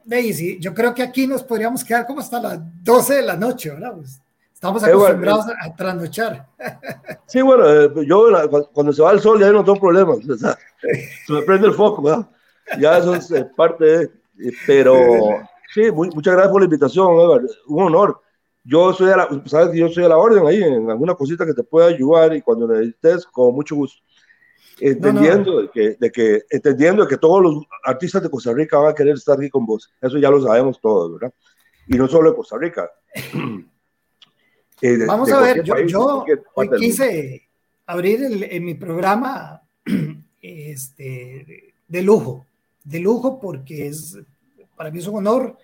[0.04, 3.70] Daisy, yo creo que aquí nos podríamos quedar como hasta las 12 de la noche,
[3.70, 3.94] ¿verdad?
[3.96, 4.20] Pues,
[4.54, 6.48] estamos Eh, bueno, acostumbrados a, trasnochar.
[7.28, 10.18] Sí, bueno, eh, yo la- cu- cuando se va el sol ya no tengo problemas.
[10.28, 10.58] o sea,
[11.28, 12.28] se me prende el foco, ¿verdad?
[12.80, 14.04] Ya eso es eh, parte de.
[14.04, 14.96] eh, Pero
[15.74, 17.46] sí, muy- muchas gracias por la invitación, Edward.
[17.68, 18.22] Un honor.
[18.64, 21.54] Yo soy a la, sabes yo soy a la orden ahí en alguna cosita que
[21.54, 24.02] te pueda ayudar y cuando necesites, con mucho gusto.
[24.80, 28.96] Entendiendo, De que, de que, entendiendo que todos los artistas de Costa Rica van a
[28.96, 29.92] querer estar aquí con vos.
[30.02, 31.34] Eso ya lo sabemos todos, ¿verdad?
[31.88, 32.90] Y no solo de Costa Rica.
[34.84, 36.26] Eh, de- Vamos de a ver, yo, país, de yo
[36.56, 37.48] hoy quise
[37.86, 39.62] abrir el- en mi programa
[40.42, 42.48] este, de lujo,
[42.84, 44.18] de lujo porque es,
[44.76, 45.56] para mí es un honor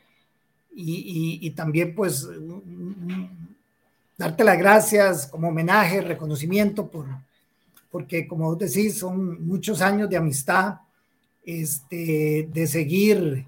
[0.80, 0.94] y,
[1.42, 2.28] y- y también pues
[4.18, 7.06] darte las gracias como homenaje, reconocimiento por,
[7.92, 10.76] porque como vos decís, son muchos años de amistad,
[11.44, 13.46] este, de seguir.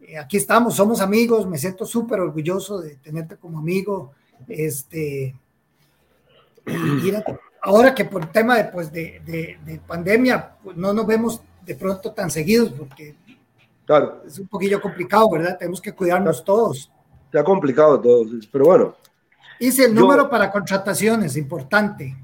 [0.00, 4.12] eh, Aquí estamos, somos amigos, me siento súper orgulloso de tenerte como amigo.
[4.48, 5.34] Este,
[6.66, 7.24] a-
[7.62, 11.74] ahora que por tema de, pues, de, de- de pandemia, pues, no nos vemos de
[11.74, 13.14] pronto tan seguidos porque
[13.88, 15.56] Claro, es un poquillo complicado, ¿verdad?
[15.58, 16.92] Tenemos que cuidarnos todos.
[17.38, 18.94] ha complicado todo, pero bueno,
[19.58, 22.14] Hice el Yo- número para contrataciones, importante.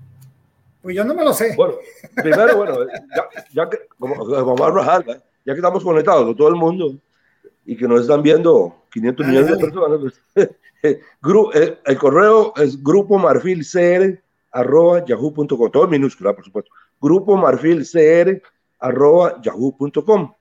[0.83, 1.55] Pues yo no me lo sé.
[1.57, 1.77] bueno,
[2.15, 2.77] primero, bueno,
[3.17, 5.25] ya, ya que, como, como a rajar, ¿verdad?
[5.43, 6.95] ya que estamos conectados con todo el mundo,
[7.65, 10.01] y que nos están viendo 500 Dale, millones de personas.
[10.03, 10.51] pues,
[11.55, 13.19] eh, el correo es grupo
[14.53, 16.71] arroba yahoo.com, todo en minúscula, por supuesto.
[17.01, 18.43] Grupo marfil cr
[18.81, 20.35] arroba yahoo.com.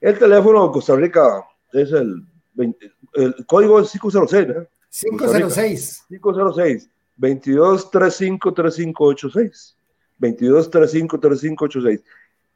[0.00, 2.22] El teléfono de Costa Rica es el,
[2.54, 4.68] 20 el código es 506, ¿verdad?
[4.90, 6.04] 506.
[6.08, 9.76] 506 22 35 3586
[10.18, 12.02] 22 35 3586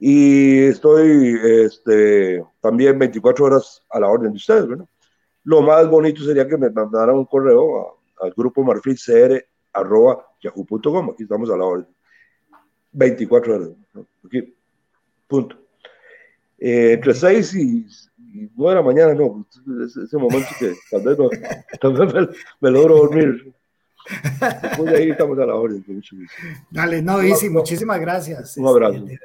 [0.01, 4.87] y estoy este, también 24 horas a la orden de ustedes, ¿verdad?
[5.45, 11.11] Lo más bonito sería que me mandaran un correo a- al grupo marfilcr arroba yahoo.com,
[11.11, 11.87] aquí estamos a la orden.
[12.93, 14.07] 24 horas, ¿no?
[14.25, 14.55] aquí,
[15.29, 15.57] punto.
[16.59, 17.87] Eh, entre 6 y,
[18.19, 19.47] y 9 de la mañana, no,
[19.85, 21.29] ese, ese momento que tal vez, no,
[21.81, 22.29] tal vez me,
[22.61, 23.53] me logro dormir.
[24.63, 25.85] Después de ahí estamos a la orden.
[26.71, 28.57] Dale, no, Isi, muchísimas gracias.
[28.59, 28.97] Un abrazo.
[28.97, 29.19] Este, de,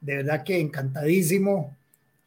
[0.00, 1.74] de verdad que encantadísimo.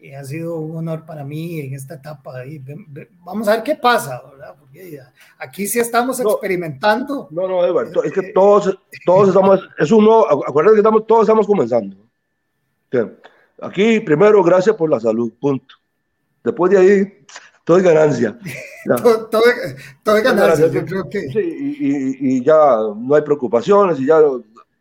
[0.03, 2.43] Eh, ha sido un honor para mí en esta etapa.
[2.43, 4.55] Y ve- ve- vamos a ver qué pasa, ¿verdad?
[4.59, 6.31] Porque ya- aquí sí estamos No.
[6.31, 7.27] experimentando.
[7.29, 8.75] No, no, Edward, to- es que todos,
[9.05, 11.95] todos estamos, es un nuevo, acu- acuérdate que estamos, todos estamos comenzando.
[12.91, 12.97] Sí.
[13.61, 15.75] Aquí, primero, gracias por la salud, punto.
[16.43, 17.25] Después de ahí,
[17.63, 18.37] todo es ganancia.
[18.97, 19.43] Todo, todo,
[20.03, 21.21] todo es ganancia, yo creo que.
[21.31, 24.19] Sí, y, y- y ya no hay preocupaciones y ya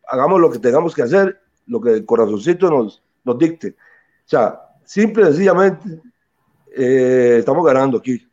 [0.09, 3.69] hagamos lo que tengamos que hacer, lo que el corazoncito nos, nos dicte.
[3.69, 6.01] O sea, simple y sencillamente,
[6.75, 8.27] eh, estamos ganando aquí.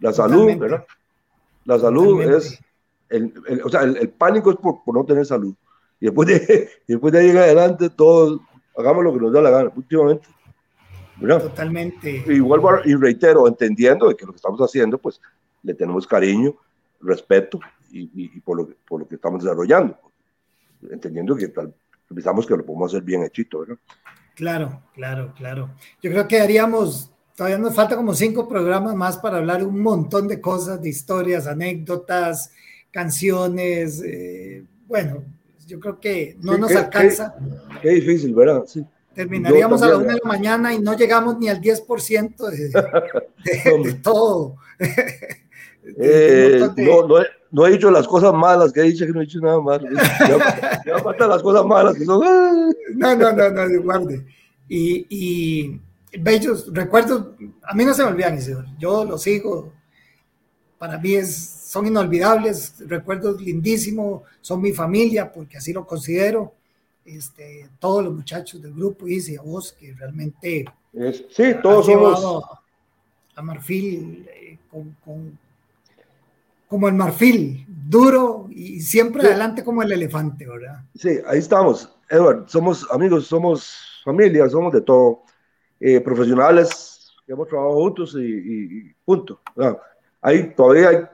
[0.00, 0.60] La salud, Totalmente.
[0.64, 0.84] ¿verdad?
[1.66, 2.36] La salud Totalmente.
[2.38, 2.58] es,
[3.10, 5.54] el, el- o sea, el, el pánico es por, por no tener salud.
[6.00, 8.40] Y después de, y después de ahí en adelante, todos
[8.76, 10.28] hagamos lo que nos da la gana, últimamente.
[11.16, 11.42] ¿verdad?
[11.42, 12.24] Totalmente.
[12.26, 15.20] Y vuelvo a- y reitero, entendiendo de que lo que estamos haciendo, pues
[15.62, 16.54] le tenemos cariño,
[17.00, 17.60] respeto
[17.90, 19.96] y, y- y por, lo que, por lo que estamos desarrollando.
[20.90, 21.72] Entendiendo que tal,
[22.12, 23.76] pensamos que lo podemos hacer bien hechito, ¿verdad?
[24.34, 25.70] Claro, claro, claro.
[26.02, 30.26] Yo creo que haríamos, todavía nos falta como cinco programas más para hablar un montón
[30.26, 32.50] de cosas, de historias, anécdotas,
[32.90, 34.02] canciones.
[34.04, 35.22] eh, bueno,
[35.66, 37.34] yo creo que no Sí, nos qué- alcanza.
[37.82, 38.64] Qué difícil, ¿verdad?
[38.66, 38.84] Sí.
[39.14, 43.82] Terminaríamos a la una de la mañana y no llegamos ni al 10% de, de,
[43.84, 44.56] de todo.
[44.78, 44.86] De-
[45.84, 49.12] un Eh, no, no, he, no he dicho las cosas malas que he dicho que
[49.12, 49.86] no he dicho nada malo.
[50.20, 52.22] Ya, ya faltan las cosas malas que son.
[52.24, 52.70] ¡ah!
[52.94, 54.24] No, no, no, no, guarde.
[54.68, 55.80] Y, y
[56.18, 57.28] bellos recuerdos,
[57.62, 58.66] a mí no se me olvidan, Isidoro.
[58.78, 59.72] Yo los sigo.
[60.78, 61.28] Para mí es,
[61.74, 66.52] son inolvidables, recuerdos lindísimos, son mi familia, porque así lo considero.
[67.04, 72.24] Este, todos los muchachos del grupo, Isi, a vos, que realmente Es- sí, todos somos.
[73.34, 75.36] a, Marfil eh, con, con-
[76.68, 79.26] como el marfil, duro y siempre Sí.
[79.28, 80.80] adelante como el elefante, ¿verdad?
[80.94, 81.92] Sí, ahí estamos.
[82.08, 83.74] Edward, somos amigos, somos
[84.04, 85.22] familia, somos de todo.
[85.80, 89.40] Eh, profesionales hemos trabajado juntos y, y- y punto.
[89.56, 89.76] Ah,
[90.26, 91.04] Ahí todavía hay-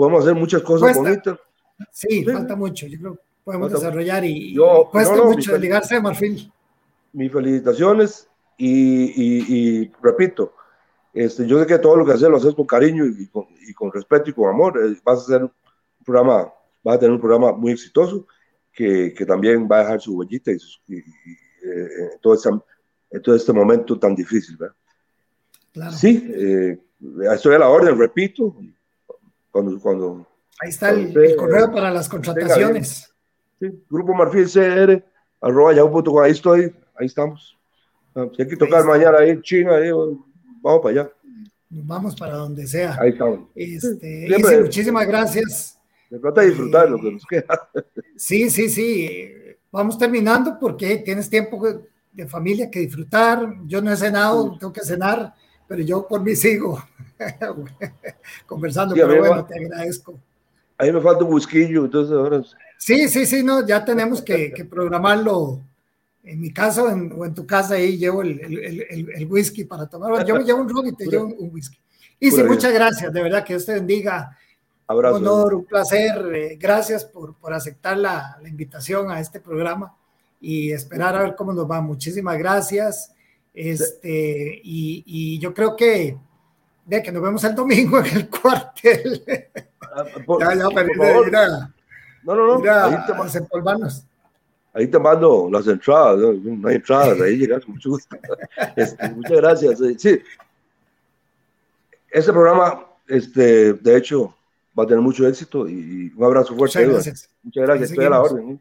[0.00, 1.00] podemos hacer muchas cosas Cuesta.
[1.02, 1.38] bonitas.
[1.92, 2.24] Sí, Sí.
[2.24, 2.86] falta mucho.
[2.86, 6.50] Yo creo que podemos Falta- desarrollar y, Yo- cuesta no, no, mucho desligarse de Marfil.
[7.12, 9.44] Mis felicitaciones y, y-
[9.82, 10.54] y repito,
[11.12, 13.74] este, yo sé que todo lo que haces lo haces con cariño y con, y
[13.74, 14.78] con respeto y con amor.
[14.82, 15.52] Eh, vas a hacer un
[16.04, 16.50] programa,
[16.82, 18.26] vas a tener un programa muy exitoso
[18.72, 20.56] que, que también va a dejar su huellita y,
[20.88, 21.02] y- y,
[21.68, 21.88] eh,
[22.22, 22.48] todo este,
[23.22, 24.56] todo este momento tan difícil.
[24.56, 24.74] ¿verdad?
[25.72, 25.92] Claro.
[25.92, 26.78] Sí, eh,
[27.34, 28.56] estoy a la orden, repito,
[29.50, 30.26] cuando, cuando
[30.62, 33.12] Ahí está el, Entonces, el correo para las contrataciones.
[33.58, 35.02] sí, Grupo Marfil CR,
[35.40, 37.56] arroba yahoo.com, ahí estoy, ahí estamos.
[38.14, 39.90] Ah, Si hay que tocar Ahí mañana ahí en China, ahí,
[40.60, 41.12] vamos para allá,
[41.70, 42.96] vamos para donde sea.
[43.00, 43.48] ahí estamos.
[43.54, 45.78] Este, Siempre- muchísimas gracias.
[46.10, 47.68] Se trata de disfrutar lo que nos queda.
[48.16, 49.06] Sí, sí, sí.
[49.08, 53.54] eh, Vamos terminando porque tienes tiempo de- de familia que disfrutar.
[53.66, 55.32] Yo no he cenado, tengo que cenar,
[55.70, 56.82] pero yo por mí sigo
[58.46, 58.94] conversando.
[58.94, 60.18] Sí, pero bueno, va- te agradezco.
[60.78, 62.42] A mí me falta un whisky, entonces ahora
[62.78, 65.60] Sí, sí, sí, no, ya tenemos que, que programarlo.
[66.24, 69.64] En mi caso en- o en tu casa, ahí llevo el, el- el- el- whisky
[69.64, 70.24] para tomar.
[70.26, 71.78] Yo me llevo un ron y te llevo un, un whisky.
[72.18, 74.36] Y sí, muchas gracias, de verdad que Dios te bendiga.
[74.88, 75.16] abrazo.
[75.18, 76.34] Un honor, un placer.
[76.34, 79.94] eh, gracias por, por aceptar la, la invitación a este programa
[80.40, 81.80] y esperar a ver cómo nos va.
[81.80, 83.12] Muchísimas gracias.
[83.52, 86.16] Este, y, y yo creo que,
[86.86, 89.24] de que nos vemos el domingo en el cuartel.
[89.82, 91.26] Ah, por- ya, ya, pero por favor.
[91.26, 91.74] mira,
[92.22, 93.86] No, no, no, ahí te, a
[94.72, 98.16] ahí te mando las entradas, no, no hay entradas, ahí llegas con mucho gusto.
[98.76, 99.80] Este, muchas gracias.
[99.80, 100.20] eh, Sí,
[102.10, 104.34] este programa, este, de hecho,
[104.78, 106.78] va a tener mucho éxito y, y un abrazo fuerte.
[106.86, 107.30] Muchas gracias.
[107.42, 108.50] Muchas gracias, estoy a la orden.
[108.50, 108.58] ¿eh?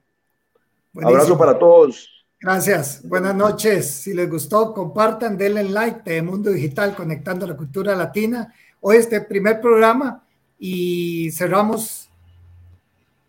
[1.04, 2.10] Abrazo para todos,
[2.42, 3.02] Gracias.
[3.04, 3.92] Buenas noches.
[3.92, 8.54] Si les gustó, compartan, denle like de Mundo Digital Conectando la Cultura Latina.
[8.80, 10.24] Hoy este primer programa
[10.58, 12.10] y cerramos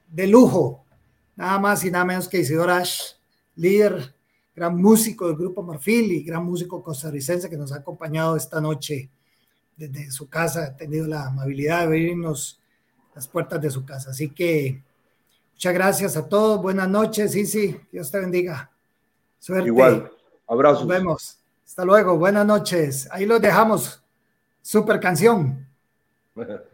[0.08, 0.84] de lujo,
[1.34, 3.14] nada más y nada menos que Isidor Ash,
[3.56, 4.14] líder,
[4.54, 9.10] gran músico del Grupo Marfil y gran músico costarricense que nos ha acompañado esta noche
[9.76, 12.60] desde su casa, ha tenido la amabilidad de abrirnos
[13.12, 14.10] las puertas de su casa.
[14.10, 14.84] Así que
[15.54, 18.70] muchas gracias a todos, buenas noches, sí, Dios te bendiga.
[19.40, 19.66] Suerte.
[19.66, 20.12] Igual,
[20.46, 20.86] abrazos.
[20.86, 21.38] Nos vemos.
[21.64, 23.08] Hasta luego, buenas noches.
[23.10, 24.02] Ahí los dejamos.
[24.62, 25.66] Super canción.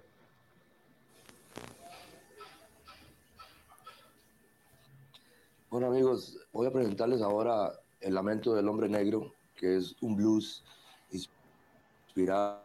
[5.68, 7.70] Bueno amigos, voy a presentarles ahora
[8.00, 10.64] El Lamento del Hombre Negro, que es un blues
[11.10, 12.62] inspirado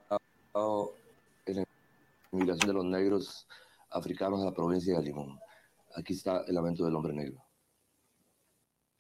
[1.46, 1.66] en la
[2.32, 3.48] migración de los negros
[3.90, 5.38] africanos a la provincia de Limón.
[5.94, 7.44] Aquí está El Lamento del Hombre Negro.